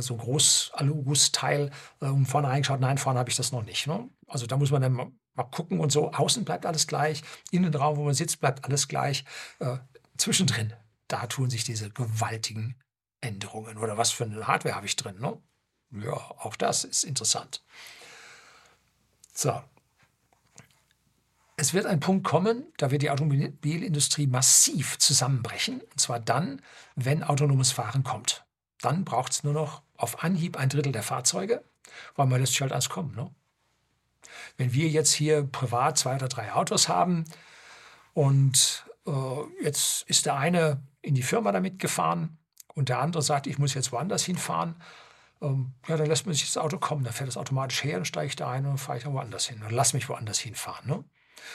so 0.00 0.14
ein 0.14 0.20
groß 0.20 0.72
Aluguss-Teil 0.74 1.70
äh, 2.00 2.06
und 2.06 2.26
vorne 2.26 2.48
reingeschaut, 2.48 2.80
nein, 2.80 2.98
vorne 2.98 3.18
habe 3.18 3.30
ich 3.30 3.36
das 3.36 3.52
noch 3.52 3.64
nicht. 3.64 3.86
Ne? 3.86 4.08
Also 4.26 4.46
da 4.46 4.56
muss 4.56 4.70
man 4.70 4.82
dann 4.82 4.92
mal 4.92 5.44
gucken 5.50 5.80
und 5.80 5.92
so. 5.92 6.12
Außen 6.12 6.44
bleibt 6.44 6.66
alles 6.66 6.86
gleich, 6.86 7.22
Innenraum, 7.50 7.96
wo 7.96 8.04
man 8.04 8.14
sitzt, 8.14 8.40
bleibt 8.40 8.64
alles 8.64 8.88
gleich. 8.88 9.24
Äh, 9.58 9.78
zwischendrin, 10.16 10.72
da 11.08 11.26
tun 11.26 11.50
sich 11.50 11.64
diese 11.64 11.90
gewaltigen 11.90 12.76
Änderungen. 13.20 13.78
Oder 13.78 13.98
was 13.98 14.10
für 14.10 14.24
eine 14.24 14.46
Hardware 14.46 14.74
habe 14.74 14.86
ich 14.86 14.96
drin? 14.96 15.18
Ne? 15.20 15.38
Ja, 15.90 16.12
auch 16.12 16.56
das 16.56 16.84
ist 16.84 17.04
interessant. 17.04 17.62
So. 19.34 19.62
Es 21.56 21.74
wird 21.74 21.86
ein 21.86 22.00
Punkt 22.00 22.24
kommen, 22.24 22.66
da 22.78 22.90
wird 22.90 23.02
die 23.02 23.10
Automobilindustrie 23.10 24.26
massiv 24.26 24.98
zusammenbrechen. 24.98 25.80
Und 25.80 26.00
zwar 26.00 26.18
dann, 26.18 26.62
wenn 26.96 27.22
autonomes 27.22 27.72
Fahren 27.72 28.02
kommt. 28.02 28.41
Dann 28.82 29.04
braucht 29.04 29.32
es 29.32 29.44
nur 29.44 29.54
noch 29.54 29.82
auf 29.96 30.22
Anhieb 30.22 30.58
ein 30.58 30.68
Drittel 30.68 30.92
der 30.92 31.02
Fahrzeuge, 31.02 31.64
weil 32.16 32.26
man 32.26 32.40
lässt 32.40 32.52
sich 32.52 32.60
halt 32.60 32.72
alles 32.72 32.88
kommen. 32.88 33.14
Ne? 33.14 33.30
Wenn 34.56 34.72
wir 34.72 34.88
jetzt 34.88 35.12
hier 35.12 35.44
privat 35.44 35.96
zwei 35.96 36.16
oder 36.16 36.28
drei 36.28 36.52
Autos 36.52 36.88
haben 36.88 37.24
und 38.12 38.84
äh, 39.06 39.62
jetzt 39.64 40.02
ist 40.08 40.26
der 40.26 40.36
eine 40.36 40.82
in 41.00 41.14
die 41.14 41.22
Firma 41.22 41.52
damit 41.52 41.78
gefahren 41.78 42.38
und 42.74 42.88
der 42.88 42.98
andere 42.98 43.22
sagt, 43.22 43.46
ich 43.46 43.58
muss 43.58 43.74
jetzt 43.74 43.92
woanders 43.92 44.24
hinfahren, 44.24 44.76
ähm, 45.40 45.72
ja, 45.88 45.96
dann 45.96 46.06
lässt 46.06 46.26
man 46.26 46.34
sich 46.34 46.46
das 46.46 46.58
Auto 46.58 46.78
kommen, 46.78 47.04
dann 47.04 47.12
fährt 47.12 47.28
es 47.28 47.36
automatisch 47.36 47.84
her, 47.84 47.96
dann 47.96 48.04
steige 48.04 48.28
ich 48.28 48.36
da 48.36 48.50
ein 48.50 48.66
und 48.66 48.78
fahre 48.78 48.98
ich 48.98 49.04
dann 49.04 49.14
woanders 49.14 49.46
hin 49.46 49.62
und 49.62 49.72
lass 49.72 49.92
mich 49.92 50.08
woanders 50.08 50.38
hinfahren. 50.38 50.88
Ne? 50.88 51.04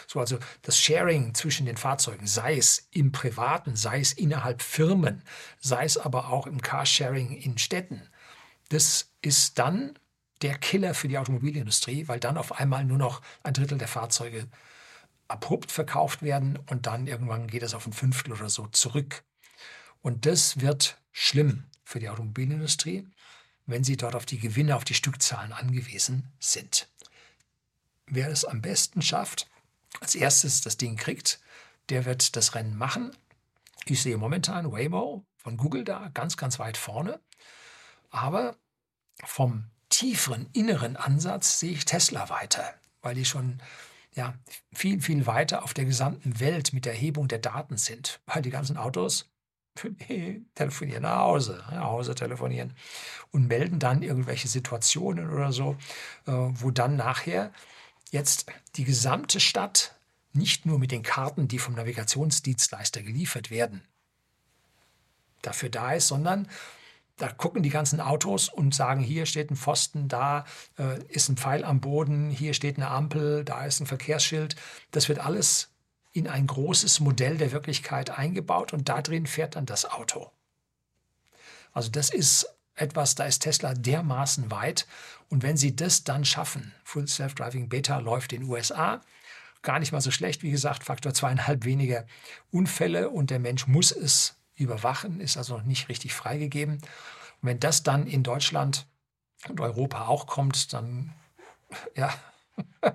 So, 0.08 0.20
also 0.20 0.40
das 0.62 0.80
Sharing 0.80 1.34
zwischen 1.34 1.66
den 1.66 1.78
Fahrzeugen, 1.78 2.28
sei 2.28 2.58
es 2.58 2.88
im 2.92 3.12
Privaten, 3.12 3.76
sei 3.76 4.00
es 4.00 4.14
innerhalb 4.14 4.62
Firmen, 4.62 5.24
sei 5.60 5.86
es 5.86 5.98
aber 5.98 6.30
auch 6.30 6.48
im 6.48 6.62
Carsharing 6.62 7.32
in 7.32 7.58
Städten, 7.58 8.10
das 8.70 9.12
ist 9.22 9.58
dann 9.60 9.98
der 10.42 10.58
Killer 10.58 10.94
für 10.94 11.08
die 11.08 11.18
Automobilindustrie, 11.18 12.08
weil 12.08 12.20
dann 12.20 12.38
auf 12.38 12.60
einmal 12.60 12.84
nur 12.86 12.98
noch 12.98 13.22
ein 13.44 13.54
Drittel 13.54 13.78
der 13.78 13.88
Fahrzeuge 13.88 14.48
abrupt 15.28 15.72
verkauft 15.72 16.22
werden 16.22 16.58
und 16.68 16.86
dann 16.86 17.08
irgendwann 17.08 17.48
geht 17.48 17.64
es 17.64 17.74
auf 17.74 17.86
ein 17.86 17.94
Fünftel 17.94 18.34
oder 18.34 18.50
so 18.50 18.68
zurück. 18.68 19.24
Und 20.02 20.26
das 20.26 20.62
wird 20.62 20.98
schlimm 21.12 21.66
für 21.84 22.00
die 22.00 22.10
Automobilindustrie, 22.10 23.08
wenn 23.66 23.84
sie 23.84 23.98
dort 23.98 24.16
auf 24.16 24.26
die 24.26 24.40
Gewinne, 24.40 24.76
auf 24.76 24.86
die 24.86 24.94
Stückzahlen 24.94 25.52
angewiesen 25.52 26.32
sind. 26.40 26.88
Wer 28.06 28.30
es 28.30 28.46
am 28.46 28.62
besten 28.62 29.02
schafft, 29.02 29.50
als 30.00 30.16
erstes 30.16 30.62
das 30.62 30.78
Ding 30.78 30.96
kriegt, 30.96 31.40
der 31.90 32.06
wird 32.06 32.36
das 32.36 32.56
Rennen 32.56 32.78
machen. 32.78 33.16
Ich 33.86 34.02
sehe 34.02 34.18
momentan 34.18 34.72
Waymo 34.72 35.26
von 35.38 35.58
Google 35.58 35.84
da 35.84 36.10
ganz, 36.14 36.38
ganz 36.38 36.60
weit 36.60 36.78
vorne. 36.78 37.20
Aber 38.10 38.58
vom 39.24 39.66
tieferen 39.90 40.50
inneren 40.54 40.98
Ansatz 40.98 41.60
sehe 41.60 41.72
ich 41.72 41.86
Tesla 41.86 42.30
weiter, 42.30 42.74
weil 43.02 43.16
die 43.16 43.26
schon 43.26 43.62
ja, 44.14 44.34
viel, 44.74 45.00
viel 45.02 45.26
weiter 45.28 45.64
auf 45.64 45.74
der 45.74 45.86
gesamten 45.86 46.40
Welt 46.40 46.74
mit 46.74 46.86
der 46.86 46.94
Erhebung 46.94 47.28
der 47.28 47.40
Daten 47.40 47.78
sind, 47.78 48.20
weil 48.26 48.42
die 48.42 48.50
ganzen 48.50 48.76
Autos 48.78 49.30
telefonieren 50.56 51.04
nach 51.04 51.20
Hause, 51.20 51.64
nach 51.70 51.86
Hause 51.86 52.16
telefonieren 52.16 52.74
und 53.32 53.48
melden 53.48 53.80
dann 53.80 54.02
irgendwelche 54.02 54.48
Situationen 54.48 55.30
oder 55.30 55.52
so, 55.52 55.78
äh, 56.26 56.32
wo 56.32 56.72
dann 56.72 56.96
nachher 56.96 57.54
jetzt 58.12 58.46
die 58.76 58.84
gesamte 58.84 59.40
Stadt 59.40 59.96
nicht 60.34 60.66
nur 60.66 60.80
mit 60.80 60.92
den 60.92 61.04
Karten, 61.04 61.48
die 61.48 61.60
vom 61.60 61.74
Navigationsdienstleister 61.76 63.02
geliefert 63.02 63.50
werden, 63.50 63.82
dafür 65.42 65.70
da 65.70 65.94
ist, 65.94 66.08
sondern 66.08 66.48
da 67.18 67.30
gucken 67.32 67.64
die 67.64 67.70
ganzen 67.70 68.00
Autos 68.00 68.48
und 68.48 68.76
sagen, 68.76 69.02
hier 69.02 69.26
steht 69.26 69.50
ein 69.50 69.56
Pfosten, 69.56 70.08
da 70.08 70.46
äh, 70.78 71.04
ist 71.10 71.30
ein 71.30 71.38
Pfeil 71.38 71.64
am 71.64 71.82
Boden, 71.82 72.30
hier 72.30 72.54
steht 72.54 72.78
eine 72.78 72.90
Ampel, 72.90 73.44
da 73.44 73.66
ist 73.66 73.80
ein 73.80 73.88
Verkehrsschild. 73.88 74.56
Das 74.92 75.10
wird 75.10 75.20
alles 75.20 75.74
in 76.12 76.28
ein 76.28 76.46
großes 76.46 77.00
Modell 77.00 77.38
der 77.38 77.52
Wirklichkeit 77.52 78.12
eingebaut 78.12 78.72
und 78.72 78.88
da 78.88 79.02
drin 79.02 79.26
fährt 79.26 79.56
dann 79.56 79.66
das 79.66 79.86
Auto. 79.86 80.32
Also 81.74 81.90
das 81.90 82.12
ist 82.12 82.57
etwas, 82.78 83.16
da 83.16 83.26
ist 83.26 83.40
Tesla 83.40 83.74
dermaßen 83.74 84.52
weit. 84.52 84.88
Und 85.30 85.44
wenn 85.44 85.58
sie 85.58 85.76
das 85.76 86.04
dann 86.04 86.24
schaffen, 86.24 86.74
Full 86.84 87.08
Self-Driving 87.08 87.70
Beta 87.70 87.98
läuft 87.98 88.34
in 88.34 88.42
den 88.42 88.50
USA, 88.50 89.02
gar 89.62 89.80
nicht 89.80 89.92
mal 89.92 90.02
so 90.02 90.12
schlecht, 90.12 90.44
wie 90.44 90.52
gesagt, 90.52 90.84
Faktor 90.84 91.14
zweieinhalb 91.14 91.66
weniger 91.66 92.06
Unfälle 92.52 93.10
und 93.10 93.30
der 93.30 93.40
Mensch 93.40 93.68
muss 93.68 93.92
es 93.92 94.38
überwachen, 94.56 95.20
ist 95.20 95.38
also 95.38 95.58
noch 95.58 95.64
nicht 95.64 95.90
richtig 95.90 96.14
freigegeben. 96.14 96.76
Und 96.76 96.82
wenn 97.42 97.60
das 97.60 97.84
dann 97.84 98.08
in 98.08 98.24
Deutschland 98.24 98.88
und 99.50 99.60
Europa 99.60 100.08
auch 100.08 100.26
kommt, 100.26 100.74
dann 100.74 101.14
ja, 101.96 102.14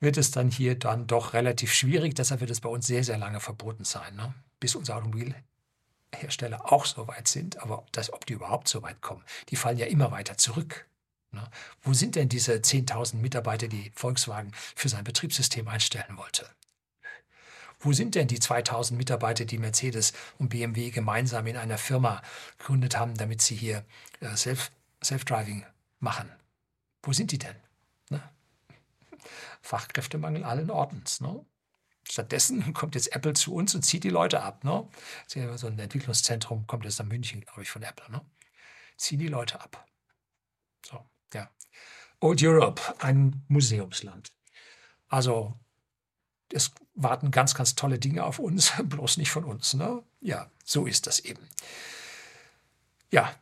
wird 0.00 0.16
es 0.16 0.30
dann 0.30 0.50
hier 0.50 0.78
dann 0.78 1.06
doch 1.06 1.32
relativ 1.34 1.72
schwierig. 1.72 2.14
Deshalb 2.14 2.40
wird 2.40 2.50
es 2.50 2.60
bei 2.60 2.68
uns 2.68 2.86
sehr, 2.86 3.04
sehr 3.04 3.18
lange 3.18 3.40
verboten 3.40 3.84
sein, 3.84 4.14
ne? 4.16 4.34
bis 4.60 4.74
unser 4.74 4.96
Automobilhersteller 6.14 6.72
auch 6.72 6.86
so 6.86 7.08
weit 7.08 7.28
sind. 7.28 7.60
Aber 7.60 7.84
das, 7.92 8.12
ob 8.12 8.26
die 8.26 8.34
überhaupt 8.34 8.68
so 8.68 8.82
weit 8.82 9.00
kommen, 9.00 9.24
die 9.48 9.56
fallen 9.56 9.78
ja 9.78 9.86
immer 9.86 10.10
weiter 10.10 10.36
zurück. 10.36 10.86
Ne? 11.32 11.48
Wo 11.82 11.92
sind 11.92 12.16
denn 12.16 12.28
diese 12.28 12.54
10.000 12.54 13.16
Mitarbeiter, 13.16 13.68
die 13.68 13.92
Volkswagen 13.94 14.52
für 14.74 14.88
sein 14.88 15.04
Betriebssystem 15.04 15.68
einstellen 15.68 16.16
wollte? 16.16 16.48
Wo 17.80 17.92
sind 17.92 18.14
denn 18.14 18.28
die 18.28 18.40
2000 18.40 18.96
Mitarbeiter, 18.96 19.44
die 19.44 19.58
Mercedes 19.58 20.14
und 20.38 20.48
BMW 20.48 20.90
gemeinsam 20.90 21.46
in 21.46 21.56
einer 21.56 21.76
Firma 21.76 22.22
gegründet 22.58 22.96
haben, 22.96 23.14
damit 23.14 23.42
sie 23.42 23.56
hier 23.56 23.84
äh, 24.20 24.36
Self, 24.36 24.70
Self-Driving 25.02 25.66
machen? 26.00 26.30
Wo 27.02 27.12
sind 27.12 27.30
die 27.32 27.38
denn? 27.38 27.56
Ne? 28.08 28.22
Fachkräftemangel 29.60 30.44
allen 30.44 30.70
Ordens. 30.70 31.20
Ne? 31.20 31.44
Stattdessen 32.08 32.72
kommt 32.74 32.94
jetzt 32.94 33.14
Apple 33.14 33.34
zu 33.34 33.54
uns 33.54 33.74
und 33.74 33.82
zieht 33.82 34.04
die 34.04 34.10
Leute 34.10 34.42
ab. 34.42 34.64
Ne? 34.64 34.88
So 35.26 35.66
ein 35.66 35.78
Entwicklungszentrum 35.78 36.66
kommt 36.66 36.84
jetzt 36.84 36.98
nach 36.98 37.06
München, 37.06 37.40
glaube 37.40 37.62
ich, 37.62 37.70
von 37.70 37.82
Apple. 37.82 38.10
Ne? 38.10 38.20
Ziehen 38.96 39.18
die 39.18 39.28
Leute 39.28 39.60
ab. 39.60 39.86
So, 40.84 41.04
ja. 41.32 41.50
Old 42.20 42.42
Europe, 42.42 42.80
ein 42.98 43.44
Museumsland. 43.48 44.30
Also 45.08 45.54
es 46.52 46.72
warten 46.94 47.30
ganz, 47.30 47.54
ganz 47.54 47.74
tolle 47.74 47.98
Dinge 47.98 48.24
auf 48.24 48.38
uns, 48.38 48.72
bloß 48.84 49.16
nicht 49.16 49.30
von 49.30 49.44
uns. 49.44 49.74
Ne? 49.74 50.02
Ja, 50.20 50.50
so 50.64 50.86
ist 50.86 51.06
das 51.06 51.20
eben. 51.20 51.48
Ja, 53.10 53.34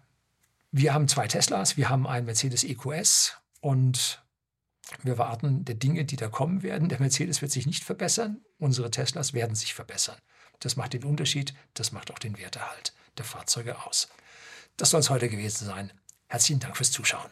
wir 0.70 0.94
haben 0.94 1.08
zwei 1.08 1.28
Teslas, 1.28 1.76
wir 1.76 1.88
haben 1.88 2.06
einen 2.06 2.26
Mercedes 2.26 2.64
EQS 2.64 3.36
und 3.60 4.21
wir 5.02 5.18
warten 5.18 5.64
der 5.64 5.74
Dinge, 5.74 6.04
die 6.04 6.16
da 6.16 6.28
kommen 6.28 6.62
werden. 6.62 6.88
Der 6.88 7.00
Mercedes 7.00 7.42
wird 7.42 7.52
sich 7.52 7.66
nicht 7.66 7.84
verbessern, 7.84 8.40
unsere 8.58 8.90
Teslas 8.90 9.32
werden 9.32 9.54
sich 9.54 9.74
verbessern. 9.74 10.18
Das 10.60 10.76
macht 10.76 10.92
den 10.92 11.04
Unterschied, 11.04 11.54
das 11.74 11.92
macht 11.92 12.12
auch 12.12 12.18
den 12.18 12.38
Werterhalt 12.38 12.94
der 13.18 13.24
Fahrzeuge 13.24 13.84
aus. 13.84 14.08
Das 14.76 14.90
soll 14.90 15.00
es 15.00 15.10
heute 15.10 15.28
gewesen 15.28 15.66
sein. 15.66 15.92
Herzlichen 16.28 16.60
Dank 16.60 16.76
fürs 16.76 16.92
Zuschauen. 16.92 17.30